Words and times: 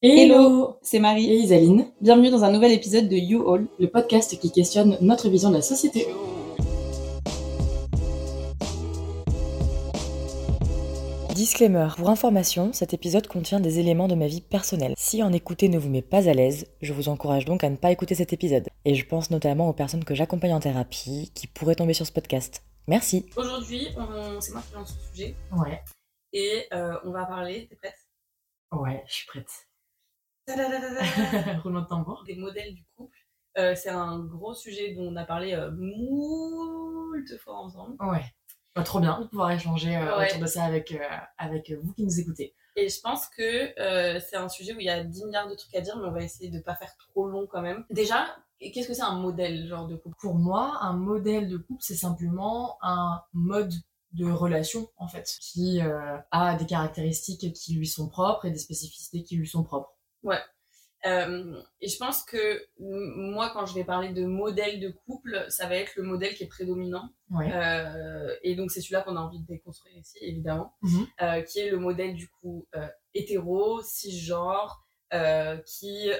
Hello, 0.00 0.78
c'est 0.80 1.00
Marie 1.00 1.28
et 1.28 1.38
Isaline. 1.38 1.90
Bienvenue 2.00 2.30
dans 2.30 2.44
un 2.44 2.52
nouvel 2.52 2.70
épisode 2.70 3.08
de 3.08 3.16
You 3.16 3.52
All, 3.52 3.66
le 3.80 3.88
podcast 3.88 4.38
qui 4.38 4.52
questionne 4.52 4.96
notre 5.00 5.28
vision 5.28 5.50
de 5.50 5.56
la 5.56 5.60
société. 5.60 6.06
Disclaimer, 11.34 11.88
pour 11.96 12.10
information, 12.10 12.72
cet 12.72 12.94
épisode 12.94 13.26
contient 13.26 13.58
des 13.58 13.80
éléments 13.80 14.06
de 14.06 14.14
ma 14.14 14.28
vie 14.28 14.40
personnelle. 14.40 14.94
Si 14.96 15.20
en 15.24 15.32
écouter 15.32 15.68
ne 15.68 15.78
vous 15.78 15.90
met 15.90 16.00
pas 16.00 16.28
à 16.28 16.32
l'aise, 16.32 16.68
je 16.80 16.92
vous 16.92 17.08
encourage 17.08 17.44
donc 17.44 17.64
à 17.64 17.68
ne 17.68 17.74
pas 17.74 17.90
écouter 17.90 18.14
cet 18.14 18.32
épisode. 18.32 18.68
Et 18.84 18.94
je 18.94 19.04
pense 19.04 19.32
notamment 19.32 19.68
aux 19.68 19.72
personnes 19.72 20.04
que 20.04 20.14
j'accompagne 20.14 20.54
en 20.54 20.60
thérapie 20.60 21.32
qui 21.34 21.48
pourraient 21.48 21.74
tomber 21.74 21.94
sur 21.94 22.06
ce 22.06 22.12
podcast. 22.12 22.62
Merci. 22.86 23.26
Aujourd'hui, 23.36 23.88
c'est 24.38 24.52
moi 24.52 24.62
qui 24.64 24.74
lance 24.74 24.96
ce 24.96 25.10
sujet. 25.10 25.34
Ouais. 25.56 25.82
Et 26.32 26.66
euh, 26.72 26.94
on 27.04 27.10
va 27.10 27.26
parler. 27.26 27.66
T'es 27.68 27.74
prête? 27.74 27.98
Ouais, 28.70 29.02
je 29.08 29.12
suis 29.12 29.26
prête. 29.26 29.67
Roulement 31.62 31.82
de 31.82 31.86
tambour. 31.86 32.24
Des 32.26 32.36
modèles 32.36 32.74
du 32.74 32.84
couple. 32.96 33.18
Euh, 33.58 33.74
c'est 33.74 33.90
un 33.90 34.20
gros 34.20 34.54
sujet 34.54 34.94
dont 34.94 35.12
on 35.12 35.16
a 35.16 35.24
parlé 35.24 35.52
euh, 35.52 35.70
moult 35.72 37.36
fois 37.38 37.56
ensemble. 37.56 37.96
Ouais. 38.00 38.24
Pas 38.74 38.84
trop 38.84 39.00
bien 39.00 39.20
de 39.20 39.26
pouvoir 39.26 39.50
échanger 39.50 39.96
euh, 39.96 40.24
autour 40.24 40.40
de 40.40 40.46
ça 40.46 40.64
avec, 40.64 40.96
avec 41.36 41.72
vous 41.72 41.92
qui 41.94 42.04
nous 42.04 42.20
écoutez. 42.20 42.54
Et 42.76 42.88
je 42.88 43.00
pense 43.00 43.26
que 43.26 43.72
c'est 44.20 44.36
un 44.36 44.48
sujet 44.48 44.72
où 44.72 44.78
il 44.78 44.86
y 44.86 44.90
a 44.90 45.02
10 45.02 45.24
milliards 45.24 45.48
de 45.48 45.56
trucs 45.56 45.74
à 45.74 45.80
dire, 45.80 45.96
mais 45.96 46.06
on 46.06 46.12
va 46.12 46.22
essayer 46.22 46.48
de 46.48 46.60
pas 46.60 46.76
faire 46.76 46.96
trop 46.96 47.26
long 47.26 47.48
quand 47.48 47.60
même. 47.60 47.84
Déjà, 47.90 48.36
qu'est-ce 48.60 48.86
que 48.86 48.94
c'est 48.94 49.02
un 49.02 49.18
modèle 49.18 49.66
genre 49.66 49.88
de 49.88 49.96
couple? 49.96 50.14
Pour 50.20 50.36
moi, 50.36 50.78
un 50.80 50.92
modèle 50.92 51.48
de 51.48 51.56
couple, 51.56 51.82
c'est 51.82 51.96
simplement 51.96 52.78
un 52.82 53.20
mode 53.32 53.74
de 54.12 54.30
relation 54.30 54.88
en 54.96 55.08
fait 55.08 55.28
qui 55.40 55.80
a 56.30 56.54
des 56.54 56.66
caractéristiques 56.66 57.52
qui 57.52 57.74
lui 57.74 57.88
sont 57.88 58.08
propres 58.08 58.44
et 58.44 58.52
des 58.52 58.58
spécificités 58.58 59.24
qui 59.24 59.36
lui 59.36 59.48
sont 59.48 59.64
propres. 59.64 59.97
Ouais. 60.28 60.38
Euh, 61.06 61.60
et 61.80 61.88
je 61.88 61.96
pense 61.96 62.24
que 62.24 62.62
moi, 62.78 63.50
quand 63.52 63.66
je 63.66 63.74
vais 63.74 63.84
parler 63.84 64.12
de 64.12 64.24
modèle 64.24 64.80
de 64.80 64.90
couple, 64.90 65.44
ça 65.48 65.68
va 65.68 65.76
être 65.76 65.94
le 65.96 66.02
modèle 66.02 66.34
qui 66.34 66.44
est 66.44 66.48
prédominant. 66.48 67.10
Ouais. 67.30 67.50
Euh, 67.52 68.34
et 68.42 68.56
donc, 68.56 68.70
c'est 68.70 68.80
celui-là 68.80 69.02
qu'on 69.02 69.16
a 69.16 69.20
envie 69.20 69.40
de 69.40 69.46
déconstruire 69.46 69.96
ici, 69.96 70.18
évidemment, 70.20 70.74
mhm. 70.82 71.06
euh, 71.22 71.42
qui 71.42 71.60
est 71.60 71.70
le 71.70 71.78
modèle 71.78 72.14
du 72.14 72.28
coup 72.28 72.66
hétéro, 73.14 73.80
cisgenre, 73.82 74.84
qui 75.66 76.10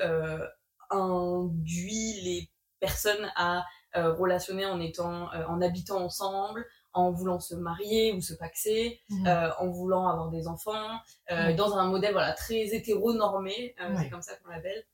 induit 0.90 2.20
les 2.22 2.50
personnes 2.80 3.30
à 3.36 3.64
relationner 3.94 4.66
en 4.66 4.80
étant, 4.80 5.28
en 5.32 5.60
habitant 5.60 6.04
ensemble, 6.04 6.64
en 6.98 7.12
voulant 7.12 7.38
se 7.38 7.54
marier 7.54 8.12
ou 8.12 8.20
se 8.20 8.34
paxer, 8.34 9.00
mmh. 9.08 9.26
euh, 9.26 9.50
en 9.58 9.68
voulant 9.68 10.08
avoir 10.08 10.30
des 10.30 10.48
enfants, 10.48 10.98
euh, 11.30 11.54
dans 11.54 11.74
un 11.74 11.86
modèle 11.86 12.12
voilà 12.12 12.32
très 12.32 12.74
hétéronormé, 12.74 13.76
euh, 13.80 13.94
c'est 13.98 14.10
comme 14.10 14.22
ça 14.22 14.34
qu'on 14.36 14.50
l'appelle. 14.50 14.84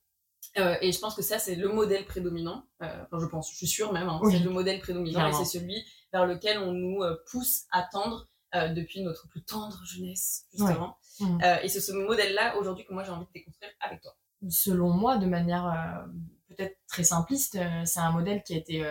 et 0.82 0.92
je 0.92 1.00
pense 1.00 1.14
que 1.14 1.22
ça 1.22 1.38
c'est 1.38 1.54
le 1.54 1.68
modèle 1.68 2.04
prédominant. 2.04 2.64
enfin 2.80 3.18
je 3.18 3.26
pense, 3.26 3.50
je 3.50 3.56
suis 3.56 3.66
sûre 3.66 3.92
même, 3.92 4.08
hein, 4.08 4.20
c'est 4.30 4.38
le 4.38 4.50
modèle 4.50 4.80
prédominant 4.80 5.26
et 5.28 5.32
c'est 5.32 5.58
celui 5.58 5.82
vers 6.12 6.26
lequel 6.26 6.58
on 6.58 6.72
nous 6.72 7.02
pousse 7.30 7.64
à 7.72 7.82
tendre 7.90 8.28
depuis 8.52 9.02
notre 9.02 9.26
plus 9.28 9.42
tendre 9.42 9.80
jeunesse 9.84 10.44
justement. 10.52 10.98
Mmh. 11.20 11.38
et 11.62 11.68
c'est 11.68 11.80
ce 11.80 11.92
modèle-là 11.92 12.58
aujourd'hui 12.58 12.84
que 12.84 12.92
moi 12.92 13.02
j'ai 13.02 13.12
envie 13.12 13.26
de 13.26 13.32
déconstruire 13.34 13.72
avec 13.80 14.02
toi. 14.02 14.14
Selon 14.50 14.90
moi, 14.90 15.16
de 15.16 15.26
manière 15.26 16.04
peut-être 16.48 16.76
très 16.86 17.04
simpliste, 17.04 17.58
c'est 17.86 18.00
un 18.00 18.10
modèle 18.12 18.42
qui 18.42 18.52
a 18.52 18.58
été 18.58 18.84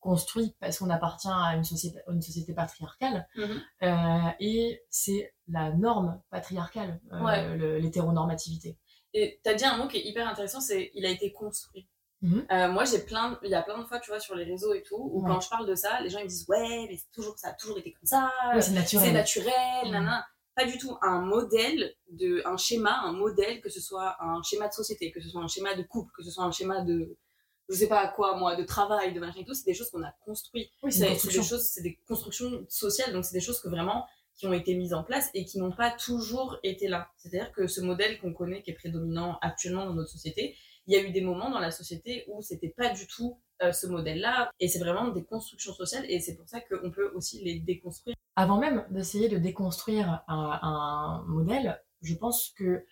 construit 0.00 0.54
parce 0.60 0.78
qu'on 0.78 0.90
appartient 0.90 1.28
à 1.28 1.54
une 1.56 1.64
société, 1.64 1.98
une 2.08 2.22
société 2.22 2.54
patriarcale. 2.54 3.26
Mhm. 3.36 3.62
Euh, 3.82 4.30
et 4.40 4.82
c'est 4.90 5.34
la 5.48 5.72
norme 5.72 6.20
patriarcale, 6.30 7.00
euh, 7.12 7.78
l'hétéronormativité. 7.78 8.78
Et 9.14 9.40
tu 9.42 9.50
as 9.50 9.54
dit 9.54 9.64
un 9.64 9.76
mot 9.78 9.88
qui 9.88 9.98
est 9.98 10.04
hyper 10.04 10.28
intéressant, 10.28 10.60
c'est 10.60 10.90
il 10.94 11.06
a 11.06 11.10
été 11.10 11.32
construit. 11.32 11.88
Mhm. 12.22 12.46
Euh, 12.50 12.68
moi, 12.68 12.84
j'ai 12.84 13.00
plein, 13.00 13.38
il 13.42 13.50
y 13.50 13.54
a 13.54 13.62
plein 13.62 13.78
de 13.78 13.84
fois, 13.84 13.98
tu 14.00 14.10
vois, 14.10 14.20
sur 14.20 14.34
les 14.34 14.44
réseaux 14.44 14.74
et 14.74 14.82
tout, 14.82 15.10
où 15.12 15.22
quand 15.22 15.40
je 15.40 15.48
parle 15.48 15.66
de 15.66 15.74
ça, 15.74 16.00
les 16.00 16.10
gens 16.10 16.18
ils 16.18 16.24
me 16.24 16.28
disent 16.28 16.46
ouais, 16.48 16.86
mais 16.88 16.96
c'est 16.96 17.10
toujours, 17.12 17.38
ça 17.38 17.48
a 17.48 17.52
toujours 17.54 17.78
été 17.78 17.92
comme 17.92 18.06
ça, 18.06 18.32
c'est 18.60 18.72
naturel, 18.72 19.06
c'est 19.06 19.12
naturel, 19.12 20.02
mhm. 20.02 20.22
Pas 20.54 20.64
du 20.64 20.78
tout 20.78 20.96
un 21.02 21.20
modèle 21.20 21.94
de, 22.10 22.40
un 22.46 22.56
schéma, 22.56 23.00
un 23.02 23.12
modèle, 23.12 23.60
que 23.60 23.68
ce 23.68 23.78
soit 23.78 24.16
un 24.20 24.42
schéma 24.42 24.68
de 24.68 24.72
société, 24.72 25.12
que 25.12 25.20
ce 25.20 25.28
soit 25.28 25.42
un 25.42 25.48
schéma 25.48 25.74
de 25.74 25.82
couple, 25.82 26.10
que 26.16 26.22
ce 26.22 26.30
soit 26.30 26.44
un 26.44 26.50
schéma 26.50 26.80
de, 26.80 27.18
je 27.68 27.74
sais 27.74 27.88
pas 27.88 28.00
à 28.00 28.08
quoi 28.08 28.36
moi 28.36 28.56
de 28.56 28.64
travail 28.64 29.12
de 29.12 29.20
machin 29.20 29.40
et 29.40 29.44
tout 29.44 29.54
c'est 29.54 29.64
des 29.64 29.74
choses 29.74 29.90
qu'on 29.90 30.02
a 30.02 30.12
construit 30.24 30.70
c'est 30.88 31.10
des 31.10 31.42
choses 31.42 31.62
c'est 31.62 31.82
des 31.82 31.98
constructions 32.06 32.64
sociales 32.68 33.12
donc 33.12 33.24
c'est 33.24 33.36
des 33.36 33.44
choses 33.44 33.60
que 33.60 33.68
vraiment 33.68 34.06
qui 34.36 34.46
ont 34.46 34.52
été 34.52 34.74
mises 34.74 34.92
en 34.92 35.02
place 35.02 35.30
et 35.34 35.44
qui 35.44 35.58
n'ont 35.58 35.72
pas 35.72 35.90
toujours 35.90 36.58
été 36.62 36.88
là. 36.88 37.08
C'est 37.16 37.28
à 37.28 37.30
dire 37.30 37.52
que 37.52 37.66
ce 37.66 37.80
modèle 37.80 38.18
qu'on 38.20 38.34
connaît 38.34 38.62
qui 38.62 38.70
est 38.70 38.74
prédominant 38.74 39.38
actuellement 39.40 39.86
dans 39.86 39.94
notre 39.94 40.10
société 40.10 40.56
il 40.88 40.94
y 40.94 40.96
a 40.96 41.02
eu 41.02 41.10
des 41.10 41.20
moments 41.20 41.50
dans 41.50 41.58
la 41.58 41.72
société 41.72 42.24
où 42.28 42.42
c'était 42.42 42.72
pas 42.76 42.90
du 42.90 43.08
tout 43.08 43.40
euh, 43.62 43.72
ce 43.72 43.86
modèle 43.88 44.20
là 44.20 44.50
et 44.60 44.68
c'est 44.68 44.78
vraiment 44.78 45.08
des 45.08 45.24
constructions 45.24 45.72
sociales 45.72 46.04
et 46.08 46.20
c'est 46.20 46.36
pour 46.36 46.48
ça 46.48 46.60
qu'on 46.60 46.90
peut 46.90 47.10
aussi 47.14 47.42
les 47.42 47.58
déconstruire. 47.58 48.14
Avant 48.36 48.58
même 48.58 48.86
d'essayer 48.90 49.28
de 49.28 49.38
déconstruire 49.38 50.22
un, 50.28 50.58
un 50.62 51.24
modèle 51.26 51.82
je 52.02 52.14
pense 52.14 52.52
que 52.56 52.84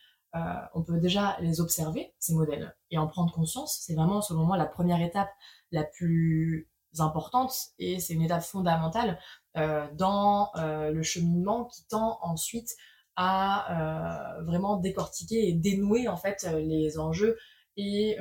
on 0.74 0.82
peut 0.82 0.98
déjà 0.98 1.36
les 1.40 1.60
observer, 1.60 2.12
ces 2.18 2.34
modèles, 2.34 2.74
et 2.90 2.98
en 2.98 3.06
prendre 3.06 3.32
conscience. 3.32 3.78
C'est 3.80 3.94
vraiment, 3.94 4.20
selon 4.20 4.44
moi, 4.44 4.56
la 4.56 4.66
première 4.66 5.00
étape 5.00 5.30
la 5.70 5.84
plus 5.84 6.68
importante 7.00 7.52
et 7.78 7.98
c'est 7.98 8.14
une 8.14 8.22
étape 8.22 8.42
fondamentale 8.42 9.18
euh, 9.56 9.86
dans 9.94 10.50
euh, 10.56 10.90
le 10.92 11.02
cheminement 11.02 11.64
qui 11.64 11.86
tend 11.86 12.18
ensuite 12.22 12.76
à 13.16 14.34
vraiment 14.44 14.76
décortiquer 14.76 15.48
et 15.48 15.52
dénouer 15.52 16.08
en 16.08 16.16
fait 16.16 16.48
les 16.52 16.98
enjeux 16.98 17.38
et 17.76 18.16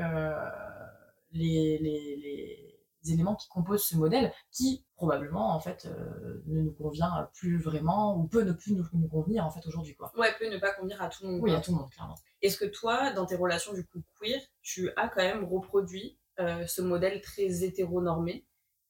les 1.31 2.72
éléments 3.11 3.35
qui 3.35 3.47
composent 3.49 3.83
ce 3.83 3.95
modèle 3.95 4.31
qui 4.51 4.85
probablement 4.95 5.53
en 5.53 5.59
fait 5.59 5.85
euh, 5.85 6.41
ne 6.45 6.61
nous 6.61 6.71
convient 6.71 7.29
plus 7.33 7.57
vraiment 7.57 8.17
ou 8.17 8.25
peut 8.25 8.43
ne 8.43 8.53
plus 8.53 8.73
nous, 8.73 9.07
convenir 9.09 9.45
en 9.45 9.51
fait 9.51 9.65
aujourd'hui 9.67 9.95
quoi. 9.95 10.11
Ouais, 10.17 10.33
peut 10.39 10.49
ne 10.49 10.57
pas 10.57 10.71
convenir 10.71 11.01
à 11.01 11.09
tout 11.09 11.25
le 11.25 11.31
monde. 11.31 11.41
Oui, 11.41 11.53
à 11.53 11.59
tout 11.59 11.71
le 11.71 11.77
monde 11.77 11.89
clairement. 11.89 12.15
Est-ce 12.41 12.57
que 12.57 12.65
toi 12.65 13.11
dans 13.11 13.25
tes 13.25 13.35
relations 13.35 13.73
du 13.73 13.85
coup 13.85 14.01
queer, 14.21 14.39
tu 14.61 14.89
as 14.95 15.09
quand 15.09 15.21
même 15.21 15.43
reproduit 15.43 16.17
euh, 16.39 16.65
ce 16.67 16.81
modèle 16.81 17.19
très 17.21 17.63
hétéronormé 17.63 18.45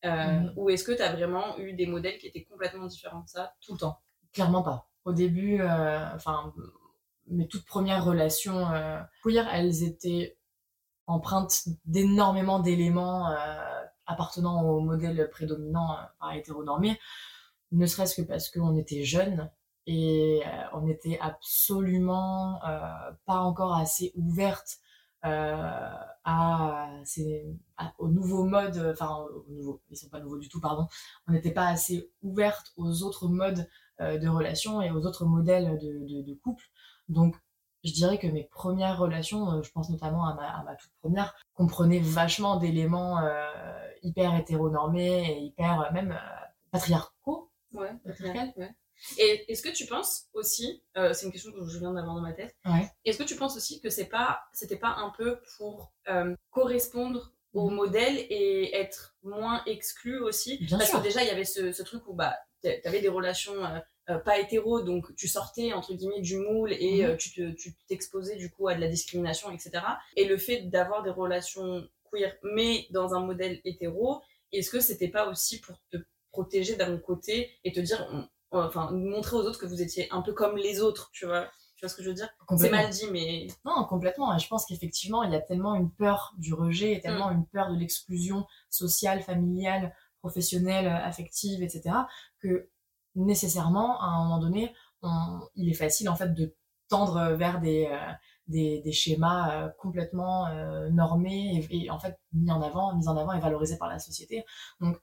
euh, 0.05 0.09
mm. 0.09 0.53
ou 0.55 0.69
est-ce 0.69 0.83
que 0.83 0.91
tu 0.91 1.01
as 1.01 1.11
vraiment 1.13 1.57
eu 1.57 1.73
des 1.73 1.87
modèles 1.87 2.19
qui 2.19 2.27
étaient 2.27 2.43
complètement 2.43 2.85
différents 2.85 3.21
de 3.21 3.29
ça 3.29 3.55
tout 3.61 3.73
le 3.73 3.79
temps? 3.79 3.99
Clairement 4.33 4.61
pas. 4.61 4.87
Au 5.05 5.13
début 5.13 5.61
enfin 5.63 6.53
mes 7.27 7.47
toutes 7.47 7.65
premières 7.65 8.05
relations 8.05 8.67
queer, 9.23 9.47
elles 9.51 9.83
étaient 9.83 10.37
empreintes 11.07 11.67
d'énormément 11.85 12.59
d'éléments 12.59 13.33
appartenant 14.05 14.61
au 14.63 14.81
modèle 14.81 15.29
prédominant 15.29 15.97
euh, 15.97 16.31
hétéronormé, 16.31 16.99
ne 17.71 17.85
serait-ce 17.85 18.21
que 18.21 18.27
parce 18.27 18.49
qu'on 18.49 18.75
était 18.75 19.03
jeunes 19.03 19.49
et 19.85 20.41
euh, 20.45 20.49
on 20.73 20.81
n'était 20.81 21.19
absolument 21.19 22.63
euh, 22.65 23.11
pas 23.25 23.39
encore 23.39 23.75
assez 23.75 24.11
ouverte 24.15 24.79
à, 25.25 26.89
ces, 27.05 27.45
aux 27.97 28.09
nouveaux 28.09 28.43
modes, 28.43 28.91
enfin 28.91 29.25
aux 29.47 29.49
nouveaux, 29.53 29.81
ils 29.89 29.95
sont 29.95 30.09
pas 30.09 30.19
nouveaux 30.19 30.37
du 30.37 30.49
tout, 30.49 30.59
pardon, 30.59 30.85
on 31.27 31.31
n'était 31.31 31.53
pas 31.53 31.67
assez 31.67 32.11
ouverte 32.23 32.73
aux 32.75 33.03
autres 33.03 33.29
modes 33.29 33.65
de 34.01 34.27
relation 34.27 34.81
et 34.81 34.91
aux 34.91 35.05
autres 35.05 35.23
modèles 35.23 35.79
de, 35.79 36.05
de, 36.13 36.21
de 36.23 36.33
couple. 36.33 36.65
Donc 37.07 37.37
je 37.83 37.91
dirais 37.91 38.17
que 38.17 38.27
mes 38.27 38.43
premières 38.43 38.97
relations, 38.97 39.51
euh, 39.51 39.61
je 39.61 39.71
pense 39.71 39.89
notamment 39.89 40.27
à 40.27 40.35
ma, 40.35 40.47
à 40.47 40.63
ma 40.63 40.75
toute 40.75 40.91
première, 41.01 41.35
comprenaient 41.53 41.99
vachement 41.99 42.57
d'éléments 42.57 43.19
euh, 43.19 43.45
hyper 44.01 44.35
hétéronormés 44.35 45.31
et 45.31 45.39
hyper 45.39 45.81
euh, 45.81 45.91
même 45.91 46.17
patriarcaux. 46.71 47.51
Ouais, 47.73 47.91
ouais. 48.05 48.75
Et 49.17 49.51
est-ce 49.51 49.61
que 49.61 49.73
tu 49.73 49.85
penses 49.85 50.27
aussi, 50.33 50.81
c'est 50.95 51.25
une 51.25 51.31
question 51.31 51.51
que 51.51 51.67
je 51.67 51.79
viens 51.79 51.91
d'avoir 51.91 52.15
dans 52.15 52.21
ma 52.21 52.31
tête, 52.31 52.55
ouais. 52.65 52.89
est-ce 53.03 53.17
que 53.17 53.23
tu 53.23 53.35
penses 53.35 53.57
aussi 53.57 53.81
que 53.81 53.89
c'est 53.89 54.05
pas, 54.05 54.43
c'était 54.53 54.77
pas 54.77 54.95
un 54.97 55.09
peu 55.09 55.41
pour 55.57 55.91
correspondre 56.51 57.33
au 57.53 57.69
mhm. 57.69 57.75
modèle 57.75 58.17
et 58.29 58.73
être 58.75 59.17
moins 59.23 59.61
exclu 59.65 60.19
aussi? 60.19 60.57
Bien 60.63 60.77
Parce 60.77 60.91
sûr. 60.91 60.99
que 60.99 61.03
déjà, 61.03 61.21
il 61.21 61.27
y 61.27 61.31
avait 61.31 61.43
ce, 61.43 61.73
ce 61.73 61.83
truc 61.83 62.07
où 62.07 62.13
bah, 62.13 62.37
t'avais 62.61 63.01
des 63.01 63.09
relations 63.09 63.55
euh, 64.09 64.17
pas 64.17 64.37
hétéro, 64.37 64.81
donc 64.81 65.15
tu 65.15 65.29
sortais 65.29 65.71
entre 65.71 65.93
guillemets 65.93 66.19
du 66.19 66.37
moule 66.37 66.73
et 66.73 67.03
mhm. 67.03 67.11
euh, 67.11 67.53
tu 67.55 67.75
t'exposais 67.87 68.35
du 68.35 68.49
coup 68.49 68.67
à 68.67 68.75
de 68.75 68.81
la 68.81 68.89
discrimination, 68.89 69.49
etc. 69.49 69.81
Et 70.17 70.25
le 70.25 70.37
fait 70.37 70.63
d'avoir 70.63 71.03
des 71.03 71.09
relations 71.09 71.87
queer, 72.11 72.35
mais 72.43 72.87
dans 72.91 73.13
un 73.13 73.25
modèle 73.25 73.61
hétéro, 73.63 74.21
est-ce 74.51 74.69
que 74.69 74.81
c'était 74.81 75.07
pas 75.07 75.29
aussi 75.29 75.61
pour 75.61 75.77
te 75.89 75.97
protéger 76.31 76.75
d'un 76.75 76.97
côté 76.97 77.51
et 77.63 77.71
te 77.71 77.79
dire, 77.79 78.29
enfin, 78.51 78.91
montrer 78.91 79.37
aux 79.37 79.43
autres 79.43 79.59
que 79.59 79.65
vous 79.65 79.81
étiez 79.81 80.11
un 80.11 80.21
peu 80.21 80.33
comme 80.33 80.57
les 80.57 80.81
autres, 80.81 81.09
tu 81.13 81.25
vois? 81.25 81.49
Tu 81.77 81.85
vois 81.85 81.89
ce 81.89 81.95
que 81.95 82.03
je 82.03 82.09
veux 82.09 82.15
dire? 82.15 82.29
C'est 82.57 82.69
mal 82.69 82.89
dit, 82.89 83.07
mais... 83.11 83.47
Non, 83.65 83.85
complètement. 83.85 84.37
Je 84.37 84.47
pense 84.47 84.65
qu'effectivement, 84.65 85.23
il 85.23 85.31
y 85.31 85.35
a 85.35 85.41
tellement 85.41 85.75
une 85.75 85.91
peur 85.91 86.33
du 86.37 86.53
rejet, 86.53 86.93
et 86.93 87.01
tellement 87.01 87.31
mm. 87.31 87.35
une 87.35 87.45
peur 87.47 87.71
de 87.71 87.77
l'exclusion 87.77 88.45
sociale, 88.69 89.21
familiale, 89.21 89.95
professionnelle, 90.19 90.87
affective, 90.87 91.63
etc., 91.63 91.95
que 92.39 92.69
nécessairement, 93.15 94.01
à 94.01 94.05
un 94.05 94.23
moment 94.23 94.39
donné, 94.39 94.73
il 95.55 95.69
est 95.69 95.73
facile 95.73 96.09
en 96.09 96.15
fait 96.15 96.33
de 96.33 96.55
tendre 96.89 97.33
vers 97.33 97.59
des, 97.59 97.87
euh, 97.91 98.11
des, 98.47 98.81
des, 98.81 98.91
schémas 98.91 99.69
complètement 99.79 100.47
normés 100.91 101.65
et, 101.69 101.89
en 101.89 101.99
fait 101.99 102.19
mis 102.33 102.51
en 102.51 102.61
avant, 102.61 102.95
mis 102.95 103.07
en 103.07 103.17
avant 103.17 103.33
et 103.33 103.39
valorisés 103.39 103.77
par 103.77 103.89
la 103.89 103.99
société. 103.99 104.45
Donc, 104.79 104.97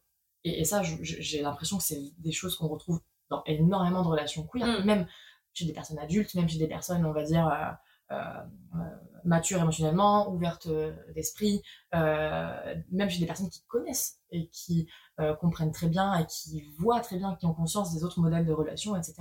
et, 0.44 0.64
ça, 0.64 0.82
j'ai 0.82 1.42
l'impression 1.42 1.78
que 1.78 1.84
c'est 1.84 2.00
des 2.18 2.32
choses 2.32 2.56
qu'on 2.56 2.68
retrouve 2.68 3.00
dans 3.28 3.42
énormément 3.44 4.02
de 4.02 4.08
relations 4.08 4.46
queer, 4.46 4.66
mmh. 4.66 4.84
même 4.84 5.06
chez 5.52 5.66
des 5.66 5.72
personnes 5.72 5.98
adultes, 5.98 6.34
même 6.34 6.48
chez 6.48 6.58
des 6.58 6.68
personnes, 6.68 7.04
on 7.04 7.12
va 7.12 7.24
dire, 7.24 7.76
euh, 8.12 8.16
euh, 8.74 8.78
matures 9.24 9.60
émotionnellement, 9.60 10.32
ouvertes 10.32 10.66
euh, 10.66 10.92
d'esprit, 11.14 11.62
même 11.92 13.10
chez 13.10 13.20
des 13.20 13.26
personnes 13.26 13.50
qui 13.50 13.62
connaissent 13.66 14.18
et 14.30 14.48
qui 14.48 14.88
comprennent 15.40 15.72
très 15.72 15.88
bien 15.88 16.14
et 16.14 16.26
qui 16.26 16.62
voient 16.78 17.00
très 17.00 17.16
bien, 17.16 17.34
qui 17.36 17.44
ont 17.44 17.52
conscience 17.52 17.92
des 17.92 18.02
autres 18.04 18.20
modèles 18.20 18.46
de 18.46 18.52
relations, 18.52 18.96
etc 18.96 19.14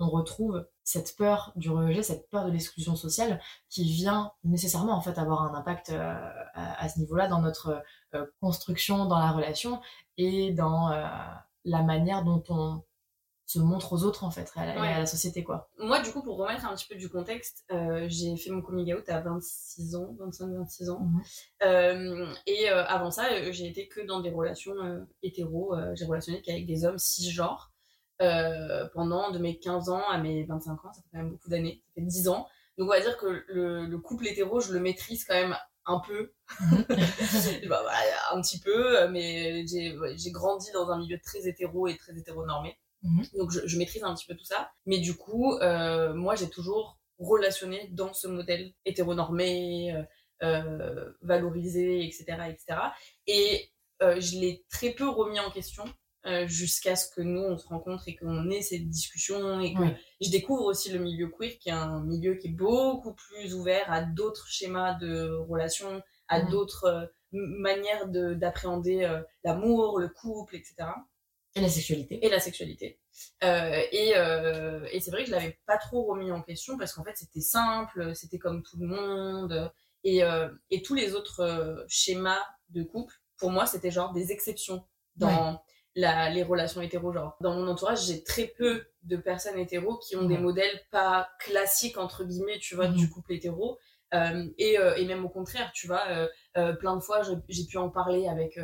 on 0.00 0.10
retrouve 0.10 0.64
cette 0.84 1.16
peur 1.16 1.52
du 1.56 1.70
rejet, 1.70 2.04
cette 2.04 2.30
peur 2.30 2.46
de 2.46 2.52
l'exclusion 2.52 2.94
sociale 2.94 3.40
qui 3.68 3.82
vient 3.82 4.30
nécessairement 4.44 4.92
en 4.92 5.00
fait 5.00 5.18
avoir 5.18 5.42
un 5.42 5.58
impact 5.58 5.92
à, 6.54 6.88
ce 6.88 7.00
niveau-là 7.00 7.26
dans 7.26 7.40
notre 7.40 7.82
construction 8.40 9.06
dans 9.06 9.18
la 9.18 9.32
relation 9.32 9.80
et 10.18 10.52
dans 10.52 10.88
la 11.64 11.82
manière 11.82 12.22
dont 12.22 12.44
on 12.48 12.84
se 13.48 13.58
montre 13.58 13.94
aux 13.94 14.04
autres 14.04 14.24
en 14.24 14.30
fait 14.30 14.52
et 14.56 14.60
à, 14.60 14.98
la 14.98 15.06
société 15.06 15.42
quoi. 15.42 15.70
Moi 15.78 16.00
du 16.00 16.12
coup 16.12 16.22
pour 16.22 16.36
remettre 16.36 16.66
un 16.66 16.74
petit 16.74 16.86
peu 16.86 16.96
du 16.96 17.08
contexte, 17.08 17.64
euh, 17.72 18.04
j'ai 18.06 18.36
fait 18.36 18.50
mon 18.50 18.60
coming 18.60 18.92
out 18.92 19.08
à 19.08 19.20
26 19.22 19.96
ans, 19.96 20.14
25-26 20.20 20.90
ans. 20.90 21.00
Mhm. 21.00 21.22
Euh, 21.62 22.34
et 22.46 22.70
euh, 22.70 22.84
avant 22.84 23.10
ça 23.10 23.50
j'ai 23.50 23.66
été 23.66 23.88
que 23.88 24.02
dans 24.02 24.20
des 24.20 24.28
relations 24.30 24.74
hétéro, 25.22 25.74
j'ai 25.94 26.04
relationné 26.04 26.42
qu'avec 26.42 26.66
des 26.66 26.84
hommes 26.84 26.98
cisgenres 26.98 27.72
pendant 28.92 29.30
de 29.30 29.38
mes 29.38 29.58
15 29.58 29.88
ans 29.88 30.06
à 30.10 30.18
mes 30.18 30.44
25 30.44 30.84
ans, 30.84 30.92
ça 30.92 31.00
fait 31.00 31.08
quand 31.10 31.18
même 31.18 31.30
beaucoup 31.30 31.48
d'années, 31.48 31.82
ça 31.86 31.94
fait 31.94 32.06
10 32.06 32.28
ans. 32.28 32.46
Donc 32.76 32.88
on 32.88 32.92
va 32.92 33.00
dire 33.00 33.16
que 33.16 33.44
le, 33.48 33.96
couple 33.96 34.26
hétéro 34.26 34.60
je 34.60 34.74
le 34.74 34.80
maîtrise 34.80 35.24
quand 35.24 35.34
même 35.34 35.56
un 35.86 36.00
peu, 36.06 36.32
mhm. 36.60 36.84
bah, 37.70 37.82
un 38.30 38.42
petit 38.42 38.60
peu, 38.60 39.08
mais 39.08 39.66
j'ai 39.66 40.30
grandi 40.32 40.70
dans 40.72 40.90
un 40.90 40.98
milieu 40.98 41.18
très 41.18 41.48
hétéro 41.48 41.86
et 41.86 41.96
très 41.96 42.12
hétéronormé. 42.14 42.76
Mhm. 43.02 43.24
Donc 43.36 43.50
je, 43.50 43.78
maîtrise 43.78 44.02
un 44.02 44.14
petit 44.14 44.26
peu 44.26 44.34
tout 44.34 44.44
ça. 44.44 44.70
Mais 44.86 44.98
du 44.98 45.14
coup, 45.14 45.54
euh, 45.54 46.14
moi 46.14 46.34
j'ai 46.34 46.48
toujours 46.48 46.98
relationné 47.18 47.88
dans 47.92 48.12
ce 48.12 48.28
modèle 48.28 48.72
hétéronormé, 48.84 49.92
euh, 49.94 50.02
euh, 50.42 51.12
valorisé, 51.22 52.04
etc. 52.04 52.24
etc. 52.48 52.80
Et 53.26 53.70
je 54.00 54.38
l'ai 54.38 54.64
très 54.70 54.90
peu 54.90 55.08
remis 55.08 55.40
en 55.40 55.50
question 55.50 55.84
jusqu'à 56.44 56.94
ce 56.94 57.10
que 57.10 57.22
nous 57.22 57.40
on 57.40 57.56
se 57.56 57.66
rencontre 57.66 58.06
et 58.06 58.14
qu'on 58.14 58.48
ait 58.50 58.62
cette 58.62 58.88
discussion 58.88 59.60
et 59.60 59.72
que 59.72 59.82
je 60.20 60.30
découvre 60.30 60.66
aussi 60.66 60.92
le 60.92 61.00
milieu 61.00 61.28
queer 61.28 61.58
qui 61.58 61.70
est 61.70 61.72
un 61.72 62.04
milieu 62.04 62.34
qui 62.34 62.48
est 62.48 62.52
beaucoup 62.52 63.14
plus 63.14 63.54
ouvert 63.54 63.90
à 63.90 64.02
d'autres 64.02 64.46
schémas 64.46 64.94
de 64.94 65.30
relations, 65.48 66.02
à 66.28 66.42
mhm. 66.42 66.50
d'autres 66.50 67.10
manières 67.32 68.06
d'appréhender 68.08 69.20
l'amour, 69.42 69.98
le 69.98 70.08
couple, 70.08 70.54
etc. 70.54 70.90
Et 71.54 71.60
la 71.60 71.68
sexualité. 71.68 72.24
Et 72.24 72.28
la 72.28 72.40
sexualité. 72.40 73.00
Euh, 73.42 73.82
et, 73.92 74.12
euh, 74.16 74.86
et 74.92 75.00
c'est 75.00 75.10
vrai 75.10 75.22
que 75.22 75.28
je 75.28 75.34
l'avais 75.34 75.58
pas 75.66 75.78
trop 75.78 76.04
remis 76.04 76.30
en 76.30 76.42
question 76.42 76.76
parce 76.76 76.92
qu'en 76.92 77.04
fait 77.04 77.16
c'était 77.16 77.40
simple, 77.40 78.14
c'était 78.14 78.38
comme 78.38 78.62
tout 78.62 78.78
le 78.78 78.86
monde. 78.86 79.72
Et, 80.04 80.22
euh, 80.22 80.48
et 80.70 80.82
tous 80.82 80.94
les 80.94 81.14
autres 81.14 81.84
schémas 81.88 82.42
de 82.70 82.82
couple, 82.82 83.14
pour 83.36 83.50
moi, 83.50 83.66
c'était 83.66 83.90
genre 83.90 84.12
des 84.12 84.30
exceptions 84.32 84.84
dans 85.16 85.60
la, 85.96 86.30
les 86.30 86.44
relations 86.44 86.80
hétéro. 86.80 87.12
Genre, 87.12 87.36
dans 87.40 87.54
mon 87.54 87.66
entourage, 87.66 88.06
j'ai 88.06 88.22
très 88.22 88.46
peu 88.46 88.84
de 89.02 89.16
personnes 89.16 89.58
hétéro 89.58 89.98
qui 89.98 90.16
ont 90.16 90.26
des 90.26 90.38
modèles 90.38 90.82
pas 90.90 91.28
classiques, 91.40 91.98
entre 91.98 92.24
guillemets, 92.24 92.58
tu 92.58 92.76
vois, 92.76 92.86
du 92.86 93.04
mhm. 93.04 93.10
couple 93.10 93.32
hétéro. 93.32 93.78
et, 94.12 94.74
et 94.96 95.04
même 95.04 95.24
au 95.24 95.28
contraire, 95.28 95.72
tu 95.74 95.88
vois, 95.88 96.04
plein 96.54 96.96
de 96.96 97.00
fois, 97.00 97.22
j'ai 97.48 97.64
pu 97.64 97.76
en 97.76 97.90
parler 97.90 98.28
avec 98.28 98.58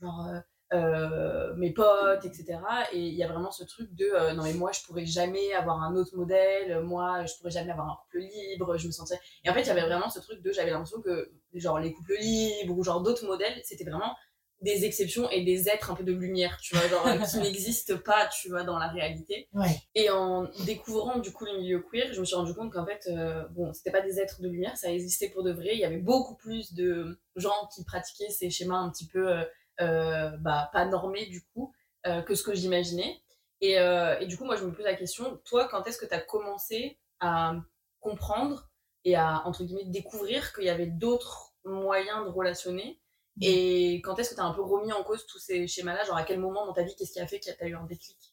genre 0.00 0.26
euh, 0.72 1.54
mes 1.56 1.72
potes, 1.72 2.24
etc. 2.24 2.58
Et 2.92 3.00
il 3.00 3.14
y 3.14 3.24
a 3.24 3.28
vraiment 3.28 3.50
ce 3.50 3.64
truc 3.64 3.92
de 3.94 4.04
euh, 4.04 4.34
non 4.34 4.44
mais 4.44 4.52
moi 4.54 4.70
je 4.72 4.82
pourrais 4.82 5.06
jamais 5.06 5.52
avoir 5.52 5.82
un 5.82 5.96
autre 5.96 6.16
modèle, 6.16 6.82
moi 6.82 7.24
je 7.24 7.34
pourrais 7.38 7.50
jamais 7.50 7.72
avoir 7.72 7.88
un 7.88 7.96
couple 8.02 8.20
libre, 8.20 8.76
je 8.76 8.86
me 8.86 8.92
sentais. 8.92 9.18
Et 9.44 9.50
en 9.50 9.54
fait 9.54 9.62
il 9.62 9.66
y 9.66 9.70
avait 9.70 9.82
vraiment 9.82 10.10
ce 10.10 10.20
truc 10.20 10.42
de 10.42 10.52
j'avais 10.52 10.70
l'impression 10.70 11.00
que 11.00 11.32
genre 11.54 11.80
les 11.80 11.92
couples 11.92 12.16
libres 12.20 12.78
ou 12.78 12.84
genre 12.84 13.02
d'autres 13.02 13.26
modèles 13.26 13.60
c'était 13.64 13.84
vraiment 13.84 14.14
des 14.62 14.84
exceptions 14.84 15.28
et 15.30 15.42
des 15.42 15.68
êtres 15.68 15.90
un 15.90 15.94
peu 15.94 16.04
de 16.04 16.12
lumière, 16.12 16.58
tu 16.60 16.76
vois, 16.76 16.86
genre 16.86 17.26
qui 17.28 17.38
n'existent 17.40 17.96
pas, 18.04 18.28
tu 18.28 18.50
vois, 18.50 18.62
dans 18.62 18.78
la 18.78 18.88
réalité. 18.88 19.48
Ouais. 19.54 19.80
Et 19.94 20.10
en 20.10 20.48
découvrant 20.66 21.18
du 21.18 21.32
coup 21.32 21.46
le 21.46 21.58
milieu 21.58 21.80
queer, 21.80 22.12
je 22.12 22.20
me 22.20 22.24
suis 22.24 22.36
rendu 22.36 22.52
compte 22.54 22.72
qu'en 22.72 22.84
fait, 22.84 23.08
euh, 23.08 23.44
bon, 23.50 23.72
c'était 23.72 23.90
pas 23.90 24.02
des 24.02 24.20
êtres 24.20 24.42
de 24.42 24.48
lumière, 24.48 24.76
ça 24.76 24.92
existait 24.92 25.30
pour 25.30 25.42
de 25.42 25.52
vrai. 25.52 25.70
Il 25.72 25.78
y 25.78 25.84
avait 25.84 25.98
beaucoup 25.98 26.36
plus 26.36 26.74
de 26.74 27.18
gens 27.36 27.68
qui 27.74 27.84
pratiquaient 27.84 28.30
ces 28.30 28.50
schémas 28.50 28.78
un 28.78 28.90
petit 28.90 29.06
peu 29.06 29.32
euh, 29.32 29.44
bah, 29.80 30.70
pas 30.72 30.84
normé 30.84 31.26
du 31.26 31.42
coup 31.42 31.72
euh, 32.06 32.22
que 32.22 32.34
ce 32.34 32.42
que 32.42 32.54
j'imaginais. 32.54 33.20
Et, 33.60 33.78
euh, 33.78 34.18
et, 34.20 34.26
du 34.26 34.38
coup, 34.38 34.44
moi, 34.44 34.56
je 34.56 34.64
me 34.64 34.72
pose 34.72 34.84
la 34.86 34.94
question, 34.94 35.38
toi, 35.44 35.68
quand 35.68 35.86
est-ce 35.86 35.98
que 35.98 36.06
tu 36.06 36.14
as 36.14 36.20
commencé 36.20 36.98
à 37.20 37.56
comprendre 38.00 38.70
et 39.04 39.16
à, 39.16 39.46
entre 39.46 39.64
guillemets, 39.64 39.84
découvrir 39.84 40.54
qu'il 40.54 40.64
y 40.64 40.70
avait 40.70 40.86
d'autres 40.86 41.52
moyens 41.64 42.24
de 42.24 42.30
relationner? 42.30 42.98
Mmh. 43.36 43.42
Et 43.42 44.00
quand 44.02 44.18
est-ce 44.18 44.30
que 44.30 44.34
tu 44.36 44.40
as 44.40 44.44
un 44.44 44.54
peu 44.54 44.62
remis 44.62 44.92
en 44.92 45.02
cause 45.02 45.26
tous 45.26 45.38
ces 45.38 45.66
schémas-là? 45.66 46.04
Genre, 46.04 46.16
à 46.16 46.22
quel 46.22 46.40
moment 46.40 46.64
dans 46.64 46.72
ta 46.72 46.84
vie, 46.84 46.96
qu'est-ce 46.96 47.12
qui 47.12 47.20
a 47.20 47.26
fait 47.26 47.38
que 47.38 47.44
tu 47.44 47.62
as 47.62 47.66
eu 47.66 47.74
un 47.74 47.84
déclic? 47.84 48.29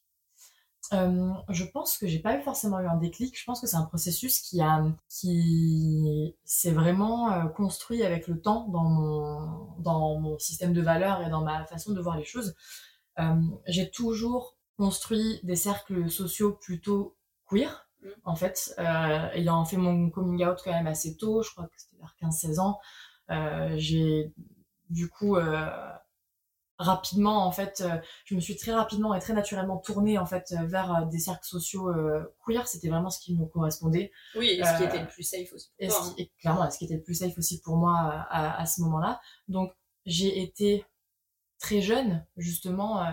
Euh, 0.94 1.34
je 1.50 1.66
pense 1.66 1.98
que 1.98 2.08
j'ai 2.08 2.20
pas 2.20 2.40
forcément 2.40 2.80
eu 2.80 2.88
un 2.88 2.98
déclic. 2.98 3.38
Je 3.38 3.44
pense 3.46 3.60
que 3.60 3.68
c'est 3.68 3.76
un 3.76 3.86
processus 3.86 4.40
qui 4.40 4.62
a, 4.62 4.86
qui 5.10 6.36
s'est 6.46 6.72
vraiment 6.72 7.32
euh, 7.32 7.46
construit 7.48 8.04
avec 8.04 8.28
le 8.28 8.40
temps 8.40 8.68
dans 8.70 8.84
mon, 8.84 9.76
dans 9.80 10.20
mon 10.20 10.40
système 10.40 10.74
de 10.74 10.82
valeurs 10.82 11.22
et 11.26 11.30
dans 11.30 11.44
ma 11.44 11.66
façon 11.66 11.94
de 11.94 12.02
voir 12.02 12.18
les 12.18 12.26
choses. 12.26 12.56
Euh, 13.20 13.42
j'ai 13.66 13.90
toujours 13.90 14.58
construit 14.78 15.40
des 15.44 15.56
cercles 15.56 16.10
sociaux 16.10 16.54
plutôt 16.54 17.18
queer, 17.50 17.90
en 18.24 18.36
fait, 18.36 18.76
ayant 18.78 19.66
fait 19.66 19.78
mon 19.78 20.10
coming 20.12 20.46
out 20.46 20.60
quand 20.64 20.72
même 20.72 20.88
assez 20.88 21.18
tôt, 21.18 21.42
je 21.42 21.50
crois 21.50 21.66
que 21.66 21.74
c'était 21.76 21.98
vers 21.98 22.16
15-16 22.22 22.60
ans. 22.60 22.80
j'ai 23.78 24.32
du 24.90 25.10
coup 25.10 25.36
rapidement 26.80 27.46
en 27.46 27.52
fait 27.52 27.82
euh, 27.82 27.98
je 28.26 28.36
me 28.36 28.40
suis 28.40 28.56
très 28.56 28.72
rapidement 28.72 29.16
et 29.16 29.20
très 29.20 29.34
naturellement 29.34 29.78
tournée 29.78 30.18
en 30.18 30.26
fait 30.26 30.52
euh, 30.54 30.66
vers 30.66 30.94
euh, 30.94 31.06
des 31.06 31.20
cercles 31.20 31.48
sociaux 31.48 31.92
queer. 32.46 32.68
C'était 32.68 32.90
vraiment 32.90 33.10
ce 33.10 33.20
qui 33.20 33.36
me 33.36 33.46
correspondait. 33.46 34.12
Oui 34.36 34.50
et 34.50 34.64
ce 34.64 34.78
qui 34.78 34.84
était 34.84 35.00
le 35.00 35.08
plus 35.08 35.24
safe 35.24 35.52
aussi 35.54 35.70
pour 35.80 35.88
toi, 35.90 36.14
et, 36.18 36.24
hein. 36.24 36.26
clairement 36.40 36.70
ce 36.70 36.78
qui 36.78 36.86
était 36.86 36.96
le 36.96 37.04
plus 37.04 37.16
safe 37.16 37.38
aussi 37.38 37.62
pour 37.62 37.78
moi 37.78 38.26
à, 38.30 38.62
à 38.62 38.66
ce 38.66 38.82
moment 38.82 39.00
là 39.00 39.20
donc 39.48 39.74
j'ai 40.06 40.42
été 40.42 40.86
très 41.60 41.82
jeune 41.82 42.26
justement 42.38 43.04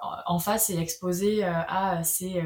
en 0.00 0.38
face 0.38 0.70
et 0.70 0.78
exposée 0.78 1.42
à 1.44 2.04
ces 2.04 2.42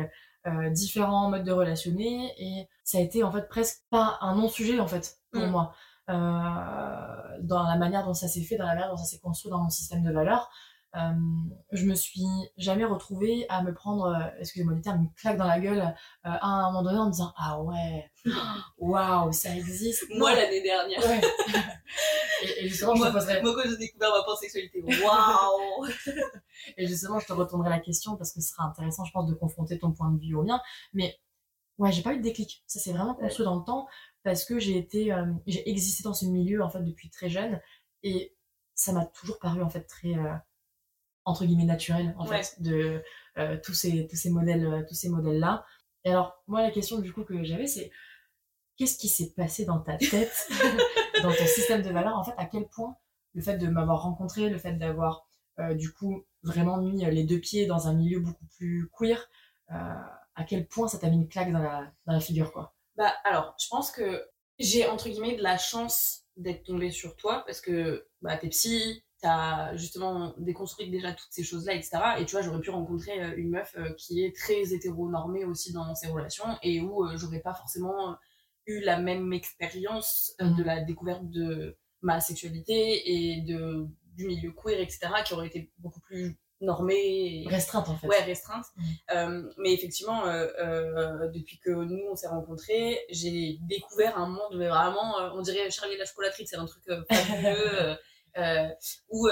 différents 0.70 1.28
modes 1.28 1.44
de 1.44 1.52
relationner. 1.52 2.32
Et 2.38 2.68
ça 2.84 2.98
a 2.98 3.00
été 3.00 3.22
en 3.24 3.32
fait 3.32 3.48
presque 3.48 3.82
pas 3.90 4.18
un 4.20 4.36
non 4.36 4.48
sujet 4.48 4.78
en 4.78 4.86
fait 4.86 5.18
pour 5.32 5.42
mmh. 5.42 5.50
moi. 5.50 5.74
euh, 5.74 5.87
dans 6.08 7.62
la 7.62 7.76
manière 7.76 8.04
dont 8.04 8.14
ça 8.14 8.28
s'est 8.28 8.42
fait, 8.42 8.56
dans 8.56 8.66
la 8.66 8.74
manière 8.74 8.90
dont 8.90 8.96
ça 8.96 9.04
s'est 9.04 9.20
construit 9.20 9.50
dans 9.50 9.62
mon 9.62 9.70
système 9.70 10.02
de 10.02 10.12
valeurs. 10.12 10.50
Euh, 10.96 11.12
je 11.70 11.84
me 11.84 11.94
suis 11.94 12.24
jamais 12.56 12.84
retrouvée 12.84 13.44
à 13.50 13.62
me 13.62 13.74
prendre, 13.74 14.06
euh, 14.06 14.40
excusez-moi 14.40 14.72
le 14.74 14.80
terme, 14.80 15.02
une 15.02 15.12
claque 15.14 15.36
dans 15.36 15.46
la 15.46 15.60
gueule 15.60 15.94
à 16.24 16.46
un 16.46 16.66
moment 16.68 16.82
donné 16.82 16.98
en 16.98 17.06
me 17.06 17.10
disant 17.10 17.32
ah 17.36 17.60
ouais, 17.60 18.10
waouh, 18.78 19.30
ça 19.32 19.54
existe. 19.54 20.04
Moi 20.16 20.34
l'année 20.34 20.62
dernière. 20.62 21.00
et, 22.58 22.68
justement, 22.68 22.96
moi, 22.96 23.10
je 23.10 23.18
te 23.18 23.42
moi 23.42 23.54
quand 23.54 23.68
j'ai 23.68 23.76
découvert 23.76 24.10
ma 24.12 24.22
pansexualité, 24.24 24.82
waouh. 24.82 25.86
et 26.78 26.86
justement, 26.86 27.18
je 27.18 27.26
te 27.26 27.32
retournerai 27.34 27.68
la 27.70 27.80
question 27.80 28.16
parce 28.16 28.32
que 28.32 28.40
ce 28.40 28.48
sera 28.48 28.64
intéressant, 28.64 29.04
je 29.04 29.12
pense, 29.12 29.28
de 29.28 29.34
confronter 29.34 29.78
ton 29.78 29.92
point 29.92 30.10
de 30.10 30.18
vue 30.18 30.34
au 30.34 30.42
mien. 30.42 30.60
Mais 30.94 31.18
ouais, 31.76 31.92
j'ai 31.92 32.02
pas 32.02 32.14
eu 32.14 32.18
de 32.18 32.22
déclic. 32.22 32.62
Ça 32.66 32.80
s'est 32.80 32.92
vraiment 32.92 33.14
construit 33.14 33.44
dans 33.44 33.56
le 33.56 33.64
temps 33.64 33.86
parce 34.28 34.44
que 34.44 34.58
j'ai 34.58 34.76
été 34.76 35.10
euh, 35.10 35.24
j'ai 35.46 35.66
existé 35.70 36.02
dans 36.02 36.12
ce 36.12 36.26
milieu 36.26 36.62
en 36.62 36.68
fait 36.68 36.82
depuis 36.82 37.08
très 37.08 37.30
jeune. 37.30 37.62
Et 38.02 38.36
ça 38.74 38.92
m'a 38.92 39.06
toujours 39.06 39.38
paru 39.38 39.62
en 39.62 39.70
fait 39.70 39.84
très 39.84 40.12
euh, 40.12 40.34
entre 41.24 41.46
guillemets 41.46 41.64
naturel 41.64 42.14
en 42.18 42.26
fait 42.26 42.60
de 42.60 43.02
euh, 43.38 43.56
tous 43.64 43.72
ces 43.72 44.06
tous 44.06 44.16
ces 44.16 44.28
modèles 44.28 44.84
tous 44.86 44.94
ces 44.94 45.08
modèles 45.08 45.38
là 45.38 45.64
et 46.04 46.10
alors 46.10 46.42
moi 46.46 46.60
la 46.60 46.70
question 46.70 46.98
du 46.98 47.10
coup 47.10 47.24
que 47.24 47.42
j'avais 47.42 47.66
c'est 47.66 47.90
qu'est-ce 48.76 48.98
qui 48.98 49.08
s'est 49.08 49.32
passé 49.34 49.64
dans 49.64 49.80
ta 49.80 49.96
tête 49.96 50.48
dans 51.22 51.32
ton 51.32 51.46
système 51.46 51.80
de 51.80 51.90
valeurs 51.90 52.18
en 52.18 52.22
fait 52.22 52.34
à 52.36 52.44
quel 52.44 52.68
point 52.68 52.96
le 53.32 53.40
fait 53.40 53.56
de 53.56 53.66
m'avoir 53.66 54.02
rencontré 54.02 54.50
le 54.50 54.58
fait 54.58 54.74
d'avoir 54.74 55.26
du 55.74 55.90
coup 55.92 56.24
vraiment 56.42 56.76
mis 56.76 57.04
les 57.04 57.24
deux 57.24 57.40
pieds 57.40 57.66
dans 57.66 57.88
un 57.88 57.94
milieu 57.94 58.20
beaucoup 58.20 58.46
plus 58.56 58.88
queer 58.96 59.28
à 59.68 60.44
quel 60.46 60.68
point 60.68 60.86
ça 60.86 60.98
t'a 60.98 61.08
mis 61.08 61.16
une 61.16 61.28
claque 61.28 61.50
dans 61.50 61.62
la, 61.62 61.90
dans 62.06 62.12
la 62.12 62.20
figure 62.20 62.52
quoi? 62.52 62.74
Bah 62.98 63.14
alors, 63.24 63.54
je 63.58 63.68
pense 63.68 63.92
que 63.92 64.28
j'ai 64.58 64.86
entre 64.88 65.08
guillemets 65.08 65.36
de 65.36 65.42
la 65.42 65.56
chance 65.56 66.24
d'être 66.36 66.64
tombée 66.64 66.90
sur 66.90 67.16
toi 67.16 67.44
parce 67.46 67.60
que 67.60 68.06
bah, 68.22 68.36
t'es 68.36 68.48
psy, 68.48 69.04
t'as 69.20 69.76
justement 69.76 70.34
déconstruit 70.38 70.90
déjà 70.90 71.12
toutes 71.12 71.30
ces 71.30 71.44
choses-là, 71.44 71.74
etc. 71.74 71.98
Et 72.18 72.26
tu 72.26 72.32
vois, 72.32 72.42
j'aurais 72.42 72.60
pu 72.60 72.70
rencontrer 72.70 73.22
euh, 73.22 73.36
une 73.36 73.50
meuf 73.50 73.72
euh, 73.78 73.92
qui 73.94 74.24
est 74.24 74.34
très 74.34 74.74
hétéronormée 74.74 75.44
aussi 75.44 75.72
dans 75.72 75.94
ses 75.94 76.08
relations 76.08 76.58
et 76.62 76.80
où 76.80 77.04
euh, 77.04 77.16
j'aurais 77.16 77.40
pas 77.40 77.54
forcément 77.54 78.16
eu 78.66 78.80
la 78.80 78.98
même 78.98 79.32
expérience 79.32 80.34
de 80.40 80.62
la 80.64 80.80
découverte 80.80 81.30
de 81.30 81.78
ma 82.02 82.20
sexualité 82.20 83.12
et 83.12 83.42
de, 83.42 83.86
du 84.16 84.26
milieu 84.26 84.52
queer, 84.52 84.80
etc., 84.80 85.08
qui 85.24 85.34
aurait 85.34 85.46
été 85.46 85.72
beaucoup 85.78 86.00
plus 86.00 86.36
normée. 86.60 87.44
Restreinte 87.48 87.88
en 87.88 87.96
fait. 87.96 88.06
Ouais, 88.06 88.22
restreinte. 88.22 88.64
Mhm. 88.76 88.84
Euh, 89.12 89.52
mais 89.58 89.72
effectivement, 89.72 90.26
euh, 90.26 90.46
euh, 90.58 91.28
depuis 91.28 91.58
que 91.58 91.70
nous, 91.70 92.02
on 92.10 92.16
s'est 92.16 92.28
rencontrés, 92.28 92.98
j'ai 93.10 93.58
découvert 93.68 94.18
un 94.18 94.26
monde, 94.28 94.56
mais 94.56 94.68
vraiment, 94.68 95.16
on 95.34 95.40
dirait 95.42 95.70
Charlie 95.70 95.96
la 95.96 96.04
chocolaterie, 96.04 96.46
c'est 96.46 96.56
un 96.56 96.66
truc 96.66 96.82
fabuleux, 97.10 97.96
où 99.10 99.28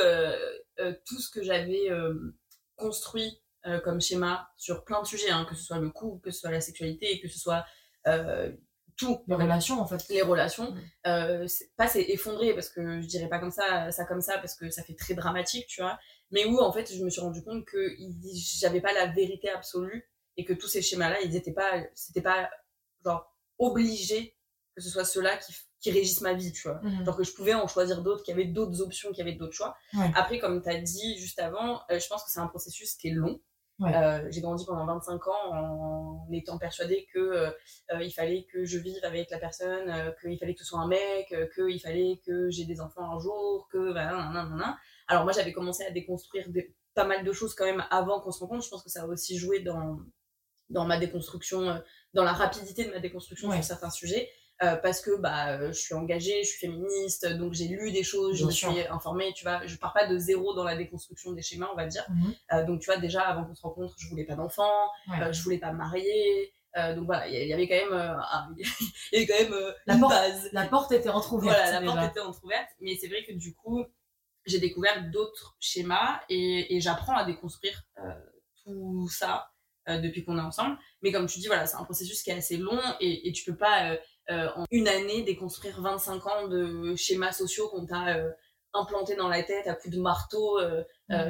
tout 1.05 1.19
ce 1.21 1.31
que 1.31 1.43
j'avais 1.43 1.89
construit 2.77 3.41
comme 3.85 4.01
schéma 4.01 4.49
sur 4.57 4.85
plein 4.85 5.03
de 5.03 5.07
sujets, 5.07 5.31
hein, 5.31 5.47
que 5.49 5.55
ce 5.57 5.63
soit 5.65 5.79
le 5.79 5.91
couple, 5.91 6.25
que 6.25 6.31
ce 6.31 6.41
soit 6.41 6.51
la 6.51 6.61
sexualité, 6.61 7.21
que 7.21 7.29
ce 7.29 7.39
soit 7.39 7.65
tout, 8.97 9.23
Les 9.29 9.35
relations 9.35 9.79
en 9.79 9.87
fait. 9.87 10.09
les 10.09 10.23
relations, 10.23 10.75
euh, 11.07 11.47
c'est- 11.47 11.71
pas 11.77 11.87
c'est 11.87 12.03
effondré 12.05 12.55
parce 12.55 12.71
que 12.71 13.01
je 13.03 13.07
dirais 13.07 13.29
pas 13.29 13.39
comme 13.39 13.51
ça, 13.51 13.91
ça 13.93 14.07
comme 14.07 14.23
ça 14.23 14.39
parce 14.39 14.55
que 14.55 14.71
ça 14.71 14.83
fait 14.83 14.95
très 14.95 15.13
dramatique, 15.13 15.67
tu 15.67 15.83
vois, 15.83 15.99
mais 16.31 16.45
où 16.45 16.59
en 16.59 16.73
fait 16.73 16.93
je 16.93 17.05
me 17.05 17.11
suis 17.11 17.21
rendu 17.21 17.43
compte 17.43 17.65
que 17.65 17.97
j'avais 18.59 18.81
pas 18.81 18.93
la 18.93 19.07
vérité 19.07 19.49
absolue 19.49 20.11
et 20.37 20.45
que 20.45 20.53
tous 20.53 20.69
ces 20.69 20.83
schémas-là, 20.83 21.21
ils 21.23 21.37
étaient 21.37 21.53
pas, 21.53 21.83
c'était 21.95 22.23
pas 22.23 22.51
genre 23.05 23.33
obligé 23.59 24.37
que 24.77 24.83
ce 24.83 24.91
soit 24.91 25.05
ceux-là 25.05 25.37
qui, 25.39 25.55
qui 25.81 25.91
régissent 25.91 26.21
ma 26.21 26.35
vie, 26.35 26.53
tu 26.53 26.69
vois. 26.69 26.81
Mhm. 26.83 27.05
Genre 27.05 27.17
que 27.17 27.25
je 27.25 27.33
pouvais 27.33 27.55
en 27.55 27.67
choisir 27.67 28.03
d'autres, 28.03 28.23
qu'il 28.23 28.37
y 28.37 28.41
avait 28.41 28.51
d'autres 28.51 28.83
options, 28.83 29.09
qu'il 29.11 29.19
y 29.19 29.29
avait 29.29 29.37
d'autres 29.37 29.55
choix. 29.55 29.75
Ouais. 29.95 30.11
Après, 30.15 30.39
comme 30.39 30.63
tu 30.63 30.69
as 30.69 30.79
dit 30.79 31.19
juste 31.19 31.39
avant, 31.39 31.81
euh, 31.91 31.99
je 31.99 32.07
pense 32.09 32.23
que 32.25 32.31
c'est 32.31 32.41
un 32.41 32.47
processus 32.47 32.95
qui 32.95 33.09
est 33.09 33.13
long. 33.13 33.41
Ouais. 33.79 33.95
Euh, 33.95 34.27
j'ai 34.31 34.41
grandi 34.41 34.65
pendant 34.65 34.87
25 34.87 35.29
ans 35.29 35.53
en 35.53 36.33
étant 36.33 36.57
persuadée 36.59 37.07
que 37.13 37.19
euh, 37.19 37.51
il 38.03 38.11
fallait 38.11 38.47
que 38.51 38.65
je 38.65 38.79
vive 38.79 39.03
avec 39.03 39.31
la 39.31 39.39
personne, 39.39 40.15
qu'il 40.21 40.39
fallait 40.39 40.55
que 40.55 40.61
ce 40.61 40.67
soit 40.67 40.81
un 40.81 40.89
mec, 40.89 41.35
qu'il 41.55 41.81
fallait 41.81 42.21
que 42.27 42.51
j'ai 42.51 42.65
des 42.65 42.81
enfants 42.81 43.11
un 43.11 43.19
jour, 43.19 43.69
que 43.71 43.93
bah, 43.93 44.07
nan, 44.07 44.33
nan, 44.33 44.49
nan, 44.49 44.59
nan. 44.59 44.77
Alors 45.09 45.25
moi 45.25 45.33
j'avais 45.33 45.53
commencé 45.53 45.85
à 45.85 45.91
déconstruire 45.91 46.49
des- 46.49 46.75
pas 46.95 47.05
mal 47.05 47.25
de 47.25 47.33
choses 47.33 47.55
quand 47.55 47.65
même 47.67 47.85
avant 47.91 48.21
qu'on 48.21 48.33
se 48.33 48.41
rencontre. 48.41 48.65
Je 48.65 48.71
pense 48.71 48.83
que 48.83 48.91
ça 48.91 49.03
a 49.03 49.07
aussi 49.07 49.37
joué 49.39 49.61
dans 49.61 49.99
dans 50.69 50.85
ma 50.85 50.99
déconstruction, 50.99 51.61
euh, 51.69 51.79
dans 52.13 52.25
la 52.25 52.33
rapidité 52.33 52.85
de 52.85 52.91
ma 52.91 52.99
déconstruction 52.99 53.49
Ouais. 53.51 53.57
sur 53.57 53.65
certains 53.65 53.91
sujets. 53.91 54.29
euh, 54.63 54.75
parce 54.77 55.03
que 55.03 55.15
bah, 55.21 55.51
euh, 55.59 55.69
je 55.69 55.79
suis 55.79 55.93
engagée, 55.95 56.43
je 56.43 56.49
suis 56.49 56.59
féministe, 56.67 57.27
donc 57.37 57.53
j'ai 57.53 57.69
lu 57.69 57.93
des 57.93 58.03
choses, 58.03 58.39
je 58.39 58.47
me 58.47 58.51
suis 58.51 58.67
informée, 58.89 59.31
tu 59.35 59.45
vois, 59.45 59.67
je 59.67 59.77
pars 59.77 59.93
pas 59.93 60.07
de 60.07 60.17
zéro 60.17 60.55
dans 60.55 60.65
la 60.65 60.75
déconstruction 60.75 61.33
des 61.33 61.43
schémas, 61.43 61.69
on 61.73 61.77
va 61.77 61.85
dire. 61.87 62.07
Mhm. 62.09 62.35
Euh, 62.55 62.65
donc 62.65 62.81
tu 62.81 62.87
vois, 62.87 62.97
déjà 62.97 63.21
avant 63.21 63.45
qu'on 63.45 63.55
se 63.55 63.61
rencontre, 63.61 63.95
je 63.99 64.09
voulais 64.09 64.25
pas 64.25 64.35
d'enfants, 64.35 64.89
Ouais. 65.11 65.21
euh, 65.23 65.31
je 65.35 65.43
voulais 65.43 65.59
pas 65.59 65.73
me 65.73 65.77
marier, 65.77 66.55
donc 66.95 67.05
voilà, 67.05 67.29
il 67.29 67.47
y, 67.49 67.53
avait 67.53 67.69
quand 67.69 67.75
même, 67.75 67.93
un- 67.93 68.55
il 68.59 68.65
y 69.13 69.17
avait 69.19 69.27
quand 69.27 69.43
même 69.45 69.53
euh, 69.53 69.73
La 69.87 69.95
une 69.95 70.01
porte- 70.01 70.15
base. 70.15 70.49
La 70.53 70.67
porte 70.67 70.93
était 70.93 71.11
entrouverte. 71.11 71.55
Voilà, 71.55 71.73
la 71.73 71.81
déjà. 71.81 71.93
porte 71.93 72.11
était 72.13 72.21
entrouverte, 72.21 72.69
mais 72.81 72.97
c'est 72.99 73.09
vrai 73.09 73.25
que 73.25 73.33
du 73.35 73.55
coup, 73.55 73.85
j'ai 74.47 74.59
découvert 74.59 75.11
d'autres 75.11 75.57
schémas 75.61 76.21
et, 76.29 76.77
et 76.77 76.81
j'apprends 76.81 77.17
à 77.17 77.25
déconstruire 77.25 77.83
euh, 77.99 78.13
tout 78.65 79.09
ça 79.09 79.51
euh, 79.89 79.99
depuis 80.01 80.25
qu'on 80.25 80.39
est 80.39 80.43
ensemble. 80.43 80.79
Mais 81.03 81.13
comme 81.13 81.27
tu 81.27 81.39
dis, 81.39 81.47
voilà, 81.47 81.67
c'est 81.67 81.77
un 81.77 81.85
processus 81.85 82.23
qui 82.23 82.31
est 82.31 82.35
assez 82.35 82.57
long 82.57 82.81
et, 83.01 83.29
et 83.29 83.33
tu 83.33 83.45
peux 83.51 83.57
pas 83.57 83.97
euh, 84.31 84.49
en 84.57 84.65
une 84.71 84.89
année 84.89 85.23
déconstruire 85.23 85.81
25 85.81 86.27
ans 86.27 86.49
de 86.49 86.95
schémas 86.97 87.33
sociaux 87.33 87.69
qu'on 87.69 87.87
t'a 87.87 88.19
implantés 88.73 89.17
dans 89.17 89.29
la 89.29 89.43
tête 89.43 89.67
à 89.69 89.75
coups 89.75 89.95
de 89.95 90.01
marteau. 90.01 90.59
euh, 90.61 90.83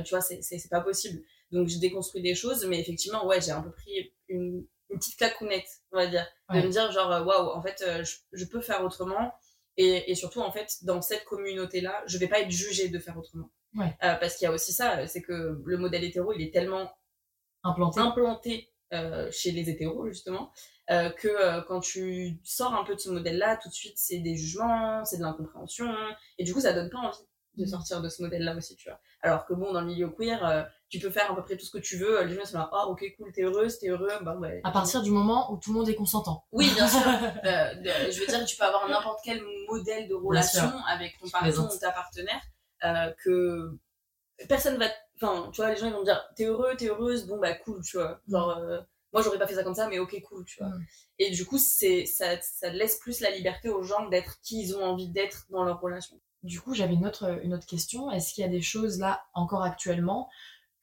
tu 0.03 0.11
vois, 0.11 0.21
c'est 0.21 0.69
pas 0.71 0.81
possible. 0.81 1.23
Donc 1.53 1.69
j'ai 1.69 1.79
déconstruit 1.79 2.23
des 2.23 2.35
choses, 2.35 2.65
mais 2.67 2.81
effectivement, 2.81 3.25
ouais, 3.27 3.41
j'ai 3.41 3.53
un 3.53 3.63
peu 3.63 3.71
pris 3.71 4.13
une, 4.29 4.67
une 4.91 4.99
petite 4.99 5.17
claquonnette, 5.17 5.69
on 5.93 5.97
va 5.99 6.07
dire, 6.09 6.27
de 6.51 6.57
Ouais. 6.57 6.63
me 6.65 6.69
dire 6.71 6.91
genre, 6.91 7.25
waouh, 7.27 7.51
en 7.51 7.63
fait, 7.63 7.85
je, 8.05 8.17
je 8.33 8.45
peux 8.47 8.61
faire 8.61 8.83
autrement. 8.85 9.33
Et, 9.76 10.11
et 10.11 10.14
surtout, 10.14 10.40
en 10.40 10.50
fait, 10.52 10.78
dans 10.83 11.02
cette 11.02 11.25
communauté-là, 11.25 12.02
je 12.06 12.18
vais 12.18 12.28
pas 12.28 12.40
être 12.40 12.50
jugée 12.50 12.88
de 12.88 12.99
faire 12.99 13.16
autrement. 13.18 13.50
Ouais. 13.75 13.95
Euh, 14.04 14.14
parce 14.14 14.37
qu'il 14.37 14.47
y 14.47 14.49
a 14.49 14.52
aussi 14.52 14.73
ça, 14.73 15.06
c'est 15.06 15.21
que 15.23 15.61
le 15.64 15.76
modèle 15.78 16.04
hétéro, 16.04 16.33
il 16.33 16.42
est 16.42 16.52
tellement 16.52 16.90
Implanté. 17.62 18.00
implanté 18.00 18.73
euh, 18.95 19.30
chez 19.30 19.50
les 19.50 19.68
hétéros, 19.68 20.06
justement, 20.09 20.52
euh, 20.90 21.11
que 21.11 21.61
quand 21.66 21.80
tu 21.80 22.38
sors 22.45 22.75
un 22.75 22.85
peu 22.85 22.95
de 22.95 23.00
ce 23.00 23.11
modèle-là, 23.11 23.56
tout 23.56 23.68
de 23.68 23.75
suite, 23.75 23.95
c'est 23.99 24.18
des 24.21 24.37
jugements, 24.37 25.04
c'est 25.04 25.16
de 25.18 25.23
l'incompréhension, 25.23 25.92
et 26.38 26.45
du 26.45 26.54
coup, 26.54 26.61
ça 26.61 26.73
donne 26.73 26.90
pas 26.90 26.99
envie 26.99 27.18
de 27.56 27.64
Mhm. 27.64 27.68
sortir 27.71 28.00
de 28.02 28.09
ce 28.09 28.23
modèle-là 28.23 28.54
aussi, 28.56 28.76
tu 28.76 28.88
vois. 28.88 29.00
Alors 29.26 29.45
que 29.45 29.54
bon, 29.54 29.73
dans 29.73 29.80
le 29.80 29.87
milieu 29.87 30.09
queer, 30.09 30.45
euh, 30.47 30.62
tu 30.88 31.00
peux 31.00 31.11
faire 31.11 31.30
à 31.30 31.35
peu 31.35 31.42
près 31.42 31.56
tout 31.56 31.64
ce 31.66 31.71
que 31.71 31.78
tu 31.78 31.97
veux, 31.97 32.23
les 32.25 32.35
gens 32.35 32.45
sont 32.45 32.59
là, 32.59 32.71
ah 32.73 32.87
ok, 32.87 33.04
cool, 33.16 33.33
t'es 33.33 33.42
heureuse, 33.42 33.78
t'es 33.78 33.88
heureux, 33.88 34.09
bah 34.23 34.37
ouais. 34.37 34.61
À 34.62 34.71
partir 34.71 35.02
du 35.02 35.11
moment 35.11 35.52
où 35.52 35.56
tout 35.59 35.73
le 35.73 35.78
monde 35.78 35.88
est 35.88 35.97
consentant. 35.97 36.45
Oui, 36.52 36.71
bien 36.75 36.87
sûr. 36.88 37.00
Euh, 37.45 37.75
de- 37.75 38.11
je 38.11 38.21
veux 38.21 38.26
dire, 38.26 38.45
tu 38.45 38.56
peux 38.56 38.64
avoir 38.64 38.88
n'importe 38.88 39.21
quel 39.25 39.42
modèle 39.68 40.09
de 40.09 40.14
relation 40.14 40.71
avec 40.88 41.18
ton 41.18 41.28
partenaire 41.28 41.54
plaisante. 41.54 41.75
ou 41.75 41.78
ta 41.78 41.90
partenaire 41.90 42.40
euh, 42.85 43.12
que 43.25 43.76
personne 44.49 44.76
va. 44.78 44.87
Enfin, 45.21 45.50
tu 45.52 45.61
vois, 45.61 45.71
les 45.71 45.76
gens 45.76 45.87
ils 45.87 45.92
vont 45.92 46.02
dire 46.04 46.23
t'es 46.37 46.45
heureux, 46.45 46.75
t'es 46.76 46.87
heureuse, 46.88 47.26
bon 47.26 47.38
bah 47.38 47.54
cool, 47.54 47.83
tu 47.83 47.97
vois. 47.97 48.21
Genre, 48.28 48.50
euh, 48.50 48.80
moi 49.12 49.23
j'aurais 49.23 49.38
pas 49.38 49.47
fait 49.47 49.54
ça 49.54 49.64
comme 49.64 49.75
ça, 49.75 49.88
mais 49.88 49.99
ok, 49.99 50.21
cool, 50.28 50.45
tu 50.45 50.59
vois. 50.59 50.68
Mm. 50.68 50.87
Et 51.18 51.30
du 51.30 51.47
coup, 51.47 51.59
c'est 51.59 52.04
ça, 52.06 52.40
ça 52.42 52.68
laisse 52.71 52.99
plus 52.99 53.21
la 53.21 53.30
liberté 53.30 53.68
aux 53.71 53.83
gens 53.83 54.09
d'être 54.09 54.40
qui 54.40 54.62
ils 54.62 54.76
ont 54.76 54.85
envie 54.85 55.09
d'être 55.09 55.47
dans 55.50 55.64
leur 55.64 55.80
relation. 55.80 56.21
Du 56.47 56.61
coup, 56.61 56.75
j'avais 56.75 56.95
une 56.95 57.07
autre, 57.07 57.41
une 57.43 57.53
autre 57.55 57.67
question. 57.67 58.11
Est-ce 58.11 58.33
qu'il 58.33 58.43
y 58.43 58.47
a 58.47 58.50
des 58.50 58.62
choses 58.62 58.99
là, 58.99 59.25
encore 59.35 59.62
actuellement, 59.62 60.29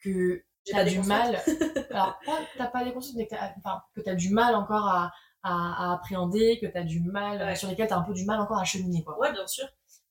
que 0.03 0.43
t'as 0.65 0.83
pas 0.83 0.85
du 0.89 0.99
mal. 1.01 1.41
Alors, 1.91 2.19
t'as 2.57 2.67
pas 2.67 2.83
déconstruit, 2.83 3.17
mais 3.17 3.25
que 3.27 3.35
t'as, 3.35 3.53
enfin, 3.57 3.81
du 4.15 4.29
mal 4.29 4.55
encore 4.55 4.87
à, 4.87 5.11
à, 5.43 5.89
à 5.89 5.93
appréhender, 5.95 6.59
que 6.61 6.67
t'as 6.67 6.83
du 6.83 7.01
mal, 7.01 7.37
Ouais. 7.41 7.55
sur 7.55 7.69
lesquels 7.69 7.87
t'as 7.87 7.97
un 7.97 8.03
peu 8.03 8.13
du 8.13 8.25
mal 8.25 8.39
encore 8.39 8.59
à 8.59 8.63
cheminer, 8.65 9.03
quoi. 9.03 9.17
Ouais, 9.19 9.31
bien 9.31 9.47
sûr. 9.47 9.65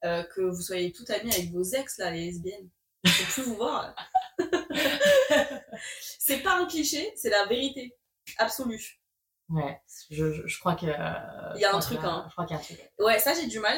Euh, 0.05 0.25
que 0.35 0.41
vous 0.41 0.61
soyez 0.63 0.91
toutes 0.93 1.11
amies 1.11 1.33
avec 1.33 1.53
vos 1.53 1.63
ex, 1.63 1.99
là, 1.99 2.11
les 2.11 2.25
lesbiennes. 2.27 2.69
Je 3.05 3.11
peux 3.19 3.33
plus 3.33 3.43
vous 3.43 3.55
voir. 3.57 3.95
c'est 6.19 6.39
pas 6.43 6.57
un 6.57 6.67
cliché, 6.67 7.13
c'est 7.17 7.31
la 7.31 7.47
vérité 7.47 7.97
absolue. 8.39 9.01
Ouais, 9.49 9.81
je, 10.11 10.33
je, 10.33 10.47
je 10.47 10.59
crois 10.61 10.75
que. 10.75 10.87
Il 11.57 11.61
y 11.61 11.65
a 11.65 11.75
un 11.75 11.81
truc, 11.81 11.99
hein. 12.03 12.25
Je 12.29 12.33
crois 12.33 12.47
qu'il 12.47 12.55
y 12.55 12.59
a 12.59 12.61
un 12.61 12.65
truc. 12.65 12.93
Ouais, 13.01 13.19
ça 13.19 13.35
j'ai 13.35 13.47
du 13.47 13.59
mal. 13.61 13.77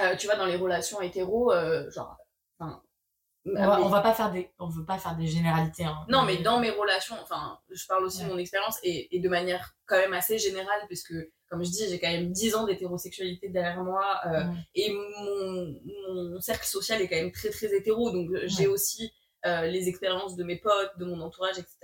Euh, 0.00 0.16
tu 0.16 0.26
vois, 0.26 0.36
dans 0.36 0.46
les 0.46 0.56
relations 0.56 1.00
hétéro, 1.00 1.52
euh, 1.52 1.90
genre. 1.90 2.16
Enfin. 2.58 2.82
On 3.46 3.54
va, 3.54 3.78
mais- 3.78 3.84
on 3.84 3.88
va 3.88 4.02
pas 4.02 4.12
faire 4.12 4.30
des, 4.30 4.52
on 4.58 4.68
veut 4.68 4.84
pas 4.84 4.98
faire 4.98 5.16
des 5.16 5.26
généralités. 5.26 5.84
Hein. 5.84 5.96
Non, 6.10 6.22
mais 6.24 6.36
dans 6.42 6.60
mes 6.60 6.68
relations, 6.70 7.16
enfin, 7.22 7.58
je 7.70 7.86
parle 7.86 8.04
aussi 8.04 8.22
de 8.22 8.28
mon 8.28 8.36
expérience 8.36 8.78
et, 8.82 9.16
et 9.16 9.20
de 9.20 9.28
manière 9.30 9.72
quand 9.86 9.96
même 9.96 10.12
assez 10.12 10.36
générale, 10.36 10.80
puisque, 10.88 11.14
comme 11.48 11.64
je 11.64 11.70
dis, 11.70 11.88
j'ai 11.88 11.98
quand 11.98 12.10
même 12.10 12.30
10 12.32 12.54
ans 12.54 12.66
d'hétérosexualité 12.66 13.48
derrière 13.48 13.82
moi 13.82 14.20
euh, 14.26 14.44
Ouais. 14.44 14.54
et 14.74 14.92
mon, 14.92 15.74
mon 16.34 16.40
cercle 16.42 16.66
social 16.66 17.00
est 17.00 17.08
quand 17.08 17.16
même 17.16 17.32
très 17.32 17.48
très 17.48 17.74
hétéro, 17.74 18.10
donc 18.10 18.30
euh, 18.30 18.42
j'ai 18.44 18.66
aussi 18.66 19.10
euh, 19.46 19.62
les 19.62 19.88
expériences 19.88 20.36
de 20.36 20.44
mes 20.44 20.56
potes, 20.58 20.92
de 20.98 21.06
mon 21.06 21.18
entourage, 21.22 21.58
etc. 21.58 21.78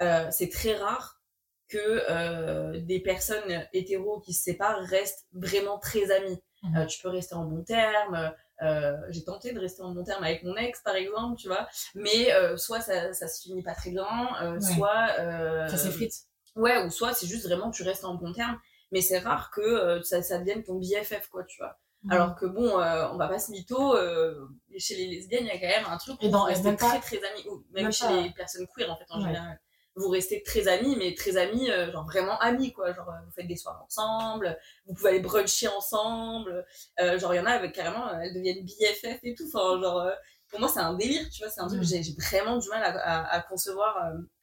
Euh, 0.00 0.28
c'est 0.30 0.48
très 0.48 0.74
rare 0.74 1.20
que 1.68 1.76
euh, 1.78 2.80
des 2.80 3.00
personnes 3.00 3.66
hétéros 3.74 4.20
qui 4.20 4.32
se 4.32 4.42
séparent 4.42 4.80
restent 4.84 5.26
vraiment 5.34 5.78
très 5.78 6.10
amies. 6.10 6.42
Mhm. 6.62 6.76
Euh, 6.76 6.86
tu 6.86 7.00
peux 7.02 7.08
rester 7.08 7.34
en 7.34 7.44
bon 7.44 7.62
terme. 7.62 8.32
euh, 8.62 8.96
j'ai 9.10 9.22
tenté 9.22 9.52
de 9.52 9.60
rester 9.60 9.82
en 9.82 9.92
bon 9.92 10.02
terme 10.02 10.24
avec 10.24 10.42
mon 10.42 10.56
ex, 10.56 10.80
par 10.82 10.96
exemple, 10.96 11.36
tu 11.38 11.46
vois. 11.48 11.68
Mais 11.94 12.32
euh, 12.32 12.56
soit 12.56 12.80
ça, 12.80 13.12
ça 13.12 13.28
se 13.28 13.42
finit 13.42 13.62
pas 13.62 13.74
très 13.74 13.90
bien, 13.90 14.06
euh, 14.42 14.54
Ouais. 14.54 14.60
soit... 14.60 15.06
euh, 15.20 15.68
Ça 15.68 15.76
s'effrite. 15.76 16.12
Ouais, 16.56 16.84
ou 16.84 16.90
soit 16.90 17.12
c'est 17.14 17.28
juste 17.28 17.46
vraiment 17.46 17.70
tu 17.70 17.84
restes 17.84 18.04
en 18.04 18.14
bon 18.16 18.32
terme. 18.32 18.58
Mais 18.90 19.00
c'est 19.00 19.18
rare 19.18 19.50
que 19.52 19.60
euh, 19.60 20.02
ça, 20.02 20.22
ça 20.22 20.38
devienne 20.38 20.64
ton 20.64 20.74
BFF, 20.80 21.28
quoi, 21.28 21.44
tu 21.44 21.58
vois. 21.60 21.78
Mhm. 22.04 22.12
Alors 22.12 22.34
que 22.34 22.46
bon, 22.46 22.80
euh, 22.80 23.08
on 23.12 23.16
va 23.16 23.28
pas 23.28 23.38
se 23.38 23.52
mytho, 23.52 23.94
euh, 23.94 24.48
chez 24.78 24.96
les 24.96 25.06
lesbiennes, 25.06 25.44
il 25.44 25.48
y 25.48 25.50
a 25.50 25.60
quand 25.60 25.82
même 25.82 25.92
un 25.92 25.96
truc 25.98 26.16
où 26.22 26.28
pas- 26.30 26.48
très 26.88 27.00
très 27.00 27.16
amis, 27.18 27.46
ou 27.48 27.64
même, 27.72 27.84
même 27.84 27.92
chez 27.92 28.06
pas- 28.06 28.20
les 28.20 28.30
personnes 28.30 28.66
queer 28.74 28.90
en 28.90 28.96
fait 28.96 29.04
en 29.10 29.18
Ouais. 29.20 29.26
général. 29.26 29.60
Vous 29.98 30.08
restez 30.10 30.42
très 30.42 30.68
amis, 30.68 30.96
mais 30.96 31.14
très 31.14 31.36
amis, 31.36 31.70
euh, 31.70 31.90
genre 31.92 32.04
vraiment 32.06 32.38
amis 32.40 32.72
quoi. 32.72 32.92
Genre 32.92 33.08
euh, 33.08 33.20
vous 33.26 33.32
faites 33.32 33.46
des 33.48 33.56
soirées 33.56 33.82
ensemble, 33.84 34.58
vous 34.86 34.94
pouvez 34.94 35.10
aller 35.10 35.20
bruncher 35.20 35.68
ensemble. 35.68 36.64
Euh, 37.00 37.18
genre 37.18 37.34
il 37.34 37.38
y 37.38 37.40
en 37.40 37.46
a 37.46 37.50
avec 37.52 37.74
carrément, 37.74 38.08
elles 38.20 38.34
deviennent 38.34 38.64
BFF 38.64 39.18
et 39.24 39.34
tout. 39.34 39.44
Enfin 39.46 39.80
genre 39.80 40.10
pour 40.48 40.60
moi 40.60 40.68
c'est 40.68 40.80
un 40.80 40.94
délire, 40.94 41.28
tu 41.30 41.42
vois. 41.42 41.50
C'est 41.50 41.60
un 41.60 41.68
truc 41.68 41.80
Mm. 41.80 41.84
j'ai 41.84 42.02
vraiment 42.18 42.56
du 42.58 42.68
mal 42.68 42.82
à, 42.82 42.90
à, 42.98 43.34
à 43.36 43.40
concevoir, 43.42 43.96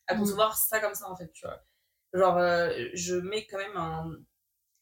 à 0.07 0.15
Mm. 0.15 0.19
concevoir 0.19 0.55
ça 0.57 0.79
comme 0.79 0.93
ça 0.95 1.09
en 1.09 1.15
fait, 1.15 1.31
tu 1.33 1.45
vois. 1.47 1.59
Genre 2.13 2.37
je 2.93 3.15
mets 3.15 3.45
quand 3.47 3.57
même 3.57 3.77
un- 3.77 4.11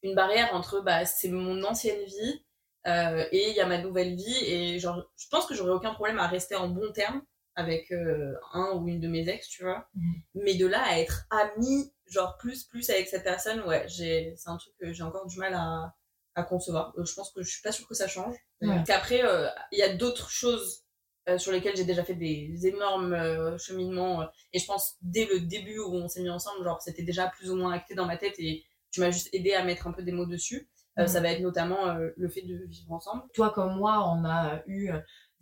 une 0.04 0.16
barrière 0.16 0.54
entre 0.54 0.82
bah 0.82 1.06
c'est 1.06 1.30
mon 1.30 1.64
ancienne 1.64 2.04
vie 2.06 2.46
euh, 2.88 3.26
et 3.32 3.50
il 3.52 3.56
y 3.56 3.62
a 3.62 3.66
ma 3.66 3.78
nouvelle 3.78 4.16
vie 4.16 4.44
et 4.46 4.80
genre 4.80 5.02
je 5.18 5.28
pense 5.30 5.46
que 5.46 5.56
j'aurais 5.56 5.72
aucun 5.72 5.94
problème 5.94 6.20
à 6.20 6.28
rester 6.28 6.56
en 6.56 6.68
bon 6.68 6.92
terme 6.92 7.22
avec 7.56 7.92
euh, 7.92 8.34
un 8.54 8.72
ou 8.76 8.88
une 8.88 9.00
de 9.00 9.08
mes 9.08 9.28
ex 9.30 9.48
tu 9.48 9.64
vois 9.64 9.88
Mhm. 9.96 10.14
mais 10.36 10.56
de 10.56 10.66
là 10.68 10.82
à 10.84 11.00
être 11.00 11.26
amie 11.30 11.94
genre 12.10 12.38
plus 12.38 12.64
plus 12.66 12.90
avec 12.90 13.08
cette 13.08 13.24
personne 13.24 13.62
ouais 13.62 13.86
j'ai 13.88 14.34
c'est 14.38 14.50
un 14.50 14.58
truc 14.58 14.74
que 14.80 14.92
j'ai 14.94 15.04
encore 15.04 15.26
du 15.28 15.38
mal 15.38 15.54
à, 15.54 15.94
à 16.36 16.44
concevoir 16.44 16.94
Euh, 16.98 17.06
je 17.06 17.14
pense 17.14 17.32
que 17.32 17.42
je 17.44 17.50
suis 17.50 17.62
pas 17.62 17.72
sûre 17.72 17.88
que 17.88 17.96
ça 17.96 18.08
change 18.08 18.36
Ouais. 18.62 18.82
qu'après 18.88 19.24
euh, 19.26 19.48
il 19.72 19.80
y 19.80 19.84
a 19.84 19.94
d'autres 19.94 20.30
choses 20.30 20.84
euh, 21.30 21.38
sur 21.38 21.52
lesquelles 21.52 21.76
j'ai 21.76 21.86
déjà 21.86 22.04
fait 22.04 22.16
des 22.16 22.66
énormes 22.66 23.58
cheminements 23.58 24.28
et 24.54 24.60
je 24.60 24.66
pense 24.66 24.96
dès 25.02 25.26
le 25.26 25.40
début 25.42 25.80
où 25.80 25.94
on 25.94 26.08
s'est 26.08 26.22
mis 26.22 26.30
ensemble 26.30 26.64
genre 26.64 26.82
c'était 26.82 27.04
déjà 27.04 27.28
plus 27.28 27.52
ou 27.52 27.56
moins 27.56 27.74
acté 27.74 27.94
dans 27.94 28.06
ma 28.06 28.18
tête 28.18 28.36
et 28.40 28.64
tu 28.92 29.00
m'as 29.02 29.12
juste 29.12 29.30
aidé 29.34 29.54
à 29.54 29.64
mettre 29.64 29.88
un 29.88 29.92
peu 29.92 30.04
des 30.04 30.12
mots 30.12 30.26
dessus. 30.28 30.70
Mhm. 30.98 31.08
Ça 31.08 31.20
va 31.22 31.30
être 31.32 31.42
notamment 31.42 31.96
le 31.96 32.30
fait 32.30 32.44
de 32.44 32.66
vivre 32.68 32.92
ensemble. 32.92 33.24
Toi 33.34 33.50
comme 33.52 33.76
moi, 33.78 34.08
on 34.14 34.24
a 34.26 34.62
eu 34.68 34.92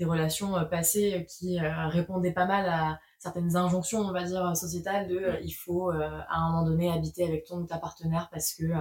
des 0.02 0.06
relations 0.10 0.58
euh, 0.58 0.66
passées 0.66 1.28
qui 1.30 1.60
euh, 1.60 1.88
répondaient 1.88 2.34
pas 2.34 2.48
mal 2.48 2.68
à 2.68 3.00
certaines 3.20 3.56
injonctions, 3.56 4.00
on 4.00 4.12
va 4.12 4.24
dire, 4.24 4.58
sociétales 4.58 5.08
de 5.08 5.18
euh, 5.18 5.40
il 5.44 5.52
faut 5.52 5.92
euh, 5.92 6.20
à 6.28 6.38
un 6.40 6.50
moment 6.50 6.64
donné 6.66 6.92
habiter 6.92 7.24
avec 7.24 7.46
ton 7.46 7.58
ou 7.60 7.68
ta 7.68 7.78
partenaire 7.78 8.28
parce 8.32 8.56
que 8.56 8.64
euh, 8.66 8.80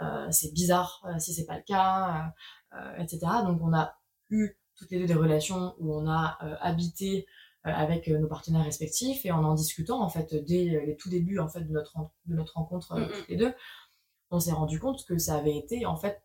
euh, 0.00 0.26
c'est 0.30 0.52
bizarre 0.54 1.02
euh, 1.04 1.18
si 1.18 1.34
c'est 1.34 1.44
pas 1.44 1.58
le 1.58 1.64
cas, 1.64 2.32
euh, 2.72 2.78
euh, 2.78 3.02
etc. 3.02 3.18
Donc 3.44 3.60
on 3.62 3.74
a 3.74 3.94
eu 4.30 4.56
toutes 4.76 4.90
les 4.90 4.98
deux 5.00 5.06
des 5.06 5.14
relations 5.14 5.74
où 5.78 5.94
on 5.94 6.08
a 6.08 6.38
euh, 6.42 6.56
habité 6.60 7.26
euh, 7.66 7.70
avec 7.70 8.08
euh, 8.08 8.18
nos 8.18 8.26
partenaires 8.26 8.64
respectifs 8.64 9.26
et 9.26 9.32
en 9.32 9.44
en 9.44 9.54
discutant 9.54 10.00
en 10.00 10.08
fait 10.08 10.34
dès 10.34 10.74
euh, 10.74 10.86
les 10.86 10.96
tout 10.96 11.10
débuts 11.10 11.38
en 11.38 11.48
fait 11.48 11.60
de 11.60 11.72
notre 11.72 11.94
de 12.24 12.34
notre 12.34 12.54
rencontre 12.54 12.92
euh, 12.92 13.00
Mhm. 13.00 13.08
toutes 13.18 13.28
les 13.28 13.36
deux, 13.36 13.54
on 14.30 14.40
s'est 14.40 14.52
rendu 14.52 14.80
compte 14.80 15.04
que 15.06 15.18
ça 15.18 15.36
avait 15.36 15.56
été 15.58 15.84
en 15.86 15.96
fait 15.96 16.22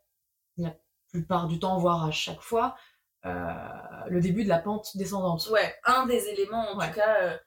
la 0.58 0.76
plupart 1.12 1.48
du 1.48 1.60
temps, 1.60 1.78
voire 1.78 2.06
à 2.06 2.12
chaque 2.12 2.42
fois, 2.42 2.68
euh, 2.70 2.76
le 3.24 4.20
début 4.22 4.44
de 4.44 4.50
la 4.50 4.60
pente 4.60 4.96
descendante. 4.96 5.48
Ouais, 5.52 5.76
un 5.86 6.06
des 6.06 6.28
éléments 6.28 6.72
en 6.72 6.78
Ouais. 6.78 6.88
tout 6.90 6.96
cas 6.96 7.22
euh, 7.24 7.38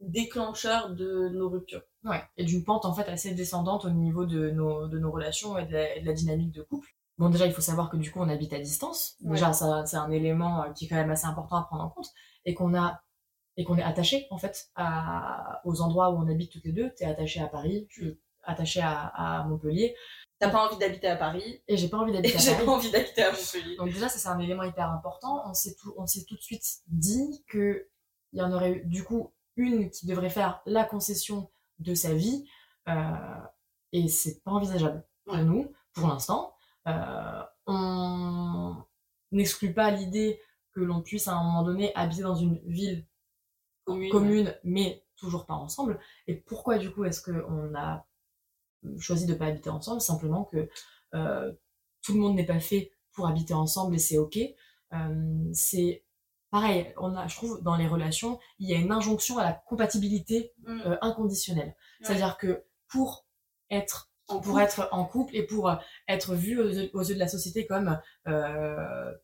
déclencheurs 0.00 0.90
de 0.90 1.28
nos 1.30 1.48
ruptures. 1.50 1.82
Ouais. 2.04 2.22
Et 2.36 2.44
d'une 2.44 2.64
pente 2.64 2.84
en 2.86 2.94
fait 2.94 3.08
assez 3.08 3.34
descendante 3.34 3.84
au 3.84 3.90
niveau 3.90 4.24
de 4.24 4.50
nos, 4.50 4.88
de 4.88 4.98
nos 4.98 5.10
relations 5.10 5.58
et 5.58 5.66
de, 5.66 5.72
la, 5.72 5.96
et 5.96 6.00
de 6.00 6.06
la 6.06 6.12
dynamique 6.14 6.52
de 6.52 6.62
couple. 6.62 6.88
Bon, 7.18 7.28
déjà, 7.28 7.44
il 7.46 7.52
faut 7.52 7.60
savoir 7.60 7.90
que 7.90 7.98
du 7.98 8.10
coup, 8.10 8.20
on 8.20 8.28
habite 8.30 8.54
à 8.54 8.58
distance. 8.58 9.16
Ouais. 9.22 9.32
Déjà, 9.32 9.52
ça, 9.52 9.84
c'est 9.84 9.98
un 9.98 10.10
élément 10.10 10.62
euh, 10.62 10.70
qui 10.72 10.86
est 10.86 10.88
quand 10.88 10.96
même 10.96 11.10
assez 11.10 11.26
important 11.26 11.56
à 11.56 11.62
prendre 11.64 11.84
en 11.84 11.90
compte. 11.90 12.08
Et 12.46 12.54
qu'on 12.54 12.74
a 12.74 13.02
et 13.58 13.64
qu'on 13.64 13.76
est 13.76 13.82
attaché 13.82 14.26
en 14.30 14.38
fait 14.38 14.68
à, 14.74 15.60
aux 15.66 15.82
endroits 15.82 16.10
où 16.10 16.16
on 16.16 16.28
habite 16.30 16.50
toutes 16.50 16.64
les 16.64 16.72
deux. 16.72 16.90
T'es 16.96 17.04
attaché 17.04 17.40
à 17.42 17.46
Paris, 17.46 17.86
je 17.90 18.00
suis 18.04 18.20
attachée 18.42 18.80
à, 18.80 19.08
à 19.08 19.44
Montpellier. 19.44 19.94
T'as 20.40 20.48
pas 20.50 20.66
envie 20.66 20.78
d'habiter 20.78 21.06
à 21.06 21.16
Paris 21.16 21.62
Et 21.68 21.76
j'ai 21.76 21.88
pas 21.88 21.98
envie 21.98 22.12
d'habiter 22.12 22.34
à 22.34 22.38
j'ai 22.38 22.52
Paris. 22.52 22.64
pas 22.66 22.72
envie 22.72 22.90
d'habiter 22.90 23.22
à 23.22 23.30
Montpellier. 23.30 23.76
Donc 23.76 23.86
déjà, 23.92 24.08
ça 24.08 24.18
c'est 24.18 24.28
un 24.28 24.38
élément 24.40 24.62
hyper 24.64 24.90
important. 24.90 25.42
On 25.48 25.54
s'est 25.54 25.76
tout, 25.78 25.94
on 25.96 26.06
s'est 26.06 26.24
tout 26.26 26.34
de 26.34 26.40
suite 26.40 26.64
dit 26.88 27.44
que 27.46 27.88
il 28.32 28.38
y 28.38 28.42
en 28.42 28.52
aurait 28.52 28.72
eu 28.72 28.84
du 28.86 29.04
coup 29.04 29.32
une 29.56 29.90
qui 29.90 30.06
devrait 30.06 30.30
faire 30.30 30.62
la 30.66 30.84
concession 30.84 31.50
de 31.78 31.94
sa 31.94 32.14
vie, 32.14 32.46
euh, 32.88 33.12
et 33.92 34.08
c'est 34.08 34.40
pas 34.42 34.50
envisageable 34.52 35.04
pour 35.24 35.34
Ouais. 35.34 35.44
nous 35.44 35.72
pour 35.92 36.08
l'instant. 36.08 36.54
Euh, 36.86 37.42
on 37.66 38.76
n'exclut 39.32 39.74
pas 39.74 39.90
l'idée 39.90 40.40
que 40.72 40.80
l'on 40.80 41.02
puisse 41.02 41.28
à 41.28 41.34
un 41.34 41.42
moment 41.42 41.62
donné 41.62 41.94
habiter 41.94 42.22
dans 42.22 42.34
une 42.34 42.58
ville 42.66 43.06
Commune. 43.84 44.10
commune, 44.10 44.54
mais 44.64 45.04
toujours 45.16 45.44
pas 45.46 45.54
ensemble. 45.54 46.00
Et 46.26 46.34
pourquoi 46.36 46.78
du 46.78 46.90
coup 46.92 47.04
est-ce 47.04 47.20
qu'on 47.20 47.74
a 47.74 48.06
choisi 48.98 49.26
de 49.26 49.34
pas 49.34 49.46
habiter 49.46 49.70
ensemble 49.70 50.00
Simplement 50.00 50.44
que 50.44 50.68
euh, 51.14 51.52
tout 52.02 52.14
le 52.14 52.20
monde 52.20 52.36
n'est 52.36 52.46
pas 52.46 52.60
fait 52.60 52.92
pour 53.12 53.26
habiter 53.26 53.54
ensemble 53.54 53.94
et 53.94 53.98
c'est 53.98 54.18
ok. 54.18 54.38
Euh, 54.92 55.50
c'est 55.52 56.04
pareil, 56.50 56.92
on 56.96 57.14
a, 57.14 57.28
je 57.28 57.36
trouve, 57.36 57.62
dans 57.62 57.76
les 57.76 57.86
relations, 57.86 58.38
il 58.58 58.68
y 58.68 58.74
a 58.74 58.78
une 58.78 58.90
injonction 58.92 59.38
à 59.38 59.44
la 59.44 59.52
compatibilité 59.52 60.52
Mm. 60.64 60.80
euh, 60.86 60.96
inconditionnelle. 61.02 61.76
C'est-à-dire 62.02 62.38
que 62.38 62.64
pour 62.88 63.26
être 63.70 64.10
En 64.28 64.40
pour 64.40 64.52
couple. 64.52 64.62
être 64.62 64.88
en 64.92 65.04
couple 65.04 65.36
et 65.36 65.42
pour 65.44 65.70
être 66.08 66.34
vu 66.34 66.58
aux 66.60 66.68
yeux, 66.68 66.90
aux 66.94 67.02
yeux 67.02 67.14
de 67.14 67.20
la 67.20 67.28
société 67.28 67.66
comme 67.66 68.00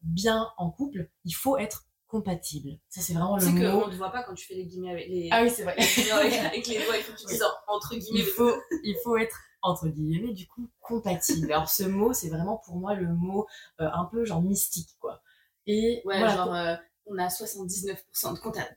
bien 0.03 0.51
en 0.57 0.71
couple, 0.71 1.11
il 1.25 1.33
faut 1.33 1.57
être 1.57 1.86
compatible. 2.07 2.79
Ça 2.89 3.01
c'est 3.01 3.13
vraiment 3.13 3.37
le 3.37 3.45
mot. 3.47 3.81
qu'on 3.83 3.89
ne 3.89 3.97
voit 3.97 4.11
pas 4.11 4.23
quand 4.23 4.35
tu 4.35 4.47
fais 4.47 4.55
les 4.55 4.65
guillemets 4.67 4.91
avec 4.93 5.09
les, 5.09 5.29
Ah 5.33 5.43
oui, 5.43 5.51
c'est 5.51 5.65
vrai. 5.65 5.75
les 5.79 5.85
guillemets 5.85 6.13
avec, 6.13 6.33
avec 6.35 6.67
les 6.67 6.85
doigts, 6.85 6.97
il 6.97 7.03
faut 7.03 7.13
que 7.13 7.19
tu 7.19 7.27
dises 7.27 7.43
en- 7.43 7.75
entre 7.75 7.95
guillemets. 7.97 8.21
il 8.21 8.25
faut, 8.27 8.55
il 8.85 8.97
faut 9.03 9.17
être 9.17 9.39
entre 9.63 9.89
guillemets 9.89 10.33
du 10.33 10.47
coup 10.47 10.69
compatible. 10.81 11.53
Alors 11.53 11.69
ce 11.69 11.85
mot, 11.85 12.13
c'est 12.13 12.29
vraiment 12.29 12.57
pour 12.65 12.77
moi 12.77 12.95
le 12.95 13.09
mot 13.13 13.47
euh, 13.81 13.89
un 13.93 14.05
peu 14.05 14.25
genre 14.25 14.43
mystique 14.43 14.91
quoi. 15.01 15.23
Et 15.67 16.03
Ouais, 16.05 16.19
voilà, 16.19 16.37
genre, 16.37 16.55
euh, 16.55 16.77
on 17.07 17.19
a 17.19 17.29
79% 17.29 17.97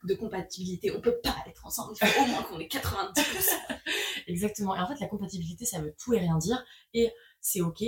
de, 0.04 0.14
compatibilité, 0.16 0.92
on 0.96 1.02
peut 1.02 1.20
pas 1.24 1.36
être 1.48 1.66
ensemble, 1.66 1.94
il 2.00 2.08
faut 2.08 2.22
au 2.24 2.26
moins 2.28 2.44
qu'on 2.44 2.60
ait 2.60 2.68
90%. 2.68 3.56
Exactement. 4.28 4.76
Et 4.76 4.80
en 4.80 4.88
fait, 4.88 5.00
la 5.00 5.08
compatibilité, 5.08 5.66
ça 5.66 5.80
veut 5.80 5.96
tout 5.98 6.14
et 6.14 6.20
rien 6.20 6.38
dire. 6.38 6.64
Et 6.94 7.12
c'est 7.42 7.62
OK 7.62 7.84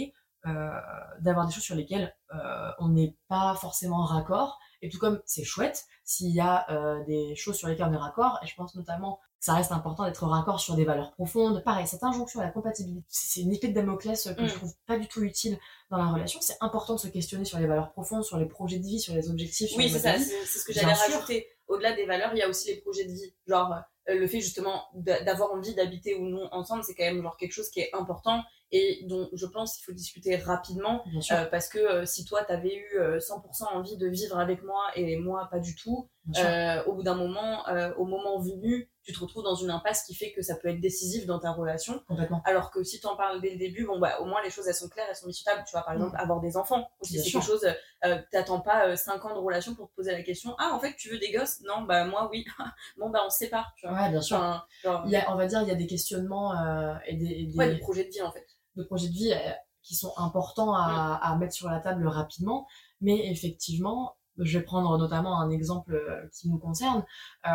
d'avoir 1.20 1.46
des 1.48 1.54
choses 1.54 1.64
sur 1.64 1.76
lesquelles 1.76 2.16
euh, 2.34 2.72
on 2.80 2.90
n'est 2.90 3.16
pas 3.28 3.56
forcément 3.56 4.04
raccord. 4.06 4.60
Et 4.82 4.90
tout 4.90 4.98
comme 4.98 5.22
c'est 5.26 5.44
chouette 5.44 5.86
s'il 6.04 6.32
y 6.34 6.40
a 6.40 6.66
euh, 6.72 7.04
des 7.06 7.36
choses 7.36 7.56
sur 7.56 7.68
lesquelles 7.68 7.88
on 7.90 7.94
est 7.94 7.98
raccord. 7.98 8.40
Et 8.44 8.48
je 8.48 8.56
pense 8.56 8.74
notamment 8.76 9.18
que 9.18 9.22
ça 9.46 9.54
reste 9.54 9.72
important 9.72 10.04
d'être 10.06 10.26
raccord 10.26 10.60
sur 10.60 10.76
des 10.76 10.86
valeurs 10.86 11.12
profondes. 11.14 11.64
Pareil, 11.64 11.86
cette 11.88 12.04
injonction 12.04 12.40
à 12.40 12.44
la 12.44 12.50
compatibilité, 12.52 13.06
c'est 13.10 13.42
une 13.42 13.54
épée 13.54 13.68
de 13.70 13.74
Damoclès 13.74 14.24
que 14.36 14.42
Mm. 14.42 14.48
je 14.48 14.54
trouve 14.56 14.74
pas 14.88 14.98
du 14.98 15.08
tout 15.08 15.22
utile 15.24 15.58
dans 15.92 15.98
la 15.98 16.08
relation. 16.12 16.40
C'est 16.42 16.58
important 16.62 16.96
de 16.96 17.00
se 17.00 17.08
questionner 17.08 17.46
sur 17.46 17.60
les 17.60 17.68
valeurs 17.68 17.92
profondes, 17.92 18.24
sur 18.24 18.38
les 18.38 18.46
projets 18.48 18.78
de 18.80 18.84
vie, 18.86 19.00
sur 19.00 19.14
les 19.14 19.30
objectifs. 19.30 19.70
Sur 19.70 19.78
Oui, 19.78 19.90
c'est 19.90 20.00
ça, 20.00 20.18
c'est 20.18 20.60
ce 20.60 20.66
que 20.66 20.74
j'allais 20.74 20.94
rajouter. 20.94 21.48
Au-delà 21.68 21.94
des 21.94 22.06
valeurs, 22.06 22.32
il 22.34 22.40
y 22.40 22.42
a 22.42 22.50
aussi 22.50 22.68
les 22.70 22.82
projets 22.82 23.06
de 23.06 23.12
vie. 23.14 23.34
Genre, 23.48 23.74
euh, 24.10 24.16
le 24.20 24.28
fait 24.28 24.42
justement 24.42 24.84
d'a- 24.96 25.24
d'avoir 25.24 25.52
envie 25.54 25.74
d'habiter 25.76 26.16
ou 26.16 26.26
non 26.28 26.50
ensemble, 26.52 26.84
c'est 26.84 26.96
quand 26.96 27.04
même 27.04 27.22
genre 27.22 27.38
quelque 27.38 27.54
chose 27.54 27.70
qui 27.70 27.80
est 27.82 27.90
important 27.96 28.44
et 28.72 29.06
dont 29.08 29.30
je 29.34 29.46
pense 29.46 29.76
qu'il 29.78 29.86
faut 29.86 29.92
discuter 29.92 30.36
rapidement. 30.38 31.04
Euh, 31.32 31.46
parce 31.46 31.68
que 31.68 31.80
euh, 31.80 32.06
si 32.06 32.26
toi, 32.26 32.44
t'avais 32.44 32.74
eu 32.76 32.98
euh, 33.00 33.20
100% 33.20 33.66
envie 33.74 33.98
de 33.98 34.08
vivre 34.08 34.38
avec 34.40 34.64
moi 34.64 34.82
et 34.96 35.18
moi, 35.18 35.48
pas 35.52 35.60
du 35.60 35.76
tout, 35.76 36.10
euh, 36.38 36.84
au 36.86 36.94
bout 36.94 37.04
d'un 37.04 37.16
moment, 37.16 37.68
euh, 37.68 37.94
au 37.98 38.06
moment 38.06 38.40
venu, 38.40 38.90
tu 39.04 39.12
te 39.12 39.20
retrouves 39.20 39.44
dans 39.44 39.56
une 39.56 39.72
impasse 39.72 40.04
qui 40.04 40.14
fait 40.14 40.32
que 40.32 40.44
ça 40.44 40.56
peut 40.56 40.68
être 40.68 40.80
décisif 40.80 41.26
dans 41.26 41.40
ta 41.40 41.52
relation. 41.52 42.04
Complètement. 42.08 42.42
Alors 42.46 42.70
que 42.70 42.84
si 42.84 43.00
tu 43.00 43.08
en 43.08 43.16
parles 43.18 43.42
dès 43.42 43.50
le 43.50 43.58
début, 43.58 43.86
bon 43.88 44.00
bah 44.00 44.20
au 44.20 44.26
moins 44.26 44.42
les 44.44 44.52
choses 44.52 44.68
elles 44.68 44.76
sont 44.76 44.88
claires, 44.90 45.08
elles 45.10 45.16
sont 45.16 45.26
discutables. 45.28 45.64
Tu 45.66 45.72
vois 45.72 45.82
par 45.82 45.94
exemple 45.96 46.16
avoir 46.18 46.40
des 46.40 46.56
enfants 46.56 46.88
aussi, 47.00 47.18
Mm. 47.18 47.22
C'est 47.24 47.32
quelque 47.32 47.44
chose. 47.44 47.68
Euh, 48.06 48.20
T'attends 48.32 48.62
pas 48.62 48.96
5 48.96 49.26
ans 49.26 49.34
de 49.34 49.40
relation 49.40 49.74
pour 49.74 49.90
te 49.90 49.96
poser 49.96 50.12
la 50.12 50.22
question. 50.22 50.56
Ah 50.60 50.70
en 50.74 50.80
fait 50.80 50.96
tu 50.96 51.10
veux 51.10 51.18
des 51.18 51.32
gosses? 51.32 51.62
Non 51.62 51.82
bah 51.82 52.06
moi 52.06 52.30
oui. 52.32 52.46
bon 52.98 53.10
bah 53.10 53.22
on 53.26 53.30
se 53.32 53.40
sépare. 53.40 53.74
Tu 53.78 53.88
vois. 53.88 53.98
Ouais, 54.00 54.10
bien 54.12 54.22
sûr. 54.22 54.38
Enfin, 54.38 54.64
genre, 54.84 55.02
Il 55.08 55.12
y 55.12 55.16
a, 55.16 55.34
on 55.34 55.36
va 55.36 55.48
dire, 55.48 55.64
il 55.64 55.68
y 55.68 55.72
a 55.72 55.76
des 55.76 55.88
questionnements 55.88 56.56
euh, 56.56 56.94
et 57.08 57.16
des, 57.16 57.26
et 57.26 57.46
des- 57.48 57.58
ouais, 57.58 57.70
des 57.74 57.80
projets 57.80 58.04
de 58.06 58.10
vie 58.10 58.22
en 58.22 58.32
fait. 58.32 58.46
De 58.76 58.84
projets 58.84 59.08
de 59.08 59.14
vie 59.14 59.32
euh, 59.34 59.52
qui 59.84 59.96
sont 59.96 60.14
importants 60.18 60.74
à, 60.76 61.20
à 61.22 61.36
mettre 61.38 61.54
sur 61.54 61.70
la 61.70 61.80
table 61.80 62.08
rapidement. 62.08 62.68
Mais 63.02 63.30
effectivement, 63.32 64.16
je 64.38 64.58
vais 64.60 64.64
prendre 64.64 64.98
notamment 64.98 65.40
un 65.40 65.50
exemple 65.50 65.94
euh, 65.94 66.28
qui 66.34 66.50
nous 66.50 66.60
concerne. 66.60 67.04
Euh, 67.48 67.52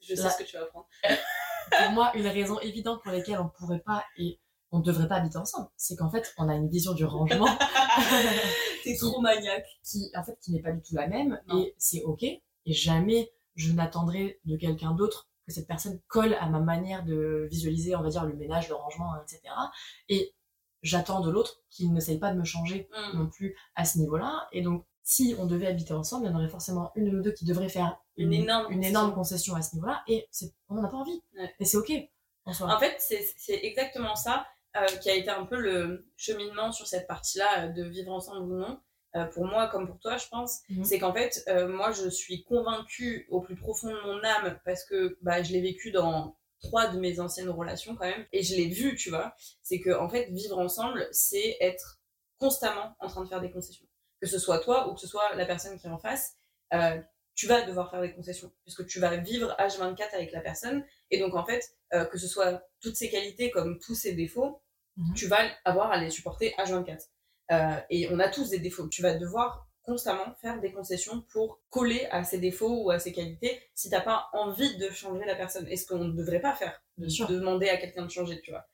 Je 0.00 0.14
sais 0.14 0.30
ce 0.30 0.38
que 0.38 0.44
tu 0.44 0.56
vas 0.56 0.66
prendre. 0.66 0.86
pour 1.70 1.90
moi, 1.92 2.12
une 2.16 2.26
raison 2.26 2.58
évidente 2.60 3.02
pour 3.02 3.12
laquelle 3.12 3.38
on 3.40 3.48
pourrait 3.48 3.80
pas 3.84 4.04
et 4.18 4.40
on 4.74 4.78
ne 4.78 4.84
devrait 4.84 5.06
pas 5.08 5.16
habiter 5.16 5.36
ensemble, 5.36 5.68
c'est 5.76 5.96
qu'en 5.96 6.10
fait, 6.10 6.32
on 6.38 6.48
a 6.48 6.54
une 6.54 6.68
vision 6.68 6.94
du 6.94 7.04
rangement 7.04 7.46
T'es 8.84 8.96
trop 8.96 9.20
maniaque. 9.20 9.66
qui, 9.84 10.10
en 10.16 10.24
fait, 10.24 10.38
qui 10.40 10.50
n'est 10.52 10.62
pas 10.62 10.72
du 10.72 10.80
tout 10.82 10.94
la 10.94 11.06
même 11.08 11.38
Non. 11.48 11.58
et 11.60 11.74
c'est 11.78 12.02
ok. 12.04 12.22
Et 12.22 12.42
jamais 12.72 13.30
je 13.54 13.72
n'attendrai 13.72 14.40
de 14.46 14.56
quelqu'un 14.56 14.92
d'autre 14.92 15.28
que 15.52 15.60
cette 15.60 15.66
personne 15.68 16.00
colle 16.08 16.34
à 16.40 16.48
ma 16.48 16.60
manière 16.60 17.04
de 17.04 17.46
visualiser, 17.50 17.94
on 17.96 18.02
va 18.02 18.08
dire, 18.08 18.24
le 18.24 18.34
ménage, 18.34 18.68
le 18.68 18.74
rangement, 18.74 19.12
etc. 19.22 19.40
Et 20.08 20.34
j'attends 20.82 21.20
de 21.20 21.30
l'autre 21.30 21.60
qu'il 21.70 21.92
n'essaye 21.92 22.18
pas 22.18 22.32
de 22.32 22.38
me 22.38 22.44
changer 22.44 22.88
Mm. 22.92 23.18
non 23.18 23.26
plus 23.28 23.56
à 23.76 23.84
ce 23.84 23.98
niveau-là. 23.98 24.48
Et 24.52 24.62
donc, 24.62 24.84
si 25.04 25.34
on 25.38 25.46
devait 25.46 25.66
habiter 25.66 25.92
ensemble, 25.94 26.26
il 26.26 26.30
y 26.30 26.32
en 26.32 26.36
aurait 26.38 26.48
forcément 26.48 26.92
une 26.96 27.14
ou 27.14 27.22
deux 27.22 27.32
qui 27.32 27.44
devraient 27.44 27.68
faire 27.68 27.98
Une 28.16 28.32
énorme 28.32 28.66
une 28.72 28.78
concession. 28.78 28.90
énorme 28.90 29.14
concession 29.14 29.54
à 29.56 29.62
ce 29.62 29.74
niveau-là. 29.74 30.02
Et 30.08 30.28
on 30.68 30.74
n'en 30.74 30.84
a 30.84 30.88
pas 30.88 30.96
envie. 30.96 31.22
Ouais. 31.38 31.52
Et 31.60 31.64
c'est 31.64 31.76
ok. 31.76 31.92
En 32.46 32.78
fait, 32.78 32.96
c'est 32.98 33.24
c'est 33.36 33.60
exactement 33.64 34.16
ça 34.16 34.46
euh, 34.76 34.86
qui 35.02 35.10
a 35.10 35.14
été 35.14 35.30
un 35.30 35.44
peu 35.44 35.60
le 35.60 36.08
cheminement 36.16 36.72
sur 36.72 36.86
cette 36.86 37.06
partie-là 37.06 37.64
euh, 37.64 37.68
de 37.68 37.84
vivre 37.84 38.10
ensemble 38.12 38.52
ou 38.52 38.56
non. 38.58 38.80
Euh, 39.14 39.26
pour 39.26 39.44
moi, 39.44 39.68
comme 39.68 39.86
pour 39.86 39.98
toi, 39.98 40.16
je 40.16 40.26
pense, 40.28 40.60
Mhm. 40.70 40.84
c'est 40.84 40.98
qu'en 40.98 41.12
fait, 41.12 41.44
euh, 41.48 41.68
moi, 41.68 41.92
je 41.92 42.08
suis 42.08 42.44
convaincue 42.44 43.26
au 43.30 43.40
plus 43.42 43.56
profond 43.56 43.88
de 43.88 44.00
mon 44.06 44.22
âme 44.24 44.58
parce 44.64 44.84
que 44.84 45.18
bah, 45.22 45.42
je 45.42 45.52
l'ai 45.52 45.60
vécu 45.60 45.90
dans 45.90 46.36
trois 46.62 46.88
de 46.88 46.98
mes 46.98 47.20
anciennes 47.20 47.50
relations 47.50 47.94
quand 47.96 48.06
même, 48.06 48.24
et 48.32 48.42
je 48.42 48.54
l'ai 48.54 48.68
vu, 48.68 48.94
tu 48.96 49.10
vois. 49.10 49.34
C'est 49.62 49.80
que 49.80 49.90
en 49.98 50.08
fait, 50.08 50.30
vivre 50.30 50.58
ensemble, 50.58 51.08
c'est 51.10 51.56
être 51.60 52.00
constamment 52.38 52.94
en 53.00 53.08
train 53.08 53.22
de 53.24 53.28
faire 53.28 53.40
des 53.40 53.50
concessions. 53.50 53.86
Que 54.20 54.26
ce 54.28 54.38
soit 54.38 54.60
toi 54.60 54.88
ou 54.88 54.94
que 54.94 55.00
ce 55.00 55.06
soit 55.08 55.34
la 55.34 55.44
personne 55.44 55.78
qui 55.78 55.86
est 55.86 55.90
en 55.90 55.98
face, 55.98 56.34
euh, 56.72 57.00
tu 57.34 57.46
vas 57.46 57.62
devoir 57.62 57.90
faire 57.90 58.00
des 58.00 58.12
concessions 58.14 58.52
puisque 58.62 58.86
tu 58.86 59.00
vas 59.00 59.16
vivre 59.16 59.54
H24 59.58 60.14
avec 60.14 60.32
la 60.32 60.40
personne, 60.40 60.84
et 61.10 61.18
donc 61.18 61.34
en 61.34 61.44
fait, 61.44 61.62
que 62.10 62.16
ce 62.18 62.26
soit 62.28 62.62
toutes 62.80 62.96
ses 62.96 63.10
qualités 63.10 63.50
comme 63.50 63.78
tous 63.80 63.94
ses 63.94 64.14
défauts, 64.14 64.60
Mhm. 64.96 65.14
tu 65.14 65.26
vas 65.26 65.40
avoir 65.64 65.90
à 65.90 65.96
les 65.96 66.10
supporter 66.10 66.54
H24. 66.58 67.08
Euh, 67.52 67.76
et 67.90 68.08
on 68.10 68.18
a 68.18 68.28
tous 68.28 68.50
des 68.50 68.58
défauts. 68.58 68.88
Tu 68.88 69.02
vas 69.02 69.14
devoir 69.14 69.68
constamment 69.82 70.34
faire 70.40 70.60
des 70.60 70.72
concessions 70.72 71.22
pour 71.32 71.60
coller 71.70 72.06
à 72.10 72.24
ses 72.24 72.38
défauts 72.38 72.84
ou 72.84 72.90
à 72.90 72.98
ses 72.98 73.12
qualités 73.12 73.60
si 73.74 73.90
t'as 73.90 74.00
pas 74.00 74.28
envie 74.32 74.76
de 74.78 74.90
changer 74.90 75.24
la 75.26 75.34
personne. 75.34 75.66
Et 75.68 75.76
ce 75.76 75.86
qu'on 75.86 76.04
ne 76.04 76.12
devrait 76.12 76.40
pas 76.40 76.54
faire, 76.54 76.80
de 76.98 77.06
demander 77.34 77.68
à 77.68 77.76
quelqu'un 77.76 78.06
de 78.06 78.10
changer, 78.10 78.40
tu 78.42 78.52
vois. 78.52 78.64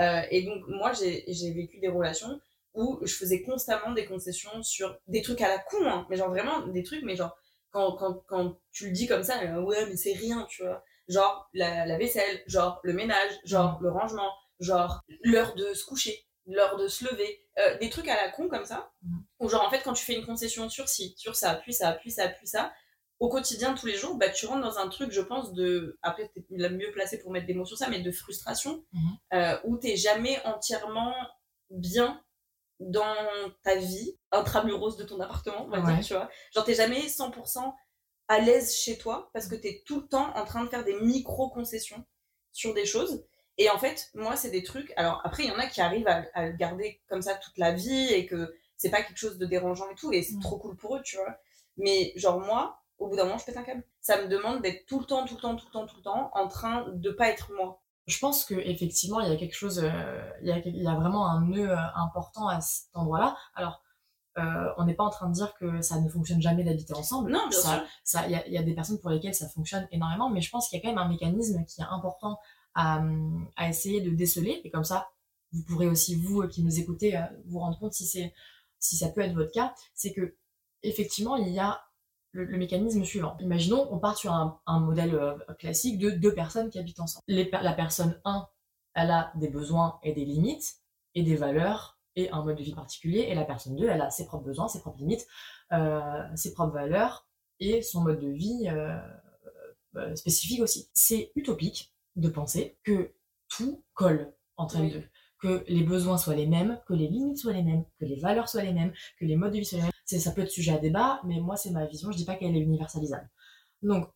Euh, 0.00 0.22
et 0.30 0.42
donc 0.42 0.62
moi 0.68 0.92
j'ai 0.92 1.24
j'ai 1.26 1.52
vécu 1.52 1.80
des 1.80 1.88
relations 1.88 2.40
où 2.74 3.00
je 3.04 3.12
faisais 3.14 3.42
constamment 3.42 3.92
des 3.92 4.04
concessions 4.04 4.62
sur 4.62 4.96
des 5.08 5.22
trucs 5.22 5.40
à 5.40 5.48
la 5.48 5.58
con, 5.58 5.84
hein, 5.86 6.06
mais 6.08 6.16
genre 6.16 6.28
vraiment 6.28 6.66
des 6.68 6.84
trucs, 6.84 7.02
mais 7.02 7.16
genre 7.16 7.36
quand, 7.72 7.96
quand, 7.96 8.22
quand 8.28 8.60
tu 8.70 8.86
le 8.86 8.92
dis 8.92 9.08
comme 9.08 9.24
ça, 9.24 9.40
euh, 9.42 9.60
ouais 9.60 9.86
mais 9.86 9.96
c'est 9.96 10.12
rien, 10.12 10.46
tu 10.48 10.62
vois. 10.62 10.84
Genre 11.08 11.48
la, 11.54 11.86
la 11.86 11.98
vaisselle, 11.98 12.42
genre 12.46 12.80
le 12.84 12.92
ménage, 12.92 13.32
genre 13.44 13.78
le 13.82 13.90
rangement, 13.90 14.30
genre 14.60 15.02
l'heure 15.24 15.54
de 15.56 15.74
se 15.74 15.84
coucher. 15.84 16.27
L'heure 16.48 16.76
de 16.76 16.88
se 16.88 17.04
lever, 17.04 17.44
euh, 17.58 17.78
des 17.78 17.90
trucs 17.90 18.08
à 18.08 18.16
la 18.16 18.30
con 18.30 18.48
comme 18.48 18.64
ça, 18.64 18.90
Mhm. 19.02 19.24
ou 19.40 19.48
genre 19.48 19.64
en 19.66 19.70
fait 19.70 19.82
quand 19.82 19.92
tu 19.92 20.04
fais 20.04 20.14
une 20.14 20.26
concession 20.26 20.68
sur 20.68 20.88
ci, 20.88 21.14
sur 21.16 21.36
ça, 21.36 21.54
puis 21.54 21.72
ça, 21.74 21.92
puis 21.92 22.10
ça, 22.10 22.28
puis 22.28 22.46
ça, 22.46 22.72
au 23.20 23.28
quotidien 23.28 23.74
tous 23.74 23.86
les 23.86 23.96
jours, 23.96 24.16
bah 24.16 24.28
tu 24.30 24.46
rentres 24.46 24.62
dans 24.62 24.78
un 24.78 24.88
truc, 24.88 25.10
je 25.12 25.20
pense, 25.20 25.52
de, 25.52 25.98
après 26.02 26.30
la 26.50 26.68
mieux 26.70 26.90
placé 26.92 27.18
pour 27.18 27.30
mettre 27.32 27.46
des 27.46 27.54
mots 27.54 27.64
sur 27.66 27.76
ça, 27.76 27.88
mais 27.88 28.00
de 28.00 28.10
frustration, 28.12 28.84
Mhm. 28.92 29.00
euh, 29.34 29.58
où 29.64 29.76
t'es 29.76 29.96
jamais 29.96 30.40
entièrement 30.44 31.14
bien 31.70 32.22
dans 32.80 33.14
ta 33.64 33.74
vie, 33.74 34.16
intramuros 34.30 34.96
de 34.96 35.02
ton 35.04 35.18
appartement, 35.20 35.64
on 35.66 35.68
va 35.68 35.80
Ouais. 35.80 35.96
dire, 35.96 36.04
tu 36.06 36.14
vois. 36.14 36.30
Genre 36.54 36.64
t'es 36.64 36.74
jamais 36.74 37.08
100% 37.08 37.74
à 38.28 38.38
l'aise 38.38 38.76
chez 38.76 38.98
toi, 38.98 39.30
parce 39.32 39.48
que 39.48 39.54
t'es 39.56 39.82
tout 39.84 40.00
le 40.00 40.06
temps 40.06 40.32
en 40.36 40.44
train 40.44 40.62
de 40.64 40.68
faire 40.70 40.84
des 40.84 40.94
micro-concessions 41.00 42.04
sur 42.52 42.72
des 42.74 42.86
choses. 42.86 43.24
Et 43.58 43.68
en 43.70 43.78
fait, 43.78 44.10
moi, 44.14 44.36
c'est 44.36 44.50
des 44.50 44.62
trucs. 44.62 44.92
Alors 44.96 45.20
après, 45.24 45.44
il 45.44 45.48
y 45.50 45.52
en 45.52 45.58
a 45.58 45.66
qui 45.66 45.80
arrivent 45.80 46.08
à, 46.08 46.24
à 46.34 46.46
le 46.46 46.52
garder 46.52 47.00
comme 47.08 47.22
ça 47.22 47.34
toute 47.34 47.58
la 47.58 47.72
vie 47.72 48.12
et 48.12 48.26
que 48.26 48.54
c'est 48.76 48.90
pas 48.90 49.02
quelque 49.02 49.18
chose 49.18 49.38
de 49.38 49.46
dérangeant 49.46 49.90
et 49.90 49.94
tout, 49.96 50.12
et 50.12 50.22
c'est 50.22 50.36
Mm. 50.36 50.40
trop 50.42 50.58
cool 50.58 50.76
pour 50.76 50.96
eux, 50.96 51.02
tu 51.02 51.16
vois. 51.16 51.36
Mais 51.76 52.12
genre 52.16 52.40
moi, 52.40 52.78
au 52.98 53.08
bout 53.08 53.16
d'un 53.16 53.24
moment, 53.24 53.38
je 53.38 53.44
pète 53.44 53.56
un 53.56 53.62
câble. 53.64 53.82
Ça 54.00 54.20
me 54.22 54.28
demande 54.28 54.62
d'être 54.62 54.86
tout 54.86 55.00
le 55.00 55.04
temps, 55.04 55.24
tout 55.26 55.34
le 55.34 55.40
temps, 55.40 55.56
tout 55.56 55.66
le 55.66 55.72
temps, 55.72 55.86
tout 55.86 55.96
le 55.96 56.02
temps 56.02 56.30
en 56.34 56.48
train 56.48 56.86
de 56.92 57.10
pas 57.10 57.28
être 57.28 57.50
moi. 57.56 57.80
Je 58.06 58.18
pense 58.20 58.44
que 58.44 58.54
effectivement 58.54 59.20
il 59.20 59.28
y 59.28 59.32
a 59.32 59.36
quelque 59.36 59.54
chose, 59.56 59.80
euh, 59.84 60.20
il, 60.40 60.48
y 60.48 60.52
a, 60.52 60.58
il 60.58 60.82
y 60.82 60.86
a 60.86 60.94
vraiment 60.94 61.28
un 61.28 61.42
nœud 61.42 61.70
euh, 61.70 61.76
important 61.96 62.48
à 62.48 62.60
cet 62.60 62.88
endroit-là. 62.94 63.36
Alors, 63.54 63.82
euh, 64.38 64.72
on 64.78 64.84
n'est 64.84 64.94
pas 64.94 65.04
en 65.04 65.10
train 65.10 65.28
de 65.28 65.34
dire 65.34 65.52
que 65.54 65.82
ça 65.82 66.00
ne 66.00 66.08
fonctionne 66.08 66.40
jamais 66.40 66.62
d'habiter 66.64 66.94
ensemble. 66.94 67.30
Non, 67.32 67.48
bien 67.48 67.58
ça, 68.04 68.28
y 68.28 68.42
il 68.46 68.52
y 68.52 68.58
a 68.58 68.62
des 68.62 68.74
personnes 68.74 69.00
pour 69.00 69.10
lesquelles 69.10 69.34
ça 69.34 69.48
fonctionne 69.48 69.86
énormément, 69.90 70.30
mais 70.30 70.40
je 70.40 70.50
pense 70.50 70.68
qu'il 70.68 70.78
y 70.78 70.80
a 70.80 70.82
quand 70.82 70.94
même 70.94 70.98
un 71.04 71.08
mécanisme 71.08 71.64
qui 71.66 71.80
est 71.80 71.84
important 71.90 72.38
à, 72.78 73.68
essayer 73.68 74.00
de 74.00 74.10
déceler. 74.10 74.60
Et 74.64 74.70
comme 74.70 74.84
ça, 74.84 75.10
vous 75.52 75.64
pourrez 75.64 75.88
aussi 75.88 76.14
vous 76.14 76.42
euh, 76.42 76.48
qui 76.48 76.62
nous 76.62 76.78
écoutez 76.78 77.16
euh, 77.16 77.22
vous 77.46 77.58
rendre 77.58 77.78
compte 77.78 77.92
si 77.92 78.06
c'est 78.06 78.32
si 78.78 78.96
ça 78.96 79.08
peut 79.08 79.22
être 79.22 79.34
votre 79.34 79.50
cas, 79.50 79.74
c'est 79.94 80.12
que 80.12 80.36
effectivement 80.84 81.34
il 81.34 81.48
y 81.48 81.58
a 81.58 81.82
le, 82.30 82.56
mécanisme 82.56 83.02
suivant. 83.02 83.36
Imaginons, 83.40 83.88
on 83.90 83.98
part 83.98 84.16
sur 84.16 84.32
un, 84.32 84.60
modèle 84.78 85.14
euh, 85.16 85.36
classique 85.58 85.98
de 85.98 86.10
deux 86.10 86.32
personnes 86.32 86.70
qui 86.70 86.78
habitent 86.78 87.00
ensemble. 87.00 87.24
La 87.26 87.72
personne 87.72 88.20
1, 88.24 88.46
elle 88.94 89.10
a 89.10 89.32
des 89.34 89.48
besoins 89.48 89.98
et 90.04 90.12
des 90.12 90.24
limites, 90.24 90.76
et 91.16 91.24
des 91.24 91.34
valeurs, 91.34 91.98
et 92.14 92.30
un 92.30 92.44
mode 92.44 92.56
de 92.56 92.62
vie 92.62 92.74
particulier, 92.74 93.26
et 93.28 93.34
la 93.34 93.44
personne 93.44 93.74
2, 93.74 93.88
elle 93.88 94.02
a 94.02 94.10
ses 94.10 94.26
propres 94.26 94.44
besoins, 94.44 94.68
ses 94.68 94.80
propres 94.80 94.98
limites, 94.98 95.26
ses 96.36 96.52
propres 96.52 96.74
valeurs, 96.74 97.26
et 97.58 97.82
son 97.82 98.02
mode 98.02 98.20
de 98.20 98.28
vie 98.28 98.70
spécifique 100.14 100.60
aussi. 100.60 100.88
C'est 100.92 101.32
utopique 101.34 101.92
de 102.18 102.28
penser 102.28 102.78
que 102.84 103.14
tout 103.48 103.84
colle 103.94 104.34
entre 104.56 104.76
Oui. 104.80 104.88
les 104.88 105.00
deux. 105.00 105.04
Que 105.40 105.64
les 105.68 105.84
besoins 105.84 106.18
soient 106.18 106.34
les 106.34 106.46
mêmes, 106.46 106.80
que 106.86 106.94
les 106.94 107.06
limites 107.08 107.38
soient 107.38 107.52
les 107.52 107.62
mêmes, 107.62 107.84
que 107.98 108.04
les 108.04 108.18
valeurs 108.20 108.48
soient 108.48 108.62
les 108.62 108.72
mêmes, 108.72 108.92
que 109.18 109.24
les 109.24 109.36
modes 109.36 109.52
de 109.52 109.58
vie 109.58 109.64
soient 109.64 109.78
les 109.78 109.84
mêmes. 109.84 109.92
C'est, 110.04 110.18
ça 110.18 110.32
peut 110.32 110.42
être 110.42 110.50
sujet 110.50 110.72
à 110.72 110.78
débat, 110.78 111.20
mais 111.24 111.38
moi, 111.40 111.56
c'est 111.56 111.70
ma 111.70 111.86
vision. 111.86 112.10
Je 112.10 112.16
dis 112.16 112.24
pas 112.24 112.34
qu'elle 112.34 112.56
est 112.56 112.60
universalisable. 112.60 113.30
Donc, 113.82 114.08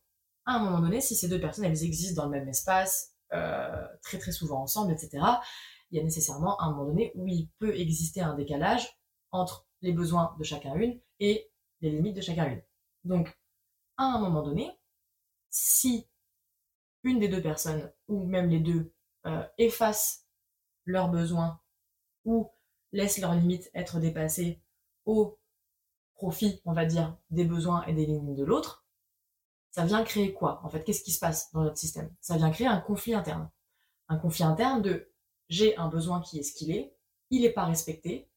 à 0.45 0.55
un 0.55 0.59
moment 0.59 0.81
donné, 0.81 0.99
si 0.99 1.15
ces 1.15 1.29
deux 1.29 1.39
personnes, 1.39 1.65
elles 1.65 1.83
existent 1.83 2.21
dans 2.23 2.29
le 2.29 2.37
même 2.37 2.49
espace, 2.49 3.13
euh, 3.31 3.87
très 4.01 4.17
très 4.17 4.31
souvent 4.33 4.61
ensemble, 4.61 4.91
etc., 4.91 5.23
il 5.91 5.97
y 5.97 5.99
a 5.99 6.03
nécessairement 6.03 6.59
un 6.61 6.71
moment 6.71 6.85
donné 6.85 7.11
où 7.15 7.27
il 7.27 7.49
peut 7.59 7.75
exister 7.75 8.19
un 8.21 8.33
décalage 8.35 8.99
entre 9.31 9.67
les 9.81 9.93
besoins 9.93 10.35
de 10.39 10.43
chacun 10.43 10.75
une 10.75 10.99
et 11.19 11.49
les 11.81 11.91
limites 11.91 12.15
de 12.15 12.21
chacun 12.21 12.47
une. 12.47 12.61
Donc, 13.03 13.37
à 13.97 14.03
un 14.05 14.19
moment 14.19 14.41
donné, 14.41 14.71
si 15.49 16.07
une 17.03 17.19
des 17.19 17.27
deux 17.27 17.41
personnes, 17.41 17.91
ou 18.07 18.25
même 18.25 18.49
les 18.49 18.59
deux, 18.59 18.93
euh, 19.25 19.43
effacent 19.57 20.25
leurs 20.85 21.09
besoins 21.09 21.61
ou 22.25 22.51
laissent 22.91 23.19
leurs 23.19 23.35
limites 23.35 23.69
être 23.73 23.99
dépassées 23.99 24.61
au 25.05 25.37
profit, 26.13 26.61
on 26.65 26.73
va 26.73 26.85
dire, 26.85 27.17
des 27.29 27.45
besoins 27.45 27.85
et 27.85 27.93
des 27.93 28.05
limites 28.05 28.37
de 28.37 28.45
l'autre, 28.45 28.85
ça 29.71 29.85
vient 29.85 30.03
créer 30.03 30.33
quoi 30.33 30.61
En 30.63 30.69
fait, 30.69 30.83
qu'est-ce 30.83 31.03
qui 31.03 31.11
se 31.11 31.19
passe 31.19 31.51
dans 31.51 31.63
notre 31.63 31.77
système? 31.77 32.13
Ça 32.21 32.37
vient 32.37 32.51
créer 32.51 32.67
un 32.67 32.79
conflit 32.79 33.15
interne. 33.15 33.49
Un 34.07 34.17
conflit 34.17 34.43
interne 34.43 34.81
de 34.81 35.11
j'ai 35.49 35.75
un 35.77 35.87
besoin 35.87 36.21
qui 36.21 36.39
est 36.39 36.43
ce 36.43 36.53
qu'il 36.53 36.71
est, 36.71 36.95
il 37.29 37.41
n'est 37.41 37.49
pas 37.49 37.65
respecté, 37.65 38.29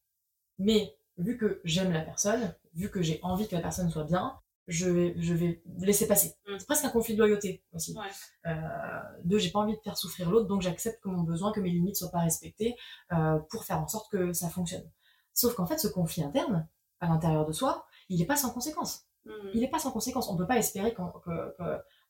mais 0.57 0.97
vu 1.17 1.37
que 1.37 1.61
j'aime 1.63 1.91
la 1.91 2.01
personne, 2.01 2.55
vu 2.73 2.89
que 2.89 3.01
j'ai 3.01 3.19
envie 3.21 3.47
que 3.47 3.55
la 3.55 3.61
personne 3.61 3.89
soit 3.89 4.03
bien, 4.03 4.39
je 4.67 4.89
vais, 4.89 5.15
je 5.17 5.33
vais 5.33 5.61
laisser 5.79 6.07
passer. 6.07 6.35
Mm. 6.47 6.55
C'est 6.59 6.65
presque 6.65 6.85
un 6.85 6.89
conflit 6.89 7.13
de 7.15 7.19
loyauté 7.19 7.63
aussi. 7.73 7.95
Ouais. 7.97 8.05
Euh, 8.51 8.99
de 9.23 9.37
j'ai 9.37 9.49
pas 9.51 9.59
envie 9.59 9.75
de 9.75 9.81
faire 9.81 9.97
souffrir 9.97 10.29
l'autre, 10.29 10.47
donc 10.47 10.61
j'accepte 10.61 11.01
que 11.01 11.09
mon 11.09 11.23
besoin, 11.23 11.51
que 11.51 11.59
mes 11.61 11.69
limites 11.69 11.95
soient 11.95 12.11
pas 12.11 12.19
respectées 12.19 12.75
euh, 13.13 13.39
pour 13.49 13.63
faire 13.63 13.79
en 13.79 13.87
sorte 13.87 14.11
que 14.11 14.33
ça 14.33 14.49
fonctionne. 14.49 14.89
Sauf 15.33 15.55
qu'en 15.55 15.65
fait, 15.65 15.77
ce 15.77 15.87
conflit 15.87 16.23
interne, 16.23 16.67
à 16.99 17.07
l'intérieur 17.07 17.45
de 17.45 17.51
soi, 17.53 17.85
il 18.09 18.19
n'est 18.19 18.25
pas 18.25 18.35
sans 18.37 18.49
conséquence 18.51 19.03
Mhm. 19.25 19.51
il 19.53 19.59
n'est 19.61 19.69
pas 19.69 19.79
sans 19.79 19.91
conséquence. 19.91 20.29
On 20.29 20.33
ne 20.33 20.37
peut 20.37 20.47
pas 20.47 20.57
espérer 20.57 20.93
qu'on- 20.93 21.11
que, 21.11 21.53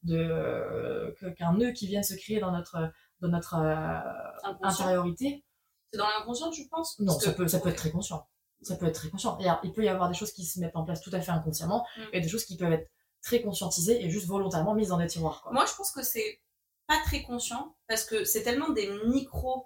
que- 0.07 1.29
qu'un 1.29 1.53
nœud 1.53 1.71
qui 1.71 1.87
vienne 1.87 2.03
se 2.03 2.13
créer 2.13 2.39
dans 2.39 2.51
notre, 2.51 2.91
dans 3.21 3.27
notre 3.29 3.55
euh, 3.55 4.51
intériorité. 4.61 5.43
C'est 5.91 5.97
dans 5.97 6.05
l'inconscient, 6.07 6.49
tu 6.51 6.67
penses 6.67 6.99
Non, 6.99 7.13
ça 7.19 7.31
que- 7.31 7.37
peut, 7.37 7.47
ça 7.47 7.59
peut 7.59 7.69
être 7.69 7.77
très 7.77 7.91
conscient. 7.91 8.27
Ça 8.61 8.75
peut 8.75 8.87
être 8.87 8.95
très 8.95 9.09
conscient. 9.09 9.37
Et 9.39 9.43
alors, 9.47 9.59
il 9.63 9.71
peut 9.71 9.83
y 9.83 9.89
avoir 9.89 10.09
des 10.09 10.15
choses 10.15 10.31
qui 10.31 10.43
se 10.45 10.59
mettent 10.59 10.75
en 10.75 10.83
place 10.83 11.01
tout 11.01 11.11
à 11.13 11.21
fait 11.21 11.31
inconsciemment 11.31 11.85
Mm. 11.97 12.01
et 12.13 12.21
des 12.21 12.27
choses 12.29 12.45
qui 12.45 12.57
peuvent 12.57 12.71
être 12.73 12.89
très 13.21 13.41
conscientisées 13.41 14.03
et 14.03 14.09
juste 14.09 14.27
volontairement 14.27 14.73
mises 14.73 14.89
dans 14.89 14.97
des 14.97 15.07
tiroirs. 15.07 15.41
Quoi. 15.43 15.51
Moi, 15.53 15.65
je 15.65 15.75
pense 15.75 15.91
que 15.91 16.01
c'est 16.03 16.41
pas 16.87 16.99
très 17.05 17.21
conscient 17.23 17.75
parce 17.87 18.03
que 18.03 18.23
c'est 18.23 18.43
tellement 18.43 18.69
des 18.69 18.89
micro 19.05 19.65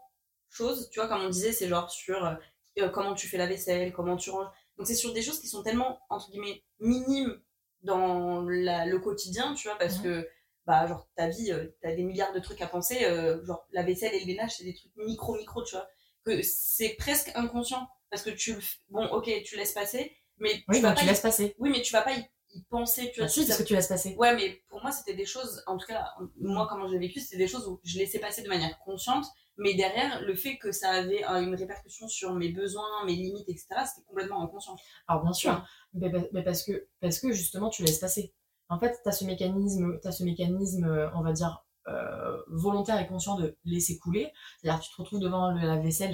choses, 0.49 0.89
tu 0.89 0.99
vois, 0.99 1.08
comme 1.08 1.21
on 1.21 1.30
disait, 1.30 1.51
c'est 1.54 1.67
genre 1.67 1.89
sur 1.89 2.25
euh, 2.25 2.89
comment 2.89 3.13
tu 3.13 3.27
fais 3.27 3.38
la 3.38 3.47
vaisselle, 3.47 3.93
comment 3.93 4.17
tu 4.17 4.30
ranges. 4.32 4.49
Donc, 4.77 4.88
c'est 4.88 4.95
sur 4.95 5.13
des 5.13 5.21
choses 5.21 5.39
qui 5.39 5.47
sont 5.47 5.62
tellement, 5.63 5.99
entre 6.10 6.30
guillemets, 6.32 6.63
minimes 6.80 7.39
dans 7.84 8.41
la- 8.41 8.86
le 8.86 8.99
quotidien, 8.99 9.54
tu 9.54 9.67
vois, 9.67 9.77
parce 9.77 9.97
que, 9.99 10.27
bah, 10.65 10.88
genre, 10.88 11.08
ta 11.15 11.27
vie, 11.30 11.51
euh, 11.51 11.67
t'as 11.82 11.93
des 11.95 12.04
milliards 12.04 12.34
de 12.34 12.39
trucs 12.39 12.62
à 12.62 12.67
penser, 12.67 13.06
euh, 13.06 13.43
genre, 13.45 13.65
la 13.71 13.84
vaisselle 13.84 14.13
et 14.13 14.19
le 14.19 14.25
ménage, 14.25 14.56
c'est 14.58 14.63
des 14.63 14.73
trucs 14.73 14.91
micro-micro, 14.97 15.63
tu 15.63 15.75
vois, 15.75 15.88
que 16.25 16.41
c'est 16.43 16.95
presque 16.99 17.32
inconscient 17.36 17.88
parce 18.12 18.21
que 18.24 18.30
tu 18.30 18.56
bon, 18.89 19.06
ok, 19.08 19.32
tu 19.43 19.56
laisses 19.58 19.74
passer, 19.74 20.15
mais 20.38 20.63
Oui, 20.67 20.78
tu 20.78 20.82
vas 20.82 20.89
donc 20.89 20.95
pas 20.95 21.00
tu 21.02 21.06
y- 21.06 21.10
laisses 21.10 21.21
passer. 21.21 21.56
oui, 21.58 21.69
mais 21.71 21.82
tu 21.82 21.93
vas 21.93 22.02
pas 22.04 22.13
y, 22.13 22.30
y 22.54 22.62
penser, 22.63 23.12
tu 23.13 23.21
vois, 23.21 23.26
Ah, 23.26 23.30
si, 23.30 23.41
ça- 23.41 23.47
parce 23.47 23.60
que 23.63 23.67
tu 23.67 23.74
laisses 23.76 23.88
passer. 23.88 24.15
Ouais, 24.17 24.36
mais 24.36 24.62
pour 24.69 24.82
moi, 24.82 24.91
c'était 24.91 25.13
des 25.15 25.26
choses, 25.26 25.63
en 25.67 25.78
tout 25.78 25.88
cas, 25.88 26.06
moi, 26.39 26.67
comment 26.69 26.88
je 26.88 26.93
l'ai 26.93 27.00
vécu, 27.00 27.19
c'était 27.19 27.38
des 27.38 27.47
choses 27.47 27.67
où 27.67 27.80
je 27.84 27.97
laissais 27.97 28.19
passer 28.19 28.43
de 28.43 28.50
manière 28.50 28.78
consciente, 28.80 29.26
mais 29.58 29.74
derrière, 29.74 30.21
le 30.21 30.36
fait 30.36 30.58
que 30.58 30.71
ça 30.71 30.89
avait 30.91 31.24
euh, 31.26 31.41
une 31.41 31.56
répercussion 31.56 32.08
sur 32.08 32.34
mes 32.34 32.50
besoins, 32.50 33.06
mes 33.06 33.15
limites, 33.15 33.47
etc., 33.50 33.86
c'était 33.86 34.06
complètement 34.08 34.43
inconscient. 34.43 34.76
Alors 35.08 35.24
bien 35.24 35.34
sûr, 35.34 35.52
Ouais. 35.93 36.10
mais, 36.12 36.30
mais 36.34 36.43
parce, 36.43 36.63
que, 36.63 36.88
parce 37.00 37.19
que 37.19 37.32
justement 37.32 37.69
tu 37.69 37.84
laisses 37.84 38.00
passer. 38.00 38.34
En 38.69 38.80
fait, 38.80 38.97
tu 39.04 39.10
as 39.10 39.12
ce 39.12 39.26
mécanisme, 39.26 40.00
as 40.04 40.12
ce 40.13 40.24
mécanisme, 40.24 40.86
euh, 40.86 41.10
on 41.15 41.21
va 41.21 41.34
dire, 41.34 41.63
euh, 41.88 42.38
volontaire 42.48 43.00
et 43.00 43.08
conscient 43.08 43.36
de 43.36 43.58
laisser 43.65 43.98
couler. 43.98 44.32
C'est-à-dire 44.60 44.80
que 44.80 44.86
tu 44.86 44.91
te 44.91 45.02
retrouves 45.02 45.20
devant 45.20 45.52
le 45.52 45.62
lave-vaisselle, 45.62 46.13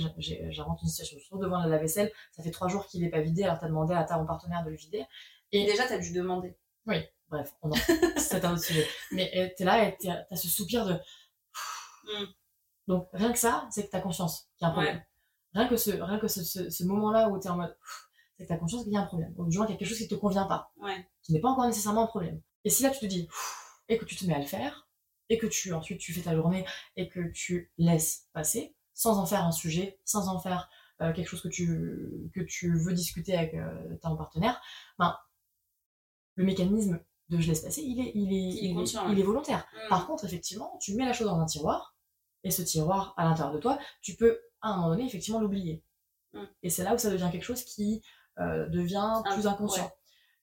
j'invente 0.50 0.82
une 0.82 0.88
situation, 0.88 1.18
tu 1.18 1.24
te 1.24 1.34
retrouves 1.34 1.46
devant 1.46 1.64
le 1.64 1.70
lave-vaisselle, 1.70 2.12
ça 2.32 2.44
fait 2.44 2.52
trois 2.52 2.68
jours 2.68 2.88
qu'il 2.88 3.02
n'est 3.02 3.10
pas 3.10 3.22
vidé, 3.22 3.44
alors 3.44 3.60
tu 3.60 3.66
as 3.66 3.68
demandé 3.68 3.94
à 3.94 4.04
ton 4.04 4.26
partenaire 4.26 4.64
de 4.64 4.70
le 4.70 4.78
vider. 4.78 5.06
Et 5.52 5.66
déjà, 5.66 5.88
t'as 5.88 6.00
dû 6.00 6.14
demander. 6.14 6.56
Bref, 7.30 7.54
on 7.62 7.72
en... 7.72 7.76
c'est 8.18 8.44
un 8.46 8.54
autre 8.54 8.64
sujet. 8.64 8.88
Mais 9.12 9.32
euh, 9.36 9.50
t'es 9.58 9.66
là 9.66 9.88
et 9.88 9.98
t'as 10.00 10.36
ce 10.36 10.48
soupir 10.48 10.86
de... 10.86 10.94
Mm. 10.94 12.26
Donc 12.88 13.10
rien 13.12 13.32
que 13.34 13.40
ça, 13.40 13.68
c'est 13.70 13.86
que 13.86 13.92
t'as 13.92 14.00
conscience 14.00 14.50
qu'il 14.58 14.66
y 14.66 14.66
a 14.66 14.70
un 14.70 14.74
problème. 14.74 14.96
Ouais. 14.96 15.04
Rien 15.54 15.68
que 15.68 15.76
ce, 15.76 15.92
rien 15.92 16.20
que 16.20 16.28
ce, 16.28 16.44
ce, 16.44 16.70
ce 16.70 16.84
moment-là 16.86 17.30
où 17.30 17.38
t'es 17.40 17.50
en 17.50 17.58
mode... 17.58 17.76
C'est 18.38 18.44
que 18.44 18.50
t'as 18.50 18.58
conscience 18.58 18.84
qu'il 18.84 18.94
y 18.94 18.98
a 18.98 19.02
un 19.02 19.06
problème. 19.06 19.34
Ou 19.38 19.48
du 19.48 19.58
moins 19.58 19.66
qu'il 19.66 19.74
y 19.74 19.76
a 19.76 19.80
quelque 19.80 19.90
chose 19.90 19.98
qui 19.98 20.08
te 20.08 20.16
convient 20.16 20.46
pas. 20.46 20.72
Ouais. 20.78 21.06
Qui 21.24 21.34
n'est 21.34 21.42
pas 21.42 21.50
encore 21.50 21.66
nécessairement 21.66 22.04
un 22.04 22.08
problème. 22.08 22.40
Et 22.64 22.70
si 22.70 22.84
là 22.84 22.92
tu 22.92 23.00
te 23.00 23.06
dis... 23.06 23.28
Et 23.90 23.98
que 23.98 24.06
tu 24.06 24.16
te 24.16 24.26
mets 24.26 24.36
à 24.36 24.40
le 24.40 24.46
faire, 24.46 24.87
et 25.30 25.38
que 25.38 25.48
tu 25.48 25.74
ensuite 25.74 26.00
tu 26.00 26.14
fais 26.14 26.22
ta 26.22 26.36
journée, 26.36 26.66
et 26.96 27.10
que 27.10 27.32
tu 27.32 27.72
laisses 27.78 28.28
passer, 28.34 28.76
sans 28.94 29.20
en 29.20 29.26
faire 29.26 29.46
un 29.46 29.52
sujet, 29.52 30.00
sans 30.06 30.28
en 30.28 30.40
faire 30.40 30.70
euh, 31.02 31.14
quelque 31.14 31.28
chose 31.28 31.42
que 31.42 31.48
tu, 31.48 32.30
que 32.34 32.42
tu 32.42 32.78
veux 32.78 32.94
discuter 32.94 33.38
avec 33.38 33.54
euh, 33.54 33.96
ton 34.02 34.16
partenaire, 34.16 34.60
ben, 34.98 35.16
le 36.36 36.46
mécanisme 36.46 37.00
de 37.30 37.40
je 37.40 37.48
laisse 37.48 37.62
passer, 37.62 37.82
il 37.82 38.00
est, 38.00 38.12
il 38.16 38.34
est, 38.34 38.72
Il 39.12 39.18
est 39.18 39.20
il 39.20 39.24
volontaire. 39.24 39.68
Mm. 39.74 39.90
Par 39.90 40.08
contre, 40.08 40.26
effectivement, 40.26 40.78
tu 40.82 40.96
mets 40.96 41.06
la 41.06 41.14
chose 41.14 41.28
dans 41.28 41.40
un 41.40 41.46
tiroir, 41.46 41.96
et 42.44 42.52
ce 42.52 42.62
tiroir, 42.62 43.14
à 43.18 43.26
l'intérieur 43.26 43.54
de 43.54 43.60
toi, 43.60 43.78
tu 44.02 44.16
peux, 44.16 44.40
à 44.62 44.70
un 44.70 44.78
moment 44.78 44.90
donné, 44.90 45.06
effectivement, 45.06 45.40
l'oublier. 45.40 45.84
Mm. 46.34 46.44
Et 46.64 46.70
c'est 46.70 46.84
là 46.84 46.96
où 46.96 46.98
ça 46.98 47.12
devient 47.12 47.30
quelque 47.32 47.44
chose 47.44 47.64
qui 47.64 48.02
euh, 48.40 48.68
devient 48.68 49.22
plus 49.34 49.46
inconscient. 49.46 49.84
ouais. 49.84 49.92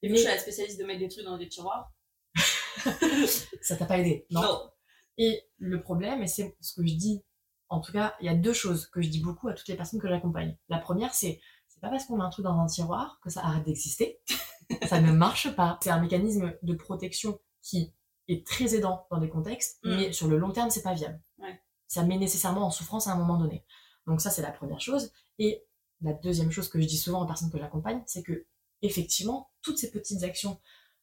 Et 0.03 0.09
Je 0.11 0.15
suis 0.17 0.27
la 0.27 0.39
spécialiste 0.39 0.79
de 0.79 0.85
mettre 0.85 1.01
des 1.01 1.09
trucs 1.09 1.25
dans 1.25 1.39
des 1.39 1.49
tiroirs. 1.49 1.93
ça 3.63 3.77
t'a 3.77 3.87
pas 3.87 3.99
aidé, 3.99 4.27
non, 4.31 4.71
Et 5.19 5.43
le 5.59 5.81
problème, 5.81 6.23
et 6.23 6.27
c'est 6.27 6.57
ce 6.61 6.75
que 6.75 6.87
je 6.87 6.95
dis, 6.95 7.23
en 7.69 7.81
tout 7.81 7.93
cas, 7.93 8.15
il 8.21 8.27
y 8.27 8.29
a 8.29 8.35
deux 8.35 8.53
choses 8.53 8.87
que 8.87 9.01
je 9.03 9.09
dis 9.09 9.21
beaucoup 9.21 9.49
à 9.49 9.55
toutes 9.55 9.69
les 9.69 9.77
personnes 9.77 10.01
que 10.01 10.09
j'accompagne. 10.09 10.57
La 10.69 10.79
première, 10.79 11.15
c'est 11.15 11.41
c'est 11.69 11.81
pas 11.81 11.89
parce 11.89 12.05
qu'on 12.05 12.17
met 12.17 12.25
un 12.25 12.31
truc 12.31 12.45
dans 12.45 12.59
un 12.59 12.67
tiroir 12.67 13.19
que 13.23 13.31
ça 13.31 13.45
arrête 13.45 13.65
d'exister. 13.65 14.21
ça 14.87 15.01
ne 15.01 15.13
marche 15.13 15.55
pas. 15.57 15.79
C'est 15.83 15.91
un 15.91 16.01
mécanisme 16.01 16.55
de 16.63 16.75
protection 16.75 17.41
qui 17.63 17.93
est 18.29 18.47
très 18.47 18.75
aidant 18.75 19.07
dans 19.11 19.19
des 19.19 19.29
contextes, 19.29 19.81
Mm. 19.85 19.97
mais 19.97 20.13
sur 20.13 20.29
le 20.29 20.39
long 20.39 20.53
terme, 20.53 20.71
c'est 20.71 20.83
pas 20.83 20.95
viable. 20.95 21.21
Ouais. 21.39 21.61
Ça 21.89 22.05
met 22.05 22.17
nécessairement 22.17 22.67
en 22.67 22.71
souffrance 22.71 23.07
à 23.07 23.13
un 23.13 23.17
moment 23.17 23.39
donné. 23.39 23.65
Donc 24.07 24.21
ça, 24.21 24.31
c'est 24.31 24.43
la 24.43 24.53
première 24.53 24.81
chose. 24.81 25.13
Et 25.39 25.65
la 26.01 26.13
deuxième 26.13 26.51
chose 26.51 26.69
que 26.69 26.81
je 26.81 26.87
dis 26.87 26.97
souvent 26.99 27.23
aux 27.23 27.27
personnes 27.27 27.51
que 27.51 27.59
j'accompagne, 27.59 28.03
c'est 28.07 28.23
que 28.23 28.47
effectivement, 28.83 29.51
toutes 29.63 29.79
ces 29.79 29.91
petites 29.91 30.23
actions 30.23 30.61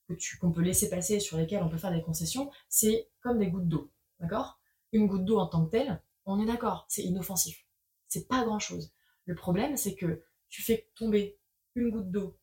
que 0.07 0.13
tu, 0.13 0.37
qu'on 0.37 0.51
peut 0.51 0.61
laisser 0.61 0.89
passer, 0.89 1.19
sur 1.19 1.37
lesquelles 1.37 1.63
on 1.63 1.69
peut 1.69 1.77
faire 1.77 1.91
des 1.91 2.01
concessions, 2.01 2.51
c'est 2.69 3.09
comme 3.21 3.39
des 3.39 3.47
gouttes 3.49 3.67
d'eau, 3.67 3.91
d'accord? 4.21 4.59
Une 4.91 5.07
goutte 5.07 5.25
d'eau 5.25 5.39
en 5.39 5.47
tant 5.47 5.65
que 5.65 5.71
telle, 5.71 6.01
on 6.25 6.39
est 6.39 6.45
d'accord, 6.45 6.85
c'est 6.87 7.03
inoffensif. 7.03 7.65
C'est 8.07 8.27
pas 8.27 8.43
grand-chose. 8.43 8.93
Le 9.25 9.35
problème, 9.35 9.77
c'est 9.77 9.95
que 9.95 10.23
tu 10.49 10.61
fais 10.61 10.89
tomber 10.95 11.39
une 11.75 11.89
goutte 11.89 12.11
d'eau 12.11 12.37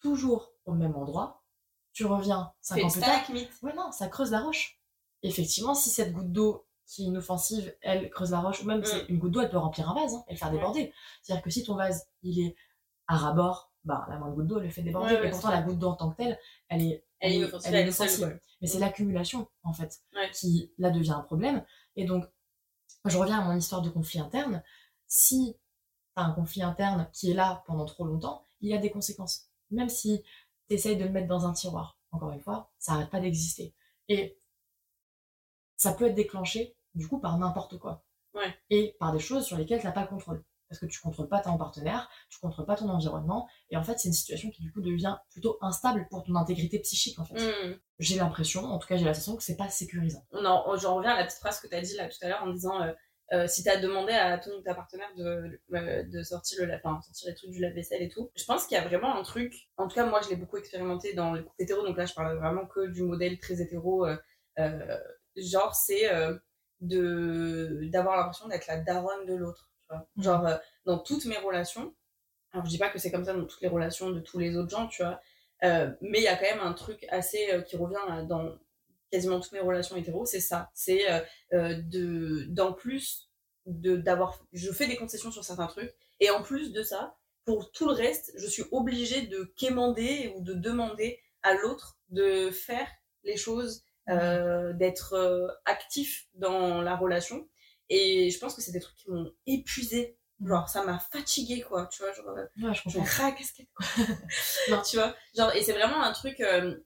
toujours 0.00 0.52
au 0.64 0.72
même 0.72 0.94
endroit, 0.94 1.42
tu 1.92 2.04
reviens 2.04 2.52
5 2.60 2.84
ans 2.84 2.88
plus 3.26 3.48
ouais 3.62 3.74
non, 3.74 3.90
ça 3.90 4.08
creuse 4.08 4.30
la 4.30 4.40
roche. 4.40 4.80
Effectivement, 5.22 5.74
si 5.74 5.90
cette 5.90 6.12
goutte 6.12 6.30
d'eau 6.30 6.66
qui 6.86 7.02
est 7.02 7.06
inoffensive, 7.06 7.76
elle 7.80 8.08
creuse 8.10 8.30
la 8.30 8.40
roche, 8.40 8.62
ou 8.62 8.66
même 8.66 8.84
c'est 8.84 9.06
une 9.06 9.18
goutte 9.18 9.32
d'eau, 9.32 9.40
elle 9.40 9.50
peut 9.50 9.58
remplir 9.58 9.90
un 9.90 9.94
vase 9.94 10.14
hein, 10.14 10.24
et 10.28 10.32
le 10.32 10.38
faire 10.38 10.50
déborder. 10.50 10.92
C'est-à-dire 11.22 11.42
que 11.42 11.50
si 11.50 11.64
ton 11.64 11.74
vase, 11.74 12.08
il 12.22 12.40
est 12.40 12.56
à 13.08 13.16
ras-bord, 13.16 13.67
bah, 13.84 14.06
la 14.08 14.18
moindre 14.18 14.34
goutte 14.34 14.46
d'eau, 14.46 14.58
elle 14.58 14.64
le 14.64 14.70
fait 14.70 14.82
déborder. 14.82 15.14
et 15.14 15.30
pourtant, 15.30 15.50
la 15.50 15.62
goutte 15.62 15.78
d'eau 15.78 15.88
en 15.88 15.94
tant 15.94 16.10
que 16.10 16.16
telle, 16.16 16.38
elle 16.68 16.82
est, 16.82 17.04
elle. 17.20 17.50
Elle 17.64 17.74
est 17.74 17.82
inoffensive. 17.82 18.38
Mais 18.60 18.66
c'est 18.66 18.78
l'accumulation, 18.78 19.48
en 19.62 19.72
fait, 19.72 20.02
qui, 20.32 20.72
là, 20.78 20.90
devient 20.90 21.12
un 21.12 21.20
problème. 21.20 21.64
Et 21.96 22.04
donc, 22.04 22.24
je 23.04 23.16
reviens 23.16 23.38
à 23.38 23.44
mon 23.44 23.56
histoire 23.56 23.82
de 23.82 23.90
conflit 23.90 24.20
interne. 24.20 24.62
Si 25.06 25.54
tu 25.54 26.22
as 26.22 26.24
un 26.24 26.32
conflit 26.32 26.62
interne 26.62 27.08
qui 27.12 27.30
est 27.30 27.34
là 27.34 27.62
pendant 27.66 27.84
trop 27.84 28.04
longtemps, 28.04 28.42
il 28.60 28.70
y 28.70 28.74
a 28.74 28.78
des 28.78 28.90
conséquences. 28.90 29.48
Même 29.70 29.88
si 29.88 30.22
tu 30.68 30.74
essayes 30.74 30.96
de 30.96 31.04
le 31.04 31.10
mettre 31.10 31.28
dans 31.28 31.46
un 31.46 31.52
tiroir, 31.52 31.98
encore 32.10 32.32
une 32.32 32.40
fois, 32.40 32.70
ça 32.78 32.92
n'arrête 32.92 33.10
pas 33.10 33.20
d'exister. 33.20 33.74
Et 34.08 34.38
ça 35.76 35.92
peut 35.92 36.06
être 36.06 36.14
déclenché 36.14 36.74
du 36.94 37.06
coup 37.06 37.18
par 37.18 37.38
n'importe 37.38 37.78
quoi. 37.78 38.04
Et 38.70 38.96
par 38.98 39.12
des 39.12 39.18
choses 39.18 39.44
sur 39.44 39.56
lesquelles 39.56 39.80
tu 39.80 39.86
n'as 39.86 39.92
pas 39.92 40.02
le 40.02 40.08
contrôle. 40.08 40.44
Parce 40.68 40.80
que 40.80 40.86
tu 40.86 41.00
contrôles 41.00 41.28
pas 41.28 41.40
ton 41.40 41.56
partenaire, 41.56 42.10
tu 42.28 42.38
contrôles 42.40 42.66
pas 42.66 42.76
ton 42.76 42.88
environnement, 42.88 43.48
et 43.70 43.76
en 43.76 43.82
fait 43.82 43.98
c'est 43.98 44.08
une 44.08 44.14
situation 44.14 44.50
qui 44.50 44.62
du 44.62 44.72
coup 44.72 44.82
devient 44.82 45.16
plutôt 45.30 45.56
instable 45.62 46.06
pour 46.10 46.24
ton 46.24 46.34
intégrité 46.34 46.78
psychique 46.80 47.18
en 47.18 47.24
fait. 47.24 47.34
Mmh. 47.34 47.78
J'ai 47.98 48.16
l'impression, 48.16 48.64
en 48.64 48.78
tout 48.78 48.86
cas 48.86 48.96
j'ai 48.96 49.04
l'impression 49.04 49.36
que 49.36 49.42
c'est 49.42 49.56
pas 49.56 49.68
sécurisant. 49.68 50.26
Non, 50.32 50.64
j'en 50.76 50.96
reviens 50.96 51.12
à 51.12 51.18
la 51.18 51.24
petite 51.24 51.38
phrase 51.38 51.60
que 51.60 51.66
tu 51.66 51.74
as 51.74 51.80
dit 51.80 51.96
là 51.96 52.08
tout 52.08 52.18
à 52.22 52.28
l'heure 52.28 52.42
en 52.42 52.50
disant 52.52 52.82
euh, 52.82 52.92
euh, 53.32 53.46
si 53.46 53.62
tu 53.62 53.68
as 53.70 53.78
demandé 53.78 54.12
à 54.12 54.38
ton 54.38 54.62
ta 54.62 54.74
partenaire 54.74 55.08
de, 55.16 55.60
euh, 55.74 56.02
de 56.04 56.22
sortir 56.22 56.66
le 56.66 56.74
enfin, 56.74 57.00
sortir 57.02 57.28
les 57.28 57.34
trucs 57.34 57.50
du 57.50 57.60
lave-vaisselle 57.60 58.02
et 58.02 58.08
tout, 58.08 58.30
je 58.36 58.44
pense 58.44 58.66
qu'il 58.66 58.76
y 58.76 58.80
a 58.80 58.86
vraiment 58.86 59.16
un 59.16 59.22
truc, 59.22 59.70
en 59.76 59.88
tout 59.88 59.94
cas 59.94 60.06
moi 60.06 60.20
je 60.22 60.28
l'ai 60.28 60.36
beaucoup 60.36 60.56
expérimenté 60.58 61.14
dans 61.14 61.32
le 61.32 61.42
couple 61.42 61.62
hétéro, 61.62 61.82
donc 61.86 61.96
là 61.96 62.06
je 62.06 62.14
parle 62.14 62.36
vraiment 62.38 62.66
que 62.66 62.86
du 62.88 63.02
modèle 63.02 63.38
très 63.38 63.60
hétéro, 63.60 64.06
genre 65.36 65.74
c'est 65.74 66.08
de 66.80 67.80
d'avoir 67.90 68.16
l'impression 68.16 68.48
d'être 68.48 68.66
la 68.66 68.78
daronne 68.78 69.26
de 69.26 69.34
l'autre. 69.34 69.67
Genre, 70.18 70.46
euh, 70.46 70.56
dans 70.84 70.98
toutes 70.98 71.24
mes 71.26 71.38
relations, 71.38 71.94
alors 72.52 72.64
je 72.64 72.70
dis 72.70 72.78
pas 72.78 72.88
que 72.88 72.98
c'est 72.98 73.10
comme 73.10 73.24
ça 73.24 73.34
dans 73.34 73.44
toutes 73.44 73.60
les 73.60 73.68
relations 73.68 74.10
de 74.10 74.20
tous 74.20 74.38
les 74.38 74.56
autres 74.56 74.70
gens, 74.70 74.86
tu 74.88 75.02
vois, 75.02 75.20
euh, 75.64 75.90
mais 76.00 76.18
il 76.18 76.24
y 76.24 76.28
a 76.28 76.36
quand 76.36 76.56
même 76.56 76.66
un 76.66 76.72
truc 76.72 77.06
assez 77.10 77.50
euh, 77.52 77.62
qui 77.62 77.76
revient 77.76 78.26
dans 78.28 78.56
quasiment 79.10 79.40
toutes 79.40 79.52
mes 79.52 79.60
relations 79.60 79.96
hétéro, 79.96 80.26
c'est 80.26 80.40
ça. 80.40 80.70
C'est 80.74 81.00
de, 81.52 82.44
d'en 82.48 82.74
plus 82.74 83.30
de, 83.64 83.96
d'avoir. 83.96 84.44
Je 84.52 84.70
fais 84.70 84.86
des 84.86 84.96
concessions 84.96 85.30
sur 85.30 85.44
certains 85.44 85.66
trucs, 85.66 85.94
et 86.20 86.30
en 86.30 86.42
plus 86.42 86.72
de 86.72 86.82
ça, 86.82 87.16
pour 87.44 87.72
tout 87.72 87.86
le 87.86 87.94
reste, 87.94 88.32
je 88.36 88.46
suis 88.46 88.64
obligée 88.72 89.22
de 89.22 89.44
quémander 89.56 90.34
ou 90.36 90.42
de 90.42 90.52
demander 90.52 91.20
à 91.42 91.54
l'autre 91.54 91.98
de 92.10 92.50
faire 92.50 92.88
les 93.24 93.36
choses 93.36 93.82
euh, 94.10 94.72
d'être 94.72 95.12
euh, 95.12 95.48
actif 95.66 96.28
dans 96.34 96.80
la 96.80 96.96
relation. 96.96 97.46
Et 97.90 98.30
je 98.30 98.38
pense 98.38 98.54
que 98.54 98.62
c'est 98.62 98.72
des 98.72 98.80
trucs 98.80 98.96
qui 98.96 99.10
m'ont 99.10 99.32
épuisé. 99.46 100.18
Genre, 100.44 100.68
ça 100.68 100.84
m'a 100.84 100.98
fatigué, 100.98 101.62
quoi. 101.62 101.86
Tu 101.86 102.02
vois, 102.02 102.12
genre, 102.12 102.26
ouais, 102.34 102.74
je, 102.74 102.88
je 102.90 102.98
quoi. 103.74 104.82
tu 104.88 104.96
vois, 104.96 105.16
genre, 105.36 105.52
et 105.54 105.62
c'est 105.62 105.72
vraiment 105.72 106.02
un 106.02 106.12
truc 106.12 106.40
euh, 106.40 106.76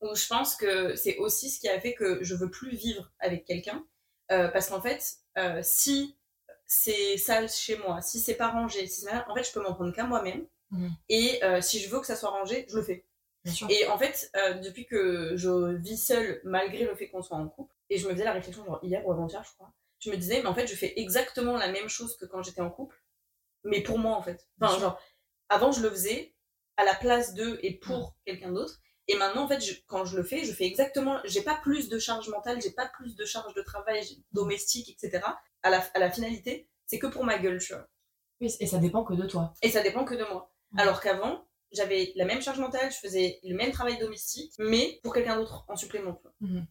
où 0.00 0.14
je 0.14 0.26
pense 0.28 0.54
que 0.54 0.94
c'est 0.94 1.16
aussi 1.16 1.50
ce 1.50 1.58
qui 1.58 1.68
a 1.68 1.80
fait 1.80 1.94
que 1.94 2.22
je 2.22 2.34
veux 2.36 2.50
plus 2.50 2.76
vivre 2.76 3.10
avec 3.18 3.44
quelqu'un. 3.44 3.84
parce 4.28 4.68
qu'en 4.68 4.80
fait, 4.80 5.02
si 5.62 6.16
c'est 6.66 7.16
sale 7.16 7.48
chez 7.48 7.76
moi, 7.78 8.00
si 8.00 8.20
c'est 8.20 8.36
pas 8.36 8.48
rangé, 8.48 8.86
si 8.86 9.04
en 9.08 9.34
fait, 9.34 9.42
je 9.42 9.52
peux 9.52 9.62
m'en 9.62 9.74
prendre 9.74 9.92
qu'à 9.92 10.04
moi-même. 10.04 10.46
Mm. 10.70 10.88
Et 11.08 11.40
si 11.62 11.80
je 11.80 11.90
veux 11.90 12.00
que 12.00 12.06
ça 12.06 12.14
soit 12.16 12.30
rangé, 12.30 12.64
je 12.70 12.76
le 12.76 12.82
fais. 12.82 13.04
Et 13.68 13.86
en 13.86 13.98
fait, 13.98 14.30
euh, 14.36 14.54
depuis 14.54 14.86
que 14.86 15.36
je 15.36 15.74
vis 15.76 15.96
seule, 15.96 16.40
malgré 16.44 16.84
le 16.84 16.94
fait 16.94 17.08
qu'on 17.08 17.22
soit 17.22 17.38
en 17.38 17.48
couple, 17.48 17.74
et 17.88 17.96
je 17.96 18.06
me 18.06 18.12
faisais 18.12 18.24
la 18.24 18.32
réflexion, 18.32 18.64
genre 18.64 18.80
hier 18.82 19.06
ou 19.06 19.12
avant-hier, 19.12 19.42
je 19.42 19.52
crois, 19.54 19.72
je 20.00 20.10
me 20.10 20.16
disais, 20.16 20.40
mais 20.42 20.48
en 20.48 20.54
fait, 20.54 20.66
je 20.66 20.74
fais 20.74 20.92
exactement 20.98 21.56
la 21.56 21.68
même 21.68 21.88
chose 21.88 22.16
que 22.16 22.26
quand 22.26 22.42
j'étais 22.42 22.60
en 22.60 22.70
couple, 22.70 22.96
mais 23.64 23.82
pour 23.82 23.98
moi, 23.98 24.16
en 24.16 24.22
fait. 24.22 24.48
Enfin, 24.60 24.78
genre, 24.78 25.00
avant, 25.48 25.72
je 25.72 25.82
le 25.82 25.90
faisais 25.90 26.34
à 26.76 26.84
la 26.84 26.94
place 26.94 27.34
d'eux 27.34 27.58
et 27.62 27.78
pour 27.78 28.16
quelqu'un 28.24 28.52
d'autre. 28.52 28.80
Et 29.08 29.16
maintenant, 29.16 29.44
en 29.44 29.48
fait, 29.48 29.62
quand 29.86 30.04
je 30.04 30.16
le 30.16 30.22
fais, 30.22 30.44
je 30.44 30.52
fais 30.52 30.66
exactement. 30.66 31.18
J'ai 31.24 31.42
pas 31.42 31.56
plus 31.56 31.88
de 31.88 31.98
charge 31.98 32.28
mentale, 32.28 32.60
j'ai 32.62 32.70
pas 32.70 32.86
plus 32.86 33.16
de 33.16 33.24
charge 33.24 33.54
de 33.54 33.62
travail 33.62 34.24
domestique, 34.32 34.88
etc. 34.88 35.26
À 35.62 35.70
la, 35.70 35.80
à 35.94 35.98
la 35.98 36.10
finalité, 36.10 36.68
c'est 36.86 36.98
que 36.98 37.06
pour 37.06 37.24
ma 37.24 37.38
gueule, 37.38 37.58
tu 37.60 37.72
vois. 37.74 37.88
Oui, 38.40 38.54
et 38.58 38.66
ça 38.66 38.78
dépend 38.78 39.04
que 39.04 39.14
de 39.14 39.26
toi. 39.26 39.52
Et 39.62 39.68
ça 39.68 39.82
dépend 39.82 40.04
que 40.04 40.14
de 40.14 40.24
moi. 40.24 40.52
Alors 40.78 41.00
qu'avant, 41.00 41.44
j'avais 41.72 42.12
la 42.16 42.24
même 42.24 42.40
charge 42.40 42.58
mentale, 42.58 42.90
je 42.90 42.98
faisais 42.98 43.40
le 43.42 43.54
même 43.54 43.72
travail 43.72 43.98
domestique, 43.98 44.52
mais 44.58 45.00
pour 45.02 45.12
quelqu'un 45.12 45.36
d'autre 45.36 45.64
en 45.68 45.76
supplément. 45.76 46.20
Mhm. 46.40 46.66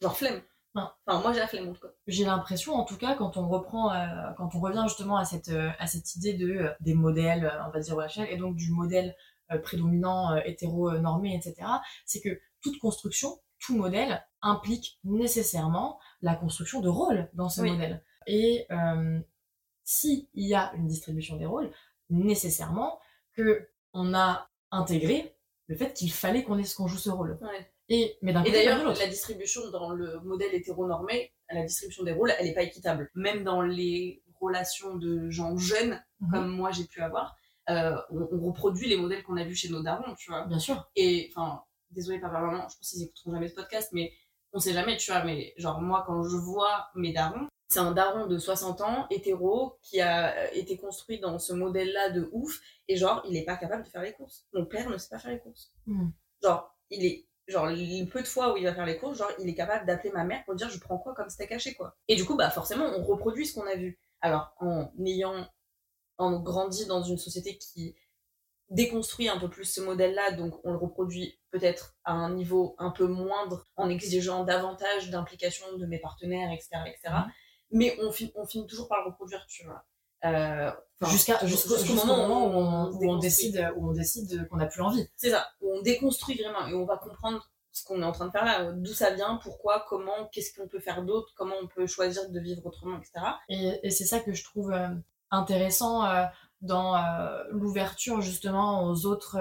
Genre 0.00 0.16
flemme. 0.16 0.42
Enfin, 0.74 1.20
moi 1.20 1.32
j'ai 1.32 1.38
la 1.38 1.46
flemme 1.46 1.68
en 1.68 1.72
tout 1.72 1.80
cas. 1.80 1.92
J'ai 2.06 2.24
l'impression, 2.24 2.74
en 2.74 2.84
tout 2.84 2.96
cas, 2.96 3.14
quand 3.14 3.36
on 3.36 3.48
reprend, 3.48 3.92
euh, 3.92 4.06
quand 4.36 4.54
on 4.54 4.60
revient 4.60 4.84
justement 4.88 5.16
à 5.16 5.24
cette, 5.24 5.50
euh, 5.50 5.70
à 5.78 5.86
cette 5.86 6.16
idée 6.16 6.34
de, 6.34 6.50
euh, 6.50 6.70
des 6.80 6.94
modèles, 6.94 7.50
on 7.66 7.70
va 7.70 7.80
dire, 7.80 7.94
relationnels, 7.94 8.32
et 8.32 8.36
donc 8.36 8.56
du 8.56 8.70
modèle 8.70 9.14
prédominant, 9.62 10.36
hétéro-normé, 10.36 11.36
etc., 11.36 11.68
c'est 12.06 12.20
que 12.22 12.40
toute 12.62 12.78
construction, 12.78 13.38
tout 13.58 13.76
modèle 13.76 14.24
implique 14.40 14.98
nécessairement 15.04 16.00
la 16.22 16.34
construction 16.34 16.80
de 16.80 16.88
rôles 16.88 17.28
dans 17.34 17.50
ce 17.50 17.60
modèle. 17.60 18.02
Et 18.26 18.66
s'il 19.84 20.26
y 20.32 20.54
a 20.54 20.72
une 20.74 20.86
distribution 20.86 21.36
des 21.36 21.44
rôles, 21.44 21.70
nécessairement 22.08 22.98
que 23.34 23.68
on 23.92 24.14
a 24.14 24.48
intégré 24.70 25.36
le 25.66 25.76
fait 25.76 25.92
qu'il 25.92 26.10
fallait 26.10 26.42
qu'on 26.42 26.58
ait 26.58 26.74
qu'on 26.74 26.86
joue 26.88 26.98
ce 26.98 27.10
rôle. 27.10 27.38
Et, 27.88 28.16
mais 28.22 28.34
et 28.46 28.50
d'ailleurs, 28.50 28.94
la 28.98 29.06
distribution 29.06 29.70
dans 29.70 29.90
le 29.90 30.18
modèle 30.20 30.54
hétéronormé, 30.54 31.32
la 31.50 31.62
distribution 31.62 32.02
des 32.02 32.12
rôles, 32.12 32.32
elle 32.38 32.46
n'est 32.46 32.54
pas 32.54 32.62
équitable. 32.62 33.10
Même 33.14 33.44
dans 33.44 33.62
les 33.62 34.22
relations 34.40 34.96
de 34.96 35.28
gens 35.30 35.56
jeunes, 35.56 36.02
mhm. 36.20 36.30
comme 36.30 36.48
moi 36.48 36.70
j'ai 36.70 36.84
pu 36.84 37.00
avoir, 37.00 37.36
euh, 37.70 37.96
on, 38.10 38.40
reproduit 38.40 38.88
les 38.88 38.96
modèles 38.96 39.22
qu'on 39.22 39.36
a 39.36 39.44
vus 39.44 39.54
chez 39.54 39.68
nos 39.68 39.82
darons, 39.82 40.14
tu 40.16 40.30
vois. 40.30 40.46
Bien 40.46 40.58
sûr. 40.58 40.90
Et 40.96 41.30
enfin, 41.30 41.62
désolé 41.90 42.20
pas 42.20 42.28
vraiment, 42.28 42.68
je 42.68 42.76
pense 42.76 42.90
qu'ils 42.90 43.02
écouteront 43.02 43.32
jamais 43.32 43.48
ce 43.48 43.54
podcast, 43.54 43.90
mais 43.92 44.12
on 44.52 44.58
sait 44.58 44.72
jamais, 44.72 44.96
tu 44.96 45.10
vois. 45.10 45.24
Mais 45.24 45.54
genre, 45.56 45.80
moi, 45.80 46.04
quand 46.06 46.22
je 46.22 46.36
vois 46.36 46.88
mes 46.94 47.12
darons, 47.12 47.48
c'est 47.68 47.80
un 47.80 47.92
daron 47.92 48.26
de 48.26 48.38
60 48.38 48.80
ans, 48.82 49.06
hétéro, 49.10 49.78
qui 49.82 50.00
a 50.00 50.52
été 50.52 50.76
construit 50.76 51.18
dans 51.20 51.38
ce 51.38 51.52
modèle-là 51.52 52.10
de 52.10 52.28
ouf, 52.32 52.60
et 52.88 52.96
genre, 52.96 53.22
il 53.26 53.32
n'est 53.32 53.44
pas 53.44 53.56
capable 53.56 53.84
de 53.84 53.88
faire 53.88 54.02
les 54.02 54.12
courses. 54.12 54.46
Mon 54.52 54.66
père 54.66 54.90
ne 54.90 54.96
sait 54.98 55.08
pas 55.08 55.18
faire 55.18 55.32
les 55.32 55.40
courses. 55.40 55.72
Hmm. 55.86 56.10
Genre, 56.42 56.76
il 56.90 57.04
est. 57.04 57.26
Genre, 57.46 57.66
les 57.66 58.06
peu 58.06 58.22
de 58.22 58.26
fois 58.26 58.52
où 58.52 58.56
il 58.56 58.64
va 58.64 58.74
faire 58.74 58.86
les 58.86 58.96
courses, 58.96 59.18
genre, 59.18 59.30
il 59.38 59.48
est 59.48 59.54
capable 59.54 59.86
d'appeler 59.86 60.10
ma 60.12 60.24
mère 60.24 60.42
pour 60.44 60.54
dire 60.54 60.70
je 60.70 60.78
prends 60.78 60.98
quoi 60.98 61.14
comme 61.14 61.28
steak 61.28 61.52
haché, 61.52 61.74
quoi. 61.74 61.96
Et 62.08 62.16
du 62.16 62.24
coup, 62.24 62.36
bah, 62.36 62.50
forcément, 62.50 62.86
on 62.86 63.04
reproduit 63.04 63.46
ce 63.46 63.54
qu'on 63.54 63.66
a 63.66 63.74
vu. 63.74 63.98
Alors, 64.20 64.54
en 64.60 64.90
ayant. 65.04 65.46
En 66.16 66.40
grandi 66.40 66.86
dans 66.86 67.02
une 67.02 67.18
société 67.18 67.58
qui 67.58 67.96
déconstruit 68.70 69.28
un 69.28 69.36
peu 69.36 69.50
plus 69.50 69.64
ce 69.64 69.80
modèle-là, 69.80 70.30
donc 70.30 70.54
on 70.64 70.70
le 70.70 70.78
reproduit 70.78 71.40
peut-être 71.50 71.96
à 72.04 72.12
un 72.12 72.32
niveau 72.32 72.76
un 72.78 72.92
peu 72.92 73.08
moindre 73.08 73.66
en 73.74 73.90
exigeant 73.90 74.44
davantage 74.44 75.10
d'implication 75.10 75.76
de 75.76 75.86
mes 75.86 75.98
partenaires, 75.98 76.52
etc., 76.52 76.68
etc 76.86 77.24
mais 77.74 77.96
on, 78.00 78.10
on 78.36 78.46
finit 78.46 78.66
toujours 78.66 78.88
par 78.88 79.00
le 79.02 79.10
reproduire, 79.10 79.44
tu 79.46 79.64
vois. 79.64 79.84
Euh, 80.24 80.70
jusqu'à 81.10 81.44
jusqu'au 81.44 82.06
moment, 82.06 82.90
où 82.90 83.10
on, 83.10 83.18
décide 83.18 83.72
où 83.76 83.90
on 83.90 83.92
décide 83.92 84.48
qu'on 84.48 84.56
n'a 84.56 84.66
plus 84.66 84.82
envie. 84.82 85.06
C'est 85.16 85.30
ça. 85.30 85.48
Où 85.60 85.76
on 85.76 85.82
déconstruit 85.82 86.40
vraiment 86.40 86.66
et 86.66 86.74
on 86.74 86.86
va 86.86 86.96
comprendre 86.96 87.50
ce 87.72 87.84
qu'on 87.84 88.00
est 88.00 88.04
en 88.04 88.12
train 88.12 88.26
de 88.26 88.30
faire 88.30 88.44
là. 88.44 88.72
D'où 88.72 88.94
ça 88.94 89.10
vient 89.10 89.38
pourquoi 89.42 89.84
comment 89.88 90.28
qu'est-ce 90.32 90.58
qu'on 90.58 90.68
peut 90.68 90.80
faire 90.80 91.02
d'autre 91.02 91.32
comment 91.36 91.56
on 91.62 91.66
peut 91.66 91.86
choisir 91.86 92.30
de 92.30 92.40
vivre 92.40 92.64
autrement 92.64 92.98
etc 92.98 93.26
et, 93.48 93.90
c'est 93.90 94.04
ça 94.04 94.20
que 94.20 94.32
je 94.32 94.44
trouve 94.44 94.72
euh, 94.72 94.88
intéressant 95.30 96.06
euh, 96.06 96.24
dans 96.62 96.96
l'ouverture 97.50 98.22
justement 98.22 98.84
aux 98.84 99.04
autres 99.04 99.38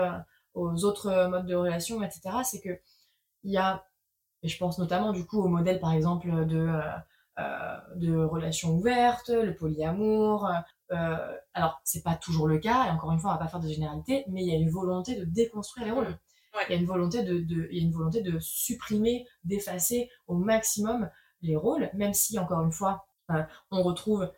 aux 0.55 0.83
autres 0.83 1.27
modes 1.27 1.45
de 1.45 1.55
relation 1.55 2.01
etc 2.03 2.37
c'est 2.43 2.59
que 2.59 2.77
il 3.43 3.51
y 3.51 3.57
a 3.57 3.85
et 4.41 4.49
je 4.49 4.57
pense 4.57 4.77
notamment 4.79 5.13
du 5.13 5.25
coup 5.25 5.41
au 5.41 5.47
modèle 5.47 5.79
par 5.79 5.93
exemple 5.93 6.45
de 6.47 6.67
euh, 7.39 7.77
de 7.95 8.15
relations 8.15 8.75
ouvertes, 8.75 9.29
le 9.29 9.55
polyamour. 9.55 10.47
Euh, 10.91 11.17
alors, 11.53 11.81
c'est 11.83 12.03
pas 12.03 12.15
toujours 12.15 12.47
le 12.47 12.59
cas, 12.59 12.87
et 12.87 12.89
encore 12.91 13.11
une 13.11 13.19
fois, 13.19 13.31
on 13.31 13.33
va 13.33 13.39
pas 13.39 13.47
faire 13.47 13.59
de 13.59 13.67
généralité, 13.67 14.25
mais 14.27 14.41
il 14.43 14.47
y 14.47 14.51
a 14.51 14.57
une 14.57 14.69
volonté 14.69 15.15
de 15.15 15.25
déconstruire 15.25 15.85
les 15.85 15.91
rôles. 15.91 16.17
Il 16.69 16.73
y 16.73 16.75
a 16.75 16.79
une 16.79 16.85
volonté 16.85 17.23
de, 17.23 17.67
il 17.71 17.77
y 17.77 17.81
a 17.81 17.83
une 17.83 17.93
volonté 17.93 18.21
de 18.21 18.37
supprimer, 18.39 19.25
d'effacer 19.43 20.09
au 20.27 20.35
maximum 20.35 21.09
les 21.41 21.55
rôles, 21.55 21.89
même 21.95 22.13
si, 22.13 22.37
encore 22.37 22.61
une 22.61 22.71
fois, 22.71 23.05
euh, 23.31 23.43
on 23.71 23.81
retrouve 23.81 24.31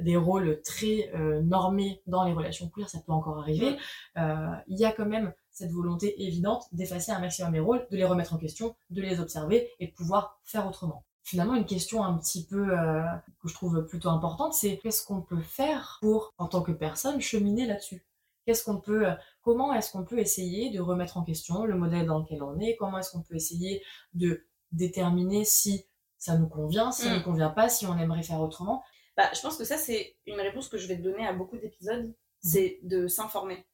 des 0.00 0.16
rôles 0.16 0.60
très 0.62 1.10
euh, 1.14 1.42
normés 1.42 2.02
dans 2.06 2.24
les 2.24 2.32
relations 2.32 2.68
queer, 2.68 2.88
ça 2.88 2.98
peut 3.04 3.12
encore 3.12 3.38
arriver. 3.38 3.76
Euh, 4.16 4.54
il 4.68 4.78
y 4.78 4.84
a 4.84 4.92
quand 4.92 5.06
même 5.06 5.32
cette 5.50 5.70
volonté 5.70 6.22
évidente 6.22 6.64
d'effacer 6.72 7.12
un 7.12 7.18
maximum 7.18 7.52
les 7.52 7.60
rôles, 7.60 7.86
de 7.90 7.96
les 7.96 8.04
remettre 8.04 8.34
en 8.34 8.38
question, 8.38 8.76
de 8.90 9.02
les 9.02 9.20
observer 9.20 9.70
et 9.80 9.88
de 9.88 9.92
pouvoir 9.92 10.38
faire 10.44 10.66
autrement. 10.66 11.04
Finalement, 11.26 11.56
une 11.56 11.66
question 11.66 12.04
un 12.04 12.16
petit 12.18 12.46
peu 12.46 12.70
euh, 12.70 13.02
que 13.42 13.48
je 13.48 13.54
trouve 13.54 13.84
plutôt 13.84 14.10
importante, 14.10 14.54
c'est 14.54 14.78
qu'est-ce 14.78 15.04
qu'on 15.04 15.22
peut 15.22 15.42
faire 15.42 15.98
pour, 16.00 16.32
en 16.38 16.46
tant 16.46 16.62
que 16.62 16.70
personne, 16.70 17.20
cheminer 17.20 17.66
là-dessus? 17.66 18.06
Qu'est-ce 18.44 18.62
qu'on 18.62 18.80
peut, 18.80 19.08
comment 19.42 19.72
est-ce 19.72 19.90
qu'on 19.90 20.04
peut 20.04 20.20
essayer 20.20 20.70
de 20.70 20.80
remettre 20.80 21.16
en 21.16 21.24
question 21.24 21.64
le 21.64 21.74
modèle 21.74 22.06
dans 22.06 22.20
lequel 22.20 22.44
on 22.44 22.60
est? 22.60 22.76
Comment 22.76 22.98
est-ce 22.98 23.10
qu'on 23.10 23.24
peut 23.24 23.34
essayer 23.34 23.82
de 24.14 24.46
déterminer 24.70 25.44
si 25.44 25.86
ça 26.16 26.38
nous 26.38 26.46
convient, 26.46 26.92
si 26.92 27.02
ça 27.02 27.08
ne 27.08 27.14
nous 27.14 27.20
mm. 27.22 27.24
convient 27.24 27.50
pas, 27.50 27.68
si 27.68 27.86
on 27.86 27.98
aimerait 27.98 28.22
faire 28.22 28.40
autrement? 28.40 28.84
Bah, 29.16 29.28
Je 29.34 29.40
pense 29.40 29.56
que 29.56 29.64
ça, 29.64 29.78
c'est 29.78 30.14
une 30.26 30.40
réponse 30.40 30.68
que 30.68 30.78
je 30.78 30.86
vais 30.86 30.96
te 30.96 31.02
donner 31.02 31.26
à 31.26 31.32
beaucoup 31.32 31.56
d'épisodes, 31.56 32.06
mm. 32.06 32.14
c'est 32.40 32.78
de 32.84 33.08
s'informer. 33.08 33.66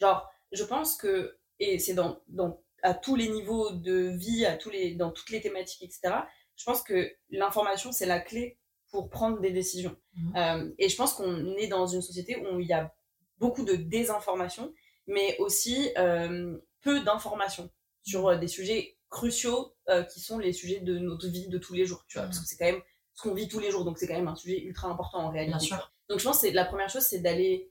Genre, 0.00 0.28
je 0.50 0.64
pense 0.64 0.96
que, 0.96 1.38
et 1.60 1.78
c'est 1.78 1.94
dans, 1.94 2.18
dans, 2.26 2.60
à 2.82 2.92
tous 2.92 3.14
les 3.14 3.28
niveaux 3.28 3.70
de 3.70 4.08
vie, 4.16 4.46
à 4.46 4.56
tous 4.56 4.70
les, 4.70 4.96
dans 4.96 5.12
toutes 5.12 5.30
les 5.30 5.40
thématiques, 5.40 5.84
etc., 5.84 6.22
je 6.58 6.64
pense 6.64 6.82
que 6.82 7.10
l'information, 7.30 7.92
c'est 7.92 8.04
la 8.04 8.20
clé 8.20 8.58
pour 8.90 9.08
prendre 9.08 9.40
des 9.40 9.52
décisions. 9.52 9.96
Mm. 10.14 10.36
Euh, 10.36 10.70
et 10.78 10.88
je 10.88 10.96
pense 10.96 11.14
qu'on 11.14 11.56
est 11.56 11.68
dans 11.68 11.86
une 11.86 12.02
société 12.02 12.36
où 12.36 12.60
il 12.60 12.66
y 12.66 12.72
a 12.72 12.92
beaucoup 13.38 13.64
de 13.64 13.74
désinformation, 13.74 14.74
mais 15.06 15.36
aussi 15.38 15.90
euh, 15.96 16.58
peu 16.82 17.00
d'informations 17.00 17.70
sur 18.02 18.28
euh, 18.28 18.36
des 18.36 18.48
sujets 18.48 18.98
cruciaux 19.08 19.74
euh, 19.88 20.02
qui 20.02 20.20
sont 20.20 20.38
les 20.38 20.52
sujets 20.52 20.80
de 20.80 20.98
notre 20.98 21.28
vie 21.28 21.48
de 21.48 21.58
tous 21.58 21.74
les 21.74 21.86
jours, 21.86 22.04
tu 22.08 22.18
vois, 22.18 22.26
parce 22.26 22.40
que 22.40 22.46
c'est 22.46 22.56
quand 22.56 22.66
même 22.66 22.82
ce 23.14 23.22
qu'on 23.22 23.34
vit 23.34 23.48
tous 23.48 23.60
les 23.60 23.70
jours, 23.70 23.84
donc 23.84 23.98
c'est 23.98 24.06
quand 24.06 24.16
même 24.16 24.28
un 24.28 24.36
sujet 24.36 24.60
ultra 24.60 24.88
important 24.88 25.18
en 25.18 25.30
réalité. 25.30 25.56
Bien 25.56 25.76
sûr. 25.76 25.92
Donc 26.08 26.18
je 26.18 26.24
pense 26.24 26.42
que 26.42 26.48
la 26.48 26.64
première 26.64 26.90
chose, 26.90 27.02
c'est 27.02 27.20
d'aller 27.20 27.70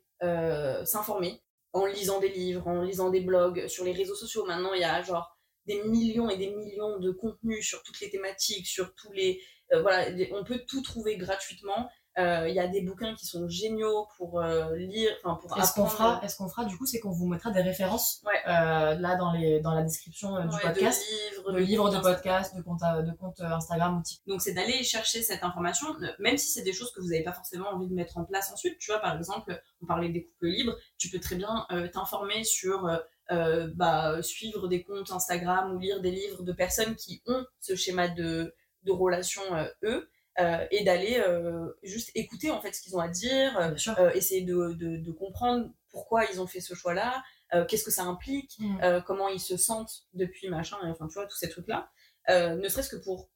s'informer 0.83 1.41
en 1.73 1.85
lisant 1.85 2.19
des 2.19 2.29
livres, 2.29 2.67
en 2.67 2.81
lisant 2.81 3.11
des 3.11 3.21
blogs, 3.21 3.67
sur 3.67 3.83
les 3.85 3.91
réseaux 3.91 4.15
sociaux. 4.15 4.45
Maintenant, 4.45 4.73
il 4.73 4.81
y 4.81 4.83
a 4.83 5.01
genre 5.03 5.36
des 5.67 5.83
millions 5.83 6.29
et 6.29 6.37
des 6.37 6.49
millions 6.49 6.97
de 6.99 7.11
contenus 7.11 7.67
sur 7.67 7.83
toutes 7.83 7.99
les 7.99 8.09
thématiques, 8.09 8.67
sur 8.67 8.93
tous 8.95 9.11
les... 9.11 9.41
Euh, 9.73 9.81
voilà, 9.81 10.07
on 10.31 10.43
peut 10.43 10.63
tout 10.65 10.81
trouver 10.81 11.17
gratuitement. 11.17 11.89
Euh, 12.17 12.49
il 12.49 12.55
y 12.55 12.59
a 12.59 12.67
des 12.67 12.81
bouquins 12.81 13.13
qui 13.13 13.27
sont 13.27 13.47
géniaux 13.47 14.07
pour 14.17 14.41
euh, 14.41 14.75
lire, 14.75 15.11
enfin 15.23 15.39
pour 15.39 15.55
est-ce 15.55 15.73
qu'on 15.73 15.85
fera, 15.85 16.19
est-ce 16.23 16.35
qu'on 16.35 16.49
fera 16.49 16.65
du 16.65 16.75
coup, 16.75 16.87
c'est 16.87 16.99
qu'on 16.99 17.11
vous 17.11 17.27
mettra 17.27 17.51
des 17.51 17.61
références 17.61 18.23
euh, 18.47 18.95
là 18.95 19.15
dans 19.17 19.33
les 19.33 19.59
dans 19.59 19.75
la 19.75 19.83
description 19.83 20.31
du 20.47 20.57
podcast, 20.59 21.03
de 21.47 21.57
livres, 21.59 21.91
de, 21.91 21.99
podcasts, 21.99 22.55
de 22.57 22.63
comptes 22.63 22.81
de 22.81 23.11
compte 23.17 23.39
Instagram 23.41 23.99
ou 23.99 24.01
TikTok. 24.01 24.27
Donc 24.27 24.41
c'est 24.41 24.53
d'aller 24.53 24.83
chercher 24.83 25.21
cette 25.21 25.43
information, 25.43 25.85
même 26.17 26.37
si 26.39 26.47
c'est 26.47 26.63
des 26.63 26.73
choses 26.73 26.91
que 26.91 27.01
vous 27.01 27.09
n'avez 27.09 27.23
pas 27.23 27.33
forcément 27.33 27.69
envie 27.69 27.87
de 27.87 27.93
mettre 27.93 28.17
en 28.17 28.25
place 28.25 28.51
ensuite. 28.51 28.79
Tu 28.79 28.91
vois, 28.91 28.99
par 28.99 29.15
exemple, 29.15 29.61
on 29.83 29.85
parlait 29.85 30.09
des 30.09 30.23
couples 30.23 30.47
libres, 30.47 30.75
tu 30.97 31.09
peux 31.09 31.19
très 31.19 31.35
bien 31.35 31.67
t'informer 31.93 32.43
sur 32.43 32.89
bah, 33.29 34.21
suivre 34.21 34.67
des 34.67 34.83
comptes 34.83 35.11
Instagram 35.11 35.75
ou 35.75 35.79
lire 35.79 36.01
des 36.01 36.11
livres 36.11 36.43
de 36.43 36.53
personnes 36.53 36.95
qui 36.95 37.21
ont 37.25 37.45
ce 37.59 37.75
schéma 37.75 38.07
de 38.07 38.53
de 38.83 38.91
relation 38.91 39.41
eux 39.83 40.09
euh, 40.39 40.67
et 40.69 40.83
d'aller 40.83 41.17
euh, 41.17 41.67
juste 41.81 42.11
écouter 42.13 42.51
en 42.51 42.61
fait 42.61 42.71
ce 42.71 42.81
qu'ils 42.83 42.95
ont 42.95 42.99
à 42.99 43.07
dire, 43.07 43.57
euh, 43.57 44.11
essayer 44.11 44.41
de, 44.41 44.73
de, 44.73 44.97
de, 44.97 45.11
comprendre 45.11 45.71
pourquoi 45.89 46.25
ils 46.25 46.39
ont 46.39 46.45
fait 46.45 46.61
ce 46.61 46.75
choix-là, 46.75 47.23
qu'est-ce 47.67 47.83
que 47.83 47.89
ça 47.91 48.03
implique, 48.03 48.55
mm. 48.59 49.01
comment 49.07 49.29
ils 49.29 49.39
se 49.39 49.57
sentent 49.57 50.03
depuis 50.13 50.47
machin, 50.49 50.77
enfin 50.83 51.07
tu 51.07 51.15
vois, 51.15 51.25
tous 51.25 51.37
ces 51.37 51.49
trucs-là, 51.49 51.89
ne 52.27 52.69
serait-ce 52.69 52.89
que 52.89 53.01
pour 53.01 53.29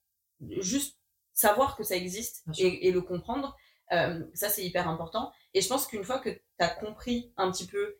juste 0.60 1.00
savoir 1.34 1.76
que 1.76 1.84
ça 1.84 1.96
existe 1.96 2.44
et, 2.60 2.88
et, 2.88 2.92
le 2.92 3.02
comprendre, 3.02 3.56
ça 3.90 4.50
c'est 4.50 4.64
hyper 4.64 4.88
important. 4.88 5.32
Et 5.56 5.62
je 5.62 5.68
pense 5.68 5.88
qu'une 5.88 6.04
fois 6.04 6.20
que 6.20 6.30
tu 6.30 6.42
as 6.60 6.68
compris 6.68 7.34
un 7.38 7.52
petit 7.52 7.66
peu 7.66 7.98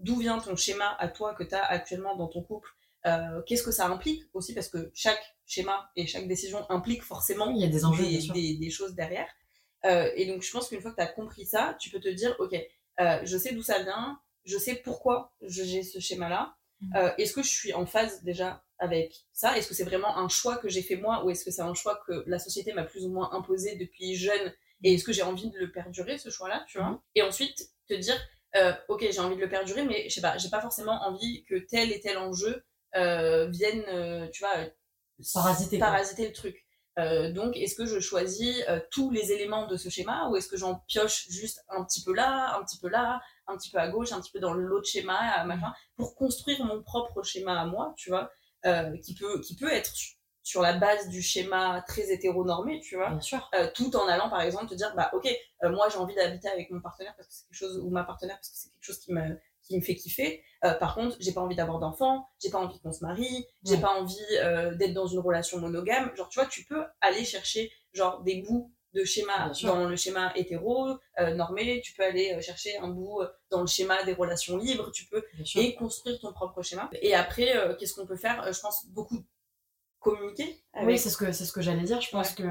d'où 0.00 0.18
vient 0.18 0.38
ton 0.38 0.56
schéma 0.56 0.96
à 0.98 1.08
toi 1.08 1.34
que 1.34 1.44
tu 1.44 1.54
as 1.54 1.64
actuellement 1.64 2.16
dans 2.16 2.28
ton 2.28 2.42
couple, 2.42 2.68
qu'est-ce 3.46 3.62
que 3.62 3.70
ça 3.70 3.86
implique 3.86 4.24
aussi, 4.34 4.54
parce 4.54 4.68
que 4.68 4.90
chaque 4.94 5.22
schéma 5.50 5.90
et 5.96 6.06
chaque 6.06 6.28
décision 6.28 6.64
implique 6.70 7.02
forcément 7.02 7.50
Il 7.50 7.60
y 7.60 7.64
a 7.64 7.68
des, 7.68 7.84
enjeux, 7.84 8.04
des, 8.04 8.70
choses 8.70 8.94
derrière. 8.94 9.28
Euh, 9.84 10.10
et 10.14 10.26
donc, 10.26 10.42
je 10.42 10.50
pense 10.50 10.68
qu'une 10.68 10.80
fois 10.80 10.92
que 10.92 10.96
tu 10.96 11.02
as 11.02 11.08
compris 11.08 11.46
ça, 11.46 11.76
tu 11.80 11.90
peux 11.90 12.00
te 12.00 12.08
dire, 12.08 12.34
OK, 12.38 12.54
euh, 13.00 13.20
je 13.24 13.36
sais 13.36 13.52
d'où 13.52 13.62
ça 13.62 13.82
vient, 13.82 14.20
je 14.44 14.58
sais 14.58 14.76
pourquoi 14.76 15.32
j'ai 15.42 15.82
ce 15.82 15.98
schéma-là. 15.98 16.54
Mm. 16.80 16.96
Euh, 16.96 17.10
est-ce 17.18 17.32
que 17.32 17.42
je 17.42 17.48
suis 17.48 17.72
en 17.72 17.86
phase 17.86 18.22
déjà 18.22 18.62
avec 18.78 19.14
ça? 19.32 19.56
Est-ce 19.56 19.68
que 19.68 19.74
c'est 19.74 19.84
vraiment 19.84 20.16
un 20.16 20.28
choix 20.28 20.56
que 20.58 20.68
j'ai 20.68 20.82
fait 20.82 20.96
moi 20.96 21.24
ou 21.24 21.30
est-ce 21.30 21.44
que 21.44 21.50
c'est 21.50 21.62
un 21.62 21.74
choix 21.74 22.00
que 22.06 22.24
la 22.26 22.38
société 22.38 22.72
m'a 22.72 22.84
plus 22.84 23.04
ou 23.04 23.10
moins 23.10 23.32
imposé 23.32 23.76
depuis 23.76 24.14
jeune? 24.14 24.52
Et 24.82 24.94
est-ce 24.94 25.04
que 25.04 25.12
j'ai 25.12 25.22
envie 25.22 25.50
de 25.50 25.58
le 25.58 25.70
perdurer, 25.72 26.16
ce 26.16 26.30
choix-là, 26.30 26.64
tu 26.68 26.78
vois? 26.78 26.90
Mm. 26.90 27.00
Et 27.16 27.22
ensuite, 27.22 27.70
te 27.88 27.94
dire, 27.94 28.16
ok, 28.88 29.06
j'ai 29.10 29.20
envie 29.20 29.36
de 29.36 29.40
le 29.40 29.48
perdurer, 29.48 29.84
mais 29.84 30.08
je 30.08 30.14
sais 30.14 30.20
pas, 30.20 30.38
j'ai 30.38 30.50
pas 30.50 30.60
forcément 30.60 31.02
envie 31.04 31.44
que 31.44 31.56
tel 31.56 31.92
et 31.92 32.00
tel 32.00 32.18
enjeu 32.18 32.64
vienne, 32.94 34.30
tu 34.32 34.42
vois, 34.42 34.66
parasiter, 35.34 35.78
parasiter 35.78 36.26
le 36.26 36.32
truc. 36.32 36.66
Euh, 36.98 37.32
donc, 37.32 37.56
est-ce 37.56 37.74
que 37.74 37.86
je 37.86 38.00
choisis 38.00 38.62
euh, 38.68 38.80
tous 38.90 39.10
les 39.10 39.32
éléments 39.32 39.66
de 39.66 39.76
ce 39.76 39.88
schéma 39.88 40.28
ou 40.28 40.36
est-ce 40.36 40.48
que 40.48 40.56
j'en 40.56 40.82
pioche 40.86 41.28
juste 41.28 41.64
un 41.68 41.84
petit 41.84 42.02
peu 42.02 42.12
là, 42.12 42.56
un 42.58 42.64
petit 42.64 42.78
peu 42.78 42.88
là, 42.88 43.20
un 43.46 43.56
petit 43.56 43.70
peu 43.70 43.78
à 43.78 43.88
gauche, 43.88 44.12
un 44.12 44.20
petit 44.20 44.32
peu 44.32 44.40
dans 44.40 44.52
l'autre 44.52 44.88
schéma, 44.88 45.44
machin, 45.44 45.72
pour 45.96 46.14
construire 46.14 46.64
mon 46.64 46.82
propre 46.82 47.22
schéma 47.22 47.60
à 47.60 47.64
moi, 47.64 47.94
tu 47.96 48.10
vois, 48.10 48.30
euh, 48.66 48.96
qui 48.98 49.14
peut 49.14 49.40
qui 49.40 49.56
peut 49.56 49.72
être 49.72 49.92
sur 50.50 50.62
la 50.62 50.74
base 50.74 51.08
du 51.08 51.22
schéma 51.22 51.82
très 51.86 52.10
hétéronormé, 52.12 52.80
tu 52.80 52.96
vois, 52.96 53.10
Bien 53.10 53.20
sûr. 53.20 53.50
tout 53.74 53.94
en 53.96 54.06
allant 54.08 54.28
par 54.28 54.42
exemple 54.42 54.66
te 54.66 54.74
dire 54.74 54.92
bah 54.96 55.10
ok, 55.12 55.28
moi 55.62 55.88
j'ai 55.90 55.98
envie 55.98 56.14
d'habiter 56.14 56.48
avec 56.48 56.70
mon 56.70 56.80
partenaire 56.80 57.14
parce 57.16 57.28
que 57.28 57.34
c'est 57.34 57.44
quelque 57.46 57.56
chose 57.58 57.78
ou 57.82 57.90
ma 57.90 58.04
partenaire 58.04 58.36
parce 58.36 58.50
que 58.50 58.56
c'est 58.56 58.70
quelque 58.70 58.84
chose 58.84 58.98
qui 58.98 59.12
me 59.12 59.38
qui 59.70 59.76
me 59.76 59.82
fait 59.82 59.94
kiffer. 59.94 60.42
Euh, 60.64 60.74
par 60.74 60.94
contre, 60.94 61.16
j'ai 61.20 61.32
pas 61.32 61.40
envie 61.40 61.56
d'avoir 61.56 61.78
d'enfants, 61.78 62.28
j'ai 62.42 62.50
pas 62.50 62.58
envie 62.58 62.78
qu'on 62.80 62.92
se 62.92 63.04
marie, 63.04 63.46
j'ai 63.64 63.78
pas 63.78 63.94
envie 63.98 64.16
euh, 64.42 64.74
d'être 64.74 64.92
dans 64.92 65.06
une 65.06 65.20
relation 65.20 65.58
monogame. 65.58 66.10
Genre, 66.16 66.28
tu 66.28 66.38
vois, 66.40 66.48
tu 66.48 66.64
peux 66.64 66.84
aller 67.00 67.24
chercher 67.24 67.70
genre 67.92 68.22
des 68.22 68.42
bouts 68.42 68.72
de 68.92 69.04
schéma 69.04 69.52
dans 69.62 69.88
le 69.88 69.94
schéma 69.94 70.32
hétéro 70.34 70.88
euh, 71.20 71.34
normé, 71.34 71.80
tu 71.82 71.94
peux 71.94 72.02
aller 72.02 72.42
chercher 72.42 72.76
un 72.78 72.88
bout 72.88 73.22
dans 73.48 73.60
le 73.60 73.68
schéma 73.68 74.02
des 74.02 74.14
relations 74.14 74.56
libres, 74.56 74.90
tu 74.90 75.06
peux 75.06 75.22
et 75.54 75.76
construire 75.76 76.18
ton 76.18 76.32
propre 76.32 76.60
schéma. 76.62 76.90
Et 77.00 77.14
après, 77.14 77.52
qu'est-ce 77.78 77.94
qu'on 77.94 78.06
peut 78.06 78.16
faire? 78.16 78.52
Je 78.52 78.58
pense 78.58 78.86
beaucoup 78.88 79.22
communiquer. 80.00 80.62
Oui, 80.82 80.98
c'est 80.98 81.10
ce 81.10 81.16
que 81.16 81.32
c'est 81.32 81.44
ce 81.44 81.52
que 81.52 81.62
j'allais 81.62 81.84
dire. 81.84 82.00
Je 82.00 82.10
pense 82.10 82.34
que 82.34 82.44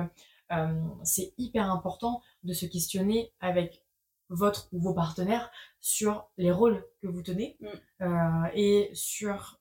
c'est 1.04 1.34
hyper 1.38 1.72
important 1.72 2.22
de 2.44 2.54
se 2.54 2.66
questionner 2.66 3.32
avec 3.40 3.84
votre 4.30 4.70
ou 4.72 4.80
vos 4.80 4.94
partenaires 4.94 5.52
sur 5.82 6.30
les 6.38 6.52
rôles 6.52 6.86
que 7.02 7.08
vous 7.08 7.22
tenez 7.22 7.58
mm. 7.60 7.68
euh, 8.04 8.50
et 8.54 8.90
sur 8.94 9.60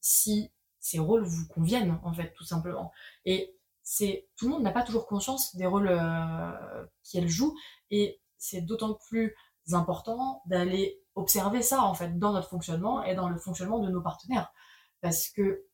si 0.00 0.50
ces 0.80 0.98
rôles 0.98 1.24
vous 1.24 1.46
conviennent 1.48 1.98
en 2.02 2.12
fait 2.12 2.32
tout 2.34 2.44
simplement 2.44 2.92
et 3.24 3.54
c'est 3.82 4.28
tout 4.36 4.46
le 4.46 4.52
monde 4.52 4.62
n'a 4.62 4.72
pas 4.72 4.82
toujours 4.82 5.06
conscience 5.06 5.54
des 5.56 5.66
rôles 5.66 5.88
euh, 5.88 6.86
qu'elle 7.10 7.28
joue 7.28 7.56
et 7.90 8.20
c'est 8.38 8.62
d'autant 8.62 8.94
plus 8.94 9.34
important 9.72 10.42
d'aller 10.46 11.02
observer 11.14 11.62
ça 11.62 11.82
en 11.82 11.94
fait 11.94 12.18
dans 12.18 12.32
notre 12.32 12.48
fonctionnement 12.48 13.02
et 13.04 13.14
dans 13.14 13.28
le 13.28 13.38
fonctionnement 13.38 13.80
de 13.80 13.90
nos 13.90 14.00
partenaires 14.00 14.52
parce 15.00 15.28
que 15.28 15.65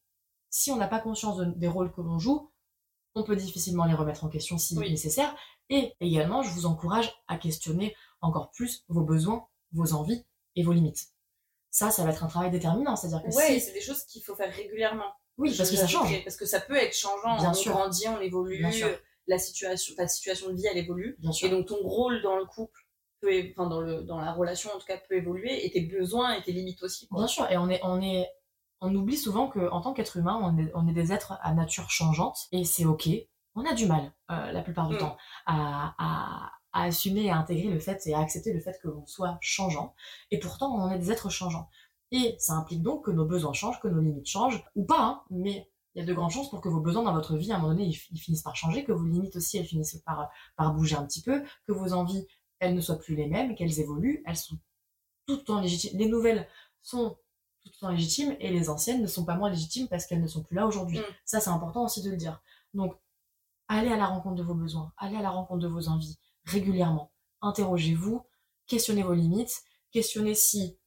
si 0.52 0.70
on 0.70 0.76
n'a 0.76 0.86
pas 0.86 1.00
conscience 1.00 1.40
des 1.40 1.66
rôles 1.66 1.90
que 1.92 2.00
l'on 2.00 2.20
joue 2.20 2.52
on 3.14 3.24
peut 3.24 3.36
difficilement 3.36 3.84
les 3.84 3.94
remettre 3.94 4.24
en 4.24 4.28
question 4.28 4.58
si 4.58 4.76
nécessaire 4.76 5.34
et 5.68 5.92
également 6.00 6.42
je 6.42 6.50
vous 6.50 6.66
encourage 6.66 7.12
à 7.28 7.36
questionner 7.36 7.94
encore 8.20 8.50
plus 8.50 8.84
vos 8.88 9.02
besoins, 9.02 9.46
vos 9.72 9.94
envies 9.94 10.24
et 10.56 10.62
vos 10.62 10.72
limites. 10.72 11.08
Ça, 11.70 11.90
ça 11.90 12.04
va 12.04 12.10
être 12.10 12.22
un 12.22 12.28
travail 12.28 12.50
déterminant. 12.50 12.96
C'est-à-dire 12.96 13.22
que 13.22 13.34
ouais, 13.34 13.58
c'est 13.58 13.72
des 13.72 13.80
choses 13.80 14.04
qu'il 14.04 14.22
faut 14.22 14.34
faire 14.34 14.52
régulièrement. 14.52 15.10
Oui, 15.38 15.54
parce 15.56 15.70
que 15.70 15.76
ça 15.76 15.86
change. 15.86 16.22
Parce 16.24 16.36
que 16.36 16.44
ça 16.44 16.60
peut 16.60 16.76
être 16.76 16.94
changeant. 16.94 17.38
Bien 17.38 17.50
on 17.50 17.54
sûr. 17.54 17.72
grandit, 17.72 18.08
on 18.08 18.20
évolue. 18.20 18.64
La 19.28 19.38
situation, 19.38 19.94
ta 19.94 20.08
situation 20.08 20.50
de 20.50 20.56
vie, 20.56 20.66
elle 20.66 20.78
évolue. 20.78 21.16
Bien 21.20 21.32
sûr. 21.32 21.48
Et 21.48 21.50
donc 21.50 21.66
ton 21.66 21.76
rôle 21.76 22.20
dans 22.22 22.36
le 22.36 22.44
couple 22.44 22.86
peut, 23.20 23.30
enfin 23.52 23.68
dans 23.68 23.80
le 23.80 24.02
dans 24.02 24.20
la 24.20 24.32
relation 24.32 24.68
en 24.74 24.78
tout 24.78 24.86
cas 24.86 24.98
peut 25.08 25.14
évoluer 25.14 25.64
et 25.64 25.70
tes 25.70 25.82
besoins 25.82 26.34
et 26.34 26.42
tes 26.42 26.52
limites 26.52 26.82
aussi. 26.82 27.06
Bien 27.10 27.28
sûr. 27.28 27.48
Et 27.50 27.56
on 27.56 27.70
est 27.70 27.80
on 27.84 28.02
est 28.02 28.28
on 28.82 28.94
oublie 28.94 29.16
souvent 29.16 29.48
que 29.48 29.70
en 29.70 29.80
tant 29.80 29.94
qu'être 29.94 30.18
humain, 30.18 30.38
on 30.42 30.58
est, 30.58 30.70
on 30.74 30.86
est 30.86 30.92
des 30.92 31.12
êtres 31.12 31.38
à 31.40 31.54
nature 31.54 31.90
changeante 31.90 32.48
et 32.52 32.64
c'est 32.64 32.84
ok. 32.84 33.08
On 33.54 33.64
a 33.64 33.74
du 33.74 33.86
mal 33.86 34.12
euh, 34.30 34.52
la 34.52 34.62
plupart 34.62 34.88
du 34.88 34.96
mm. 34.96 34.98
temps 34.98 35.16
à, 35.46 35.94
à 35.98 36.52
à 36.72 36.84
assumer 36.84 37.24
et 37.24 37.30
à 37.30 37.36
intégrer 37.36 37.68
le 37.68 37.78
fait 37.78 38.06
et 38.06 38.14
à 38.14 38.20
accepter 38.20 38.52
le 38.52 38.60
fait 38.60 38.78
que 38.82 38.88
l'on 38.88 39.06
soit 39.06 39.38
changeant. 39.40 39.94
Et 40.30 40.38
pourtant, 40.38 40.74
on 40.74 40.90
est 40.90 40.98
des 40.98 41.10
êtres 41.10 41.30
changeants. 41.30 41.68
Et 42.10 42.36
ça 42.38 42.54
implique 42.54 42.82
donc 42.82 43.04
que 43.06 43.10
nos 43.10 43.24
besoins 43.24 43.52
changent, 43.52 43.80
que 43.80 43.88
nos 43.88 44.00
limites 44.00 44.26
changent, 44.26 44.62
ou 44.74 44.84
pas, 44.84 45.00
hein, 45.00 45.22
mais 45.30 45.70
il 45.94 46.00
y 46.00 46.02
a 46.02 46.06
de 46.06 46.14
grandes 46.14 46.30
chances 46.30 46.50
pour 46.50 46.60
que 46.60 46.68
vos 46.68 46.80
besoins 46.80 47.02
dans 47.02 47.12
votre 47.12 47.36
vie, 47.36 47.52
à 47.52 47.56
un 47.56 47.58
moment 47.58 47.74
donné, 47.74 47.84
ils, 47.84 48.18
finissent 48.18 48.42
par 48.42 48.56
changer, 48.56 48.84
que 48.84 48.92
vos 48.92 49.04
limites 49.04 49.36
aussi, 49.36 49.58
elles 49.58 49.66
finissent 49.66 50.02
par, 50.06 50.30
par 50.56 50.72
bouger 50.74 50.96
un 50.96 51.04
petit 51.04 51.22
peu, 51.22 51.42
que 51.66 51.72
vos 51.72 51.92
envies, 51.92 52.26
elles 52.58 52.74
ne 52.74 52.80
soient 52.80 52.98
plus 52.98 53.14
les 53.14 53.26
mêmes, 53.26 53.54
qu'elles 53.54 53.80
évoluent, 53.80 54.22
elles 54.26 54.36
sont 54.36 54.58
tout 55.26 55.36
le 55.36 55.44
temps 55.44 55.60
légitimes. 55.60 55.98
Les 55.98 56.08
nouvelles 56.08 56.48
sont 56.80 57.16
tout 57.64 57.72
le 57.74 57.86
temps 57.86 57.90
légitimes 57.90 58.36
et 58.40 58.50
les 58.50 58.68
anciennes 58.68 59.02
ne 59.02 59.06
sont 59.06 59.24
pas 59.24 59.36
moins 59.36 59.50
légitimes 59.50 59.88
parce 59.88 60.06
qu'elles 60.06 60.20
ne 60.20 60.26
sont 60.26 60.42
plus 60.42 60.56
là 60.56 60.66
aujourd'hui. 60.66 60.98
Mm. 60.98 61.04
Ça, 61.24 61.40
c'est 61.40 61.50
important 61.50 61.84
aussi 61.84 62.02
de 62.02 62.10
le 62.10 62.16
dire. 62.16 62.42
Donc, 62.74 62.96
allez 63.68 63.90
à 63.90 63.96
la 63.96 64.06
rencontre 64.06 64.36
de 64.36 64.42
vos 64.42 64.54
besoins, 64.54 64.92
allez 64.96 65.16
à 65.16 65.22
la 65.22 65.30
rencontre 65.30 65.60
de 65.60 65.68
vos 65.68 65.88
envies, 65.88 66.18
régulièrement. 66.44 67.12
interrogez-vous, 67.40 68.24
questionnez 68.66 69.02
vos 69.02 69.14
limites, 69.14 69.62
questionnez 69.90 70.34
si 70.34 70.78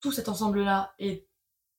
tout 0.00 0.12
cet 0.12 0.28
ensemble-là 0.28 0.94
est 0.98 1.28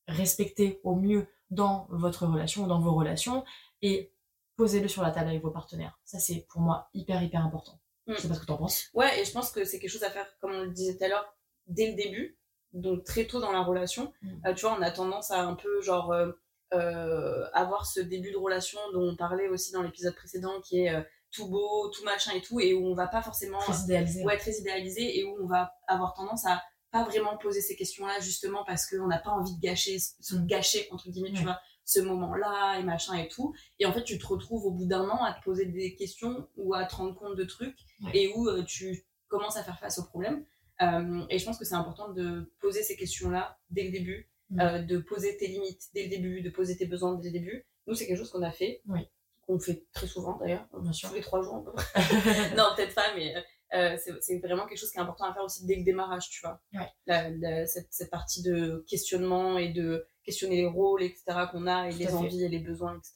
respecté 0.08 0.80
au 0.84 0.96
mieux 0.96 1.28
dans 1.50 1.88
votre 1.90 2.26
relation, 2.26 2.68
dans 2.68 2.80
vos 2.80 2.94
relations, 2.94 3.44
et 3.82 4.14
posez-le 4.56 4.88
sur 4.88 5.02
la 5.02 5.12
table 5.12 5.30
avec 5.30 5.42
vos 5.42 5.52
partenaires. 5.52 6.00
Ça, 6.04 6.20
c'est 6.20 6.46
pour 6.50 6.62
moi 6.62 6.90
hyper, 6.94 7.22
hyper 7.22 7.44
important. 7.46 7.80
Je 8.08 8.16
sais 8.16 8.28
pas 8.28 8.36
ce 8.36 8.42
que 8.42 8.46
t'en 8.46 8.58
penses. 8.58 8.90
Ouais, 8.94 9.22
et 9.22 9.26
je 9.26 9.32
pense 9.32 9.52
que 9.52 9.64
c'est 9.64 9.80
quelque 9.80 9.92
chose 9.92 10.04
à 10.04 10.10
faire, 10.10 10.28
comme 10.40 10.52
on 10.52 10.64
le 10.64 10.72
disait 10.72 10.98
tout 10.98 11.04
à 11.06 11.08
l'heure, 11.08 11.34
dès 11.68 11.92
le 11.92 11.96
début, 11.96 12.38
donc 12.74 13.04
très 13.04 13.26
tôt 13.26 13.40
dans 13.40 13.52
la 13.52 13.62
relation. 13.62 14.14
Mm. 14.22 14.48
Euh, 14.48 14.54
tu 14.54 14.62
vois, 14.66 14.76
on 14.78 14.82
a 14.82 14.92
tendance 14.92 15.32
à 15.32 15.42
un 15.44 15.56
peu, 15.56 15.82
genre, 15.82 16.12
euh, 16.12 16.32
euh, 16.74 17.46
avoir 17.54 17.86
ce 17.86 18.00
début 18.00 18.32
de 18.32 18.38
relation 18.38 18.80
dont 18.94 19.10
on 19.12 19.16
parlait 19.16 19.48
aussi 19.48 19.72
dans 19.72 19.84
l'épisode 19.84 20.16
précédent, 20.16 20.60
qui 20.62 20.80
est 20.86 21.06
tout 21.32 21.48
beau, 21.48 21.90
tout 21.90 22.04
machin 22.04 22.32
et 22.36 22.42
tout, 22.42 22.60
et 22.60 22.74
où 22.74 22.86
on 22.88 22.96
va 22.96 23.08
pas 23.08 23.22
forcément... 23.22 23.60
Très 23.60 23.84
idéalisé. 23.84 24.24
Ouais, 24.24 24.38
très 24.38 24.54
idéalisé, 24.54 25.20
et 25.20 25.24
où 25.24 25.38
on 25.42 25.48
va 25.48 25.74
avoir 25.88 26.14
tendance 26.14 26.46
à 26.46 26.62
pas 26.92 27.04
vraiment 27.04 27.38
poser 27.38 27.62
ces 27.62 27.76
questions-là, 27.76 28.20
justement 28.20 28.64
parce 28.66 28.88
qu'on 28.88 29.08
n'a 29.08 29.18
pas 29.18 29.32
envie 29.32 29.56
de 29.56 29.60
gâcher, 29.62 29.98
se 30.00 30.36
gâcher, 30.36 30.88
entre 30.92 31.10
guillemets, 31.10 31.34
tu 31.34 31.44
vois, 31.44 31.60
ce 31.86 32.00
moment-là, 32.00 32.80
et 32.80 32.84
machin 32.84 33.16
et 33.16 33.28
tout. 33.28 33.54
Et 33.80 33.86
en 33.86 33.94
fait, 33.94 34.04
tu 34.04 34.18
te 34.18 34.26
retrouves 34.26 34.66
au 34.66 34.72
bout 34.72 34.86
d'un 34.86 35.10
an 35.10 35.24
à 35.24 35.34
te 35.34 35.44
poser 35.44 35.66
des 35.66 35.96
questions 35.96 36.48
ou 36.56 36.76
à 36.76 36.86
te 36.86 36.96
rendre 36.96 37.16
compte 37.16 37.36
de 37.36 37.44
trucs, 37.44 37.78
Ouais. 38.02 38.12
et 38.14 38.34
où 38.36 38.48
euh, 38.48 38.64
tu 38.64 39.06
commences 39.28 39.58
à 39.58 39.64
faire 39.64 39.80
face 39.80 39.98
aux 40.00 40.06
problèmes. 40.06 40.46
Euh, 40.82 41.26
et 41.30 41.38
je 41.40 41.46
pense 41.46 41.58
que 41.58 41.66
c'est 41.66 41.76
important 41.76 42.10
de 42.14 42.52
poser 42.60 42.84
ces 42.84 42.96
questions-là 42.96 43.58
dès 43.70 43.84
le 43.84 43.92
début, 43.92 44.30
Mm. 44.50 44.60
euh, 44.60 44.80
de 44.80 44.98
poser 44.98 45.38
tes 45.38 45.48
limites 45.48 45.84
dès 45.94 46.04
le 46.04 46.10
début, 46.10 46.42
de 46.42 46.50
poser 46.50 46.76
tes 46.76 46.86
besoins 46.86 47.16
dès 47.16 47.30
le 47.30 47.34
début. 47.40 47.66
Nous, 47.88 47.96
c'est 47.96 48.06
quelque 48.06 48.18
chose 48.18 48.30
qu'on 48.32 48.44
a 48.44 48.52
fait, 48.52 48.82
Oui. 48.88 49.00
qu'on 49.48 49.58
fait 49.60 49.86
très 49.94 50.06
souvent 50.08 50.38
d'ailleurs, 50.38 50.68
tous 50.72 51.14
les 51.14 51.22
trois 51.22 51.42
jours. 51.42 51.64
non, 52.58 52.66
peut-être 52.76 52.94
pas, 52.94 53.16
mais 53.16 53.34
euh, 53.74 53.98
c'est 54.22 54.38
vraiment 54.40 54.68
quelque 54.68 54.78
chose 54.80 54.92
qui 54.92 54.98
est 54.98 55.02
important 55.02 55.26
à 55.26 55.34
faire 55.34 55.44
aussi 55.44 55.66
dès 55.66 55.76
le 55.78 55.84
démarrage, 55.84 56.30
tu 56.30 56.42
vois. 56.42 56.62
Ouais. 56.74 56.88
La- 57.08 57.30
la- 57.30 57.66
cette, 57.68 57.88
cette 57.92 58.12
partie 58.12 58.42
de 58.44 58.84
questionnement 58.88 59.58
et 59.58 59.70
de 59.70 60.06
questionner 60.24 60.58
les 60.58 60.68
rôles, 60.68 61.04
etc., 61.04 61.24
qu'on 61.52 61.66
a, 61.68 61.88
et 61.88 61.92
Tout 61.94 62.00
les 62.00 62.06
fait. 62.08 62.14
envies 62.14 62.44
et 62.44 62.50
les 62.50 62.60
besoins, 62.60 62.98
etc. 62.98 63.14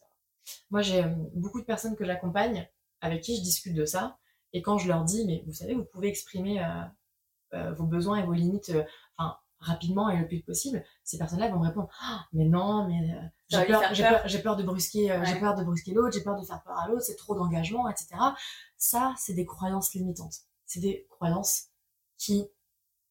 Moi, 0.72 0.82
j'ai 0.82 1.03
euh, 1.03 1.10
beaucoup 1.36 1.60
de 1.60 1.66
personnes 1.66 1.95
que 1.95 2.05
j'accompagne 2.05 2.68
avec 3.01 3.22
qui 3.22 3.36
je 3.38 3.41
discute 3.41 3.74
de 3.76 3.86
ça. 3.86 4.18
Et 4.53 4.62
quand 4.62 4.78
je 4.78 4.88
leur 4.88 5.03
dis, 5.03 5.26
mais 5.26 5.43
vous 5.45 5.53
savez, 5.53 5.76
vous 5.76 5.84
pouvez 5.86 6.08
exprimer 6.08 6.64
euh, 6.64 6.66
vos 7.54 7.86
besoins 7.86 8.18
et 8.18 8.24
vos 8.24 8.34
limites 8.34 8.70
euh, 8.70 8.84
enfin, 9.18 9.38
rapidement 9.60 10.10
et 10.10 10.18
le 10.18 10.28
plus 10.28 10.41
possible, 10.41 10.84
ces 11.04 11.18
personnes-là 11.18 11.50
vont 11.50 11.60
me 11.60 11.68
répondre 11.68 11.89
Ah, 12.02 12.26
mais 12.34 12.45
non, 12.45 12.88
mais 12.88 13.14
euh, 13.14 13.22
j'ai 13.50 13.66
peur, 13.66 13.82
peur. 13.82 13.91
peur, 13.91 14.22
j'ai 14.26 14.39
peur 14.39 14.56
de 14.56 14.64
brusquer, 14.64 15.12
euh, 15.12 15.24
j'ai 15.26 15.39
peur 15.39 15.56
de 15.56 15.64
brusquer 15.64 15.93
l'autre, 15.93 16.14
j'ai 16.14 16.24
peur 16.24 16.39
de 16.39 16.45
faire 16.45 16.62
peur 16.64 16.78
à 16.78 16.88
l'autre, 16.88 17.02
c'est 17.02 17.16
trop 17.16 17.36
d'engagement, 17.36 17.89
etc. 17.89 18.10
Ça, 18.78 19.14
c'est 19.18 19.34
des 19.34 19.45
croyances 19.45 19.93
limitantes. 19.93 20.41
C'est 20.66 20.80
des 20.80 21.08
croyances 21.10 21.68
qui 22.18 22.48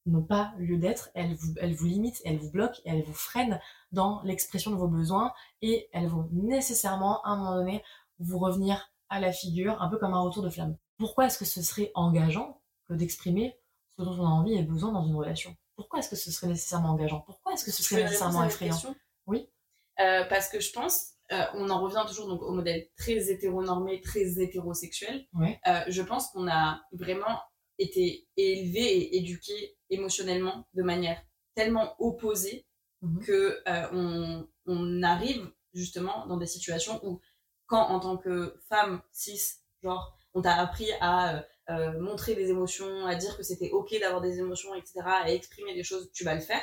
n'ont 0.05 0.23
pas 0.23 0.55
lieu 0.59 0.79
d'être. 0.79 1.11
Elles 1.15 1.35
vous, 1.35 1.55
elles 1.61 1.75
vous 1.75 1.87
limitent, 1.87 2.21
elles 2.25 2.39
vous 2.39 2.51
bloquent, 2.51 2.81
elles 2.85 3.03
vous 3.03 3.15
freinent 3.15 3.61
dans 3.93 4.23
l'expression 4.23 4.71
de 4.71 4.77
vos 4.77 4.89
besoins 4.89 5.33
et 5.63 5.89
elles 5.93 6.07
vont 6.07 6.29
nécessairement, 6.33 7.23
à 7.23 7.31
un 7.31 7.37
moment 7.37 7.57
donné, 7.57 7.83
vous 8.21 8.39
revenir 8.39 8.91
à 9.09 9.21
la 9.21 9.33
figure, 9.33 9.81
un 9.83 9.89
peu 9.89 9.99
comme 9.99 10.15
un 10.15 10.21
retour 10.21 10.43
de 10.43 10.51
flamme. 10.51 10.77
Pourquoi 10.99 11.27
est-ce 11.27 11.39
que 11.39 11.45
ce 11.45 11.63
serait 11.63 11.91
engageant 11.95 12.61
que 12.89 12.95
d'exprimer 12.95 13.59
ce 13.97 14.03
dont 14.03 14.13
on 14.19 14.27
a 14.27 14.31
envie 14.31 14.55
et 14.55 14.63
besoin 14.63 14.93
dans 14.93 15.07
une 15.07 15.15
relation 15.17 15.55
Pourquoi 15.75 15.99
est-ce 16.01 16.11
que 16.11 16.17
ce 16.17 16.31
serait 16.31 16.49
nécessairement 16.49 16.91
engageant? 16.91 17.21
Pourquoi 17.21 17.53
est-ce 17.53 17.65
que 17.65 17.71
ce 17.71 17.83
serait 17.83 18.03
nécessairement 18.05 18.45
effrayant? 18.45 18.77
Oui. 19.27 19.49
Euh, 20.01 20.25
parce 20.29 20.49
que 20.49 20.61
je 20.61 20.73
pense, 20.73 21.13
euh, 21.33 21.43
on 21.55 21.71
en 21.71 21.81
revient 21.81 22.05
toujours 22.07 22.29
donc, 22.29 22.43
au 22.43 22.53
modèle 22.53 22.87
très 22.97 23.31
hétéronormé, 23.31 24.01
très 24.03 24.41
hétérosexuel. 24.41 25.27
Ouais. 25.35 25.59
Euh, 25.67 25.81
je 25.89 26.03
pense 26.03 26.29
qu'on 26.29 26.49
a 26.49 26.83
vraiment 26.93 27.41
été 27.79 28.29
élevé 28.37 28.81
et 28.81 29.17
éduqué 29.17 29.77
émotionnellement 29.91 30.67
de 30.75 30.83
manière 30.83 31.21
tellement 31.55 31.95
opposée 31.99 32.67
Mhm. 33.03 33.25
que 33.27 33.63
on, 33.93 34.49
on 34.65 35.03
arrive 35.03 35.53
justement 35.75 36.27
dans 36.27 36.39
des 36.39 36.47
situations 36.47 36.99
où 37.07 37.21
quand 37.67 37.83
en 37.89 38.01
tant 38.01 38.17
que 38.17 38.59
femme 38.71 39.03
cis, 39.13 39.39
genre 39.83 40.17
on 40.33 40.41
t'a 40.41 40.55
appris 40.55 40.89
à 41.03 41.45
euh, 41.71 41.99
montrer 42.01 42.35
des 42.35 42.51
émotions, 42.51 43.07
à 43.07 43.15
dire 43.15 43.37
que 43.37 43.43
c'était 43.43 43.71
ok 43.71 43.99
d'avoir 44.01 44.21
des 44.21 44.39
émotions, 44.39 44.75
etc., 44.75 45.01
à 45.05 45.33
exprimer 45.33 45.75
des 45.75 45.83
choses, 45.83 46.11
tu 46.13 46.25
vas 46.25 46.35
le 46.35 46.41
faire. 46.41 46.63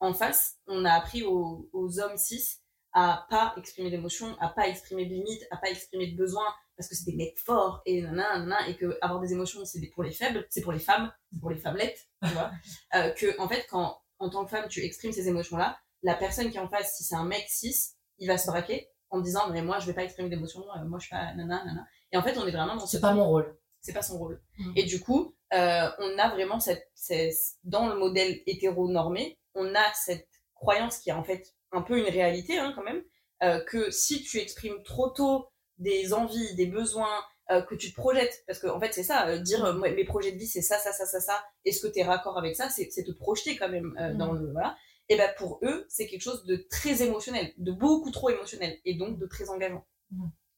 En 0.00 0.14
face, 0.14 0.56
on 0.66 0.84
a 0.84 0.92
appris 0.92 1.22
aux, 1.22 1.68
aux 1.72 2.00
hommes 2.00 2.16
cis 2.16 2.60
à 2.94 3.26
pas 3.28 3.52
exprimer 3.56 3.90
d'émotions, 3.90 4.36
à 4.40 4.48
pas 4.48 4.68
exprimer 4.68 5.06
de 5.06 5.14
limites, 5.14 5.44
à 5.50 5.56
pas 5.56 5.68
exprimer 5.68 6.12
de 6.12 6.16
besoins, 6.16 6.46
parce 6.76 6.88
que 6.88 6.94
c'est 6.94 7.10
des 7.10 7.16
mecs 7.16 7.38
forts 7.38 7.82
et 7.86 8.02
nanana, 8.02 8.38
nanana, 8.38 8.68
et 8.68 8.76
que 8.76 8.96
avoir 9.02 9.20
des 9.20 9.32
émotions 9.32 9.64
c'est 9.64 9.80
pour 9.88 10.02
les 10.02 10.12
faibles, 10.12 10.46
c'est 10.50 10.62
pour 10.62 10.72
les 10.72 10.78
femmes, 10.78 11.12
c'est 11.32 11.40
pour 11.40 11.50
les 11.50 11.58
femmelettes, 11.58 12.08
tu 12.22 12.30
vois. 12.30 12.50
Euh, 12.94 13.10
que 13.10 13.40
en 13.40 13.48
fait 13.48 13.66
quand 13.68 13.98
en 14.20 14.30
tant 14.30 14.44
que 14.44 14.50
femme 14.50 14.68
tu 14.68 14.80
exprimes 14.84 15.12
ces 15.12 15.26
émotions 15.28 15.56
là, 15.56 15.76
la 16.02 16.14
personne 16.14 16.50
qui 16.50 16.56
est 16.56 16.60
en 16.60 16.68
face, 16.68 16.96
si 16.96 17.02
c'est 17.02 17.16
un 17.16 17.24
mec 17.24 17.44
cis, 17.48 17.94
il 18.18 18.28
va 18.28 18.38
se 18.38 18.46
braquer 18.46 18.88
en 19.10 19.20
disant 19.20 19.50
mais 19.50 19.62
moi 19.62 19.80
je 19.80 19.86
vais 19.86 19.94
pas 19.94 20.04
exprimer 20.04 20.28
d'émotions, 20.28 20.62
euh, 20.76 20.84
moi 20.84 21.00
je 21.00 21.06
suis 21.06 21.14
pas 21.14 21.34
nanana, 21.34 21.64
nanana. 21.64 21.86
Et 22.12 22.16
en 22.16 22.22
fait 22.22 22.38
on 22.38 22.46
est 22.46 22.52
vraiment 22.52 22.76
dans 22.76 22.86
ce 22.86 22.96
C'est 22.96 23.00
pas 23.00 23.14
mon 23.14 23.26
rôle. 23.26 23.56
C'est 23.84 23.92
pas 23.92 24.02
son 24.02 24.18
rôle. 24.18 24.40
Mhm. 24.58 24.72
Et 24.76 24.84
du 24.84 24.98
coup, 24.98 25.34
euh, 25.52 25.88
on 25.98 26.18
a 26.18 26.30
vraiment 26.30 26.58
cette, 26.58 26.90
cette- 26.94 27.58
dans 27.64 27.86
le 27.88 27.96
modèle 27.96 28.40
hétéronormé, 28.46 29.38
on 29.54 29.74
a 29.74 29.92
cette 29.94 30.28
croyance 30.54 30.98
qui 30.98 31.10
est 31.10 31.12
en 31.12 31.22
fait 31.22 31.54
un 31.70 31.82
peu 31.82 31.98
une 31.98 32.08
réalité 32.08 32.58
hein, 32.58 32.72
quand 32.74 32.82
même, 32.82 33.02
euh, 33.42 33.60
que 33.64 33.90
si 33.90 34.22
tu 34.22 34.38
exprimes 34.38 34.82
trop 34.84 35.10
tôt 35.10 35.48
des 35.78 36.14
envies, 36.14 36.54
des 36.56 36.66
besoins, 36.66 37.22
euh, 37.50 37.60
que 37.60 37.74
tu 37.74 37.90
te 37.90 37.94
projettes, 37.94 38.42
parce 38.46 38.58
qu'en 38.58 38.76
en 38.76 38.80
fait 38.80 38.94
c'est 38.94 39.02
ça, 39.02 39.36
dire 39.38 39.74
moi, 39.74 39.90
mes 39.90 40.04
projets 40.04 40.32
de 40.32 40.38
vie 40.38 40.46
c'est 40.46 40.62
ça, 40.62 40.78
ça, 40.78 40.92
ça, 40.92 41.04
ça, 41.04 41.20
ça, 41.20 41.44
est-ce 41.66 41.86
que 41.86 41.92
tu 41.92 41.98
es 41.98 42.04
raccord 42.04 42.38
avec 42.38 42.56
ça, 42.56 42.70
c'est 42.70 42.88
te 42.88 43.12
projeter 43.12 43.56
quand 43.56 43.68
même 43.68 43.94
euh, 44.00 44.14
dans 44.14 44.32
le 44.32 44.50
voilà. 44.50 44.76
Et 45.10 45.16
ben 45.18 45.30
pour 45.36 45.60
eux 45.62 45.84
c'est 45.90 46.06
quelque 46.06 46.22
chose 46.22 46.46
de 46.46 46.56
très 46.70 47.02
émotionnel, 47.02 47.52
de 47.58 47.72
beaucoup 47.72 48.10
trop 48.10 48.30
émotionnel, 48.30 48.78
et 48.86 48.94
donc 48.94 49.18
de 49.18 49.26
très 49.26 49.50
engageant. 49.50 49.84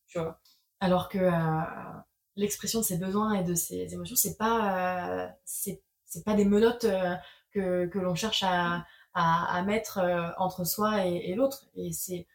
Tu 0.07 0.19
vois? 0.21 0.41
Alors 0.79 1.09
que 1.09 1.19
l'expression 2.37 2.81
de 2.81 2.85
ses 2.85 2.99
besoins 2.99 3.35
et 3.35 3.45
de 3.45 3.55
ses 3.55 3.93
émotions, 3.93 4.17
c'est 4.17 4.37
pas, 4.37 5.25
euh, 5.25 5.29
c'est 5.45 6.25
pas 6.25 6.35
des 6.35 6.45
menottes 6.45 6.85
euh, 6.85 7.15
que, 7.51 7.87
que 7.87 7.99
l'on 7.99 8.15
cherche 8.15 8.43
à, 8.43 8.87
à, 9.15 9.57
à 9.57 9.63
mettre 9.63 9.99
euh, 9.99 10.29
entre 10.39 10.65
soi 10.65 11.07
et, 11.07 11.31
et 11.31 11.35
l'autre. 11.35 11.67
Et 11.75 11.93
c'est 11.93 12.27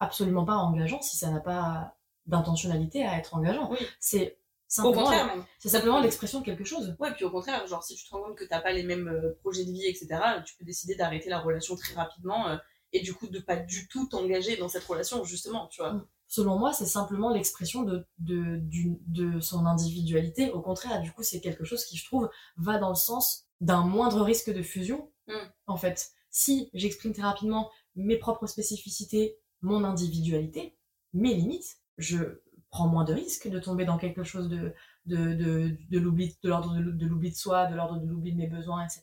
absolument 0.00 0.44
pas 0.44 0.56
engageant 0.56 1.00
si 1.02 1.16
ça 1.16 1.30
n'a 1.30 1.40
pas 1.40 1.94
d'intentionnalité 2.26 3.04
à 3.04 3.18
être 3.18 3.34
engageant. 3.34 3.70
Oui. 3.70 3.78
C'est 4.00 4.38
simplement, 4.66 5.10
c'est 5.58 5.68
simplement 5.68 6.00
l'expression 6.00 6.40
de 6.40 6.44
quelque 6.44 6.64
chose. 6.64 6.96
Ouais, 6.98 7.12
puis 7.12 7.24
au 7.24 7.30
contraire, 7.30 7.66
genre 7.66 7.84
si 7.84 7.94
tu 7.94 8.04
te 8.04 8.10
rends 8.10 8.22
compte 8.22 8.36
que 8.36 8.44
t'as 8.44 8.60
pas 8.60 8.72
les 8.72 8.84
mêmes 8.84 9.08
euh, 9.08 9.36
projets 9.40 9.64
de 9.64 9.70
vie, 9.70 9.86
etc., 9.86 10.08
tu 10.44 10.56
peux 10.56 10.64
décider 10.64 10.94
d'arrêter 10.94 11.28
la 11.28 11.40
relation 11.40 11.76
très 11.76 11.94
rapidement 11.94 12.48
euh, 12.48 12.56
et 12.92 13.00
du 13.00 13.14
coup 13.14 13.26
de 13.26 13.38
pas 13.38 13.56
du 13.56 13.88
tout 13.88 14.06
t'engager 14.06 14.56
dans 14.56 14.68
cette 14.68 14.84
relation, 14.84 15.24
justement, 15.24 15.66
tu 15.68 15.82
vois. 15.82 16.02
Selon 16.32 16.58
moi, 16.58 16.72
c'est 16.72 16.86
simplement 16.86 17.28
l'expression 17.30 17.82
de, 17.82 18.06
de, 18.18 18.56
d'une- 18.56 18.98
de 19.06 19.38
son 19.40 19.66
individualité. 19.66 20.50
Au 20.50 20.62
contraire, 20.62 21.02
du 21.02 21.12
coup, 21.12 21.22
c'est 21.22 21.42
quelque 21.42 21.62
chose 21.62 21.84
qui, 21.84 21.98
je 21.98 22.06
trouve, 22.06 22.30
va 22.56 22.78
dans 22.78 22.88
le 22.88 22.94
sens 22.94 23.48
d'un 23.60 23.82
moindre 23.82 24.22
risque 24.22 24.50
de 24.50 24.62
fusion. 24.62 25.10
Mm. 25.28 25.34
En 25.66 25.76
fait, 25.76 26.12
si 26.30 26.70
j'exprime 26.72 27.12
très 27.12 27.20
rapidement 27.24 27.70
mes 27.96 28.16
propres 28.16 28.46
spécificités, 28.46 29.36
mon 29.60 29.84
individualité, 29.84 30.78
mes 31.12 31.34
limites, 31.34 31.76
je 31.98 32.40
prends 32.70 32.88
moins 32.88 33.04
de 33.04 33.12
risques 33.12 33.50
de 33.50 33.58
tomber 33.58 33.84
dans 33.84 33.98
quelque 33.98 34.24
chose 34.24 34.48
de, 34.48 34.72
de, 35.04 35.34
de, 35.34 35.76
de 35.90 35.98
l'oubli, 35.98 36.34
de 36.42 36.48
l'ordre 36.48 36.74
de 36.78 37.06
l'oubli 37.06 37.30
de 37.30 37.36
soi, 37.36 37.66
de 37.66 37.74
l'ordre 37.74 37.98
de 37.98 38.06
l'oubli 38.06 38.32
de 38.32 38.38
mes 38.38 38.46
besoins, 38.46 38.82
etc. 38.86 39.02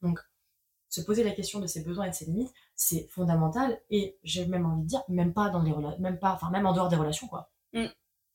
Donc, 0.00 0.18
se 0.88 1.02
poser 1.02 1.24
la 1.24 1.32
question 1.32 1.60
de 1.60 1.66
ses 1.66 1.84
besoins 1.84 2.06
et 2.06 2.10
de 2.10 2.14
ses 2.14 2.24
limites, 2.24 2.54
c'est 2.82 3.06
fondamental 3.08 3.78
et 3.90 4.18
j'ai 4.22 4.46
même 4.46 4.64
envie 4.64 4.82
de 4.84 4.86
dire, 4.86 5.02
même 5.08 5.34
pas 5.34 5.50
dans 5.50 5.60
les 5.62 5.70
relations, 5.70 6.00
même 6.00 6.18
pas, 6.18 6.32
enfin, 6.32 6.48
même 6.50 6.64
en 6.64 6.72
dehors 6.72 6.88
des 6.88 6.96
relations, 6.96 7.28
quoi. 7.28 7.50
Mm. 7.74 7.86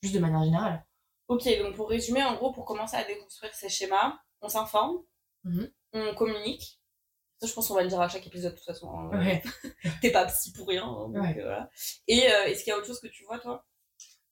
Juste 0.04 0.14
de 0.14 0.20
manière 0.20 0.43
générale. 0.43 0.86
Ok, 1.28 1.43
donc 1.64 1.76
pour 1.76 1.89
résumer, 1.89 2.24
en 2.24 2.36
gros, 2.36 2.52
pour 2.52 2.64
commencer 2.66 2.96
à 2.96 3.04
déconstruire 3.04 3.52
ces 3.56 3.70
schémas, 3.70 4.14
on 4.41 4.48
s'informe, 4.50 5.00
Mhm. 5.46 5.72
on 5.93 6.14
communique. 6.14 6.80
Ça, 7.39 7.48
je 7.48 7.54
pense 7.54 7.68
qu'on 7.68 7.74
va 7.74 7.82
le 7.82 7.89
dire 7.89 8.00
à 8.00 8.08
chaque 8.08 8.28
épisode, 8.28 8.52
de 8.52 8.58
toute 8.58 8.66
façon. 8.66 8.88
hein. 8.91 9.10
Ouais. 9.18 9.41
T'es 10.04 10.12
pas 10.12 10.26
psy 10.28 10.54
pour 10.54 10.68
rien. 10.68 10.84
hein, 10.86 11.10
donc, 11.10 11.16
Ouais. 11.24 11.38
euh, 11.39 11.43
voilà. 11.43 11.70
Et 12.08 12.32
euh, 12.32 12.43
est-ce 12.46 12.64
qu'il 12.64 12.70
y 12.70 12.74
a 12.74 12.78
autre 12.78 12.86
chose 12.88 13.00
que 13.00 13.08
tu 13.08 13.24
vois, 13.26 13.39
toi? 13.39 13.66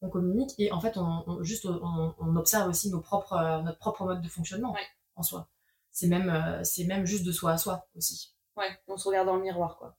On 0.04 0.10
communique 0.12 0.52
et 0.60 0.72
en 0.72 0.80
fait, 0.80 0.96
on, 0.98 1.24
on- 1.26 1.44
juste, 1.44 1.66
on, 1.66 2.14
on 2.20 2.36
observe 2.36 2.70
aussi 2.70 2.92
nos 2.92 3.02
propres, 3.02 3.34
euh, 3.34 3.62
notre 3.64 3.80
propre 3.80 4.06
mode 4.06 4.22
de 4.22 4.28
fonctionnement 4.30 4.74
Ouais. 4.74 4.86
en 5.16 5.24
soi. 5.24 5.50
C'est 5.92 6.08
même, 6.08 6.30
euh, 6.30 6.64
c'est 6.64 6.84
même 6.86 7.06
juste 7.08 7.26
de 7.26 7.32
soi 7.32 7.54
à 7.54 7.58
soi 7.58 7.88
aussi. 7.96 8.36
Ouais, 8.56 8.70
on 8.88 8.98
se 8.98 9.08
regarde 9.08 9.26
dans 9.28 9.36
le 9.38 9.42
miroir, 9.42 9.78
quoi. 9.78 9.98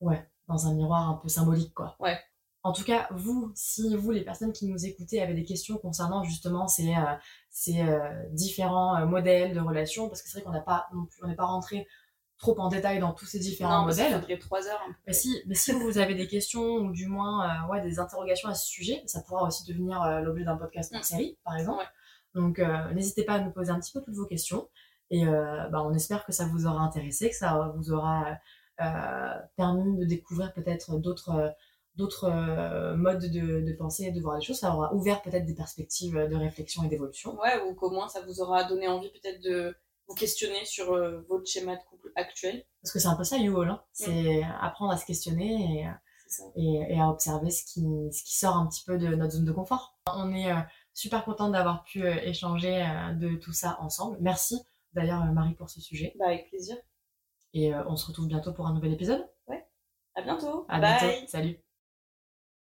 Ouais, 0.00 0.26
dans 0.48 0.66
un 0.66 0.74
miroir 0.74 1.08
un 1.10 1.14
peu 1.14 1.28
symbolique, 1.28 1.74
quoi. 1.74 1.96
Ouais. 2.00 2.18
En 2.62 2.72
tout 2.72 2.84
cas, 2.84 3.08
vous, 3.12 3.52
si 3.54 3.96
vous, 3.96 4.10
les 4.10 4.22
personnes 4.22 4.52
qui 4.52 4.66
nous 4.66 4.84
écoutez, 4.84 5.22
avez 5.22 5.32
des 5.34 5.44
questions 5.44 5.78
concernant 5.78 6.22
justement 6.24 6.68
ces, 6.68 6.94
euh, 6.94 7.14
ces 7.48 7.80
euh, 7.80 7.98
différents 8.32 8.96
euh, 8.96 9.06
modèles 9.06 9.54
de 9.54 9.60
relations, 9.60 10.08
parce 10.08 10.20
que 10.22 10.28
c'est 10.28 10.38
vrai 10.38 10.44
qu'on 10.44 10.52
n'a 10.52 10.60
pas 10.60 10.88
non 10.94 11.06
plus, 11.06 11.20
on 11.24 11.28
n'est 11.28 11.36
pas 11.36 11.46
rentré 11.46 11.86
trop 12.36 12.58
en 12.58 12.68
détail 12.68 12.98
dans 13.00 13.12
tous 13.12 13.24
ces 13.26 13.38
différents 13.38 13.80
non, 13.82 13.86
modèles. 13.86 14.12
faudrait 14.12 14.38
trois 14.38 14.66
heures. 14.66 14.82
peu. 14.86 14.92
Mais 15.06 15.12
si, 15.14 15.42
mais 15.46 15.54
si 15.54 15.72
vous 15.72 15.96
avez 15.98 16.14
des 16.14 16.26
questions 16.26 16.76
ou 16.76 16.92
du 16.92 17.06
moins 17.06 17.64
euh, 17.64 17.68
ouais, 17.70 17.80
des 17.82 17.98
interrogations 17.98 18.48
à 18.50 18.54
ce 18.54 18.66
sujet, 18.66 19.02
ça 19.06 19.22
pourra 19.22 19.44
aussi 19.46 19.64
devenir 19.66 20.02
euh, 20.02 20.20
l'objet 20.20 20.44
d'un 20.44 20.56
podcast 20.56 20.94
en 20.94 20.98
Mm. 20.98 21.02
série, 21.02 21.38
par 21.44 21.56
exemple. 21.56 21.78
Ouais. 21.78 22.40
Donc, 22.40 22.60
n'hésitez 22.94 23.24
pas 23.24 23.34
à 23.34 23.40
nous 23.40 23.50
poser 23.50 23.70
un 23.72 23.80
petit 23.80 23.90
peu 23.92 24.00
toutes 24.02 24.14
vos 24.14 24.24
questions. 24.26 24.68
Et 25.10 25.24
bah, 25.26 25.82
on 25.82 25.92
espère 25.92 26.24
que 26.24 26.30
ça 26.30 26.44
vous 26.46 26.64
aura 26.64 26.80
intéressé, 26.82 27.28
que 27.30 27.34
ça 27.34 27.72
vous 27.74 27.90
aura 27.90 28.38
permis 29.56 29.98
de 29.98 30.04
découvrir 30.04 30.52
peut-être 30.52 30.98
d'autres 30.98 31.54
d'autres 31.96 32.30
modes 32.96 33.26
de, 33.26 33.60
de, 33.60 33.72
penser 33.72 34.04
et 34.04 34.12
de 34.12 34.20
voir 34.20 34.36
les 34.36 34.44
choses. 34.44 34.60
Ça 34.60 34.74
aura 34.74 34.94
ouvert 34.94 35.20
peut-être 35.22 35.44
des 35.44 35.54
perspectives 35.54 36.14
de 36.14 36.36
réflexion 36.36 36.84
et 36.84 36.88
d'évolution. 36.88 37.38
Ouais, 37.40 37.60
ou 37.68 37.74
qu'au 37.74 37.90
moins 37.90 38.08
ça 38.08 38.22
vous 38.22 38.40
aura 38.40 38.64
donné 38.64 38.88
envie 38.88 39.10
peut-être 39.10 39.42
de 39.42 39.76
vous 40.08 40.14
questionner 40.14 40.64
sur 40.64 40.96
votre 41.28 41.46
schéma 41.46 41.76
de 41.76 41.82
couple 41.90 42.10
actuel. 42.14 42.64
Parce 42.82 42.92
que 42.92 42.98
c'est 42.98 43.08
un 43.08 43.16
peu 43.16 43.24
ça, 43.24 43.36
You 43.36 43.60
hein. 43.62 43.82
C'est 43.92 44.42
apprendre 44.60 44.92
à 44.92 44.96
se 44.96 45.04
questionner 45.04 45.84
et, 46.56 46.94
et, 46.94 47.00
à 47.00 47.08
observer 47.10 47.50
ce 47.50 47.64
qui, 47.64 47.82
ce 48.12 48.22
qui 48.22 48.36
sort 48.38 48.56
un 48.56 48.66
petit 48.66 48.84
peu 48.84 48.96
de 48.96 49.08
notre 49.08 49.32
zone 49.32 49.44
de 49.44 49.52
confort. 49.52 49.98
On 50.06 50.32
est 50.32 50.52
super 50.94 51.24
content 51.24 51.48
d'avoir 51.48 51.84
pu 51.84 52.06
échanger 52.06 52.84
de 53.16 53.36
tout 53.36 53.52
ça 53.52 53.78
ensemble. 53.80 54.16
Merci 54.20 54.60
d'ailleurs 54.94 55.24
Marie 55.32 55.54
pour 55.54 55.70
ce 55.70 55.80
sujet. 55.80 56.14
Bah, 56.18 56.26
avec 56.26 56.48
plaisir. 56.48 56.76
Et 57.54 57.74
on 57.74 57.96
se 57.96 58.06
retrouve 58.06 58.28
bientôt 58.28 58.52
pour 58.52 58.66
un 58.66 58.74
nouvel 58.74 58.92
épisode. 58.92 59.28
Ouais. 59.48 59.66
À 60.14 60.22
bientôt. 60.22 60.66
À 60.68 60.78
bientôt. 60.78 61.26
Salut. 61.26 61.60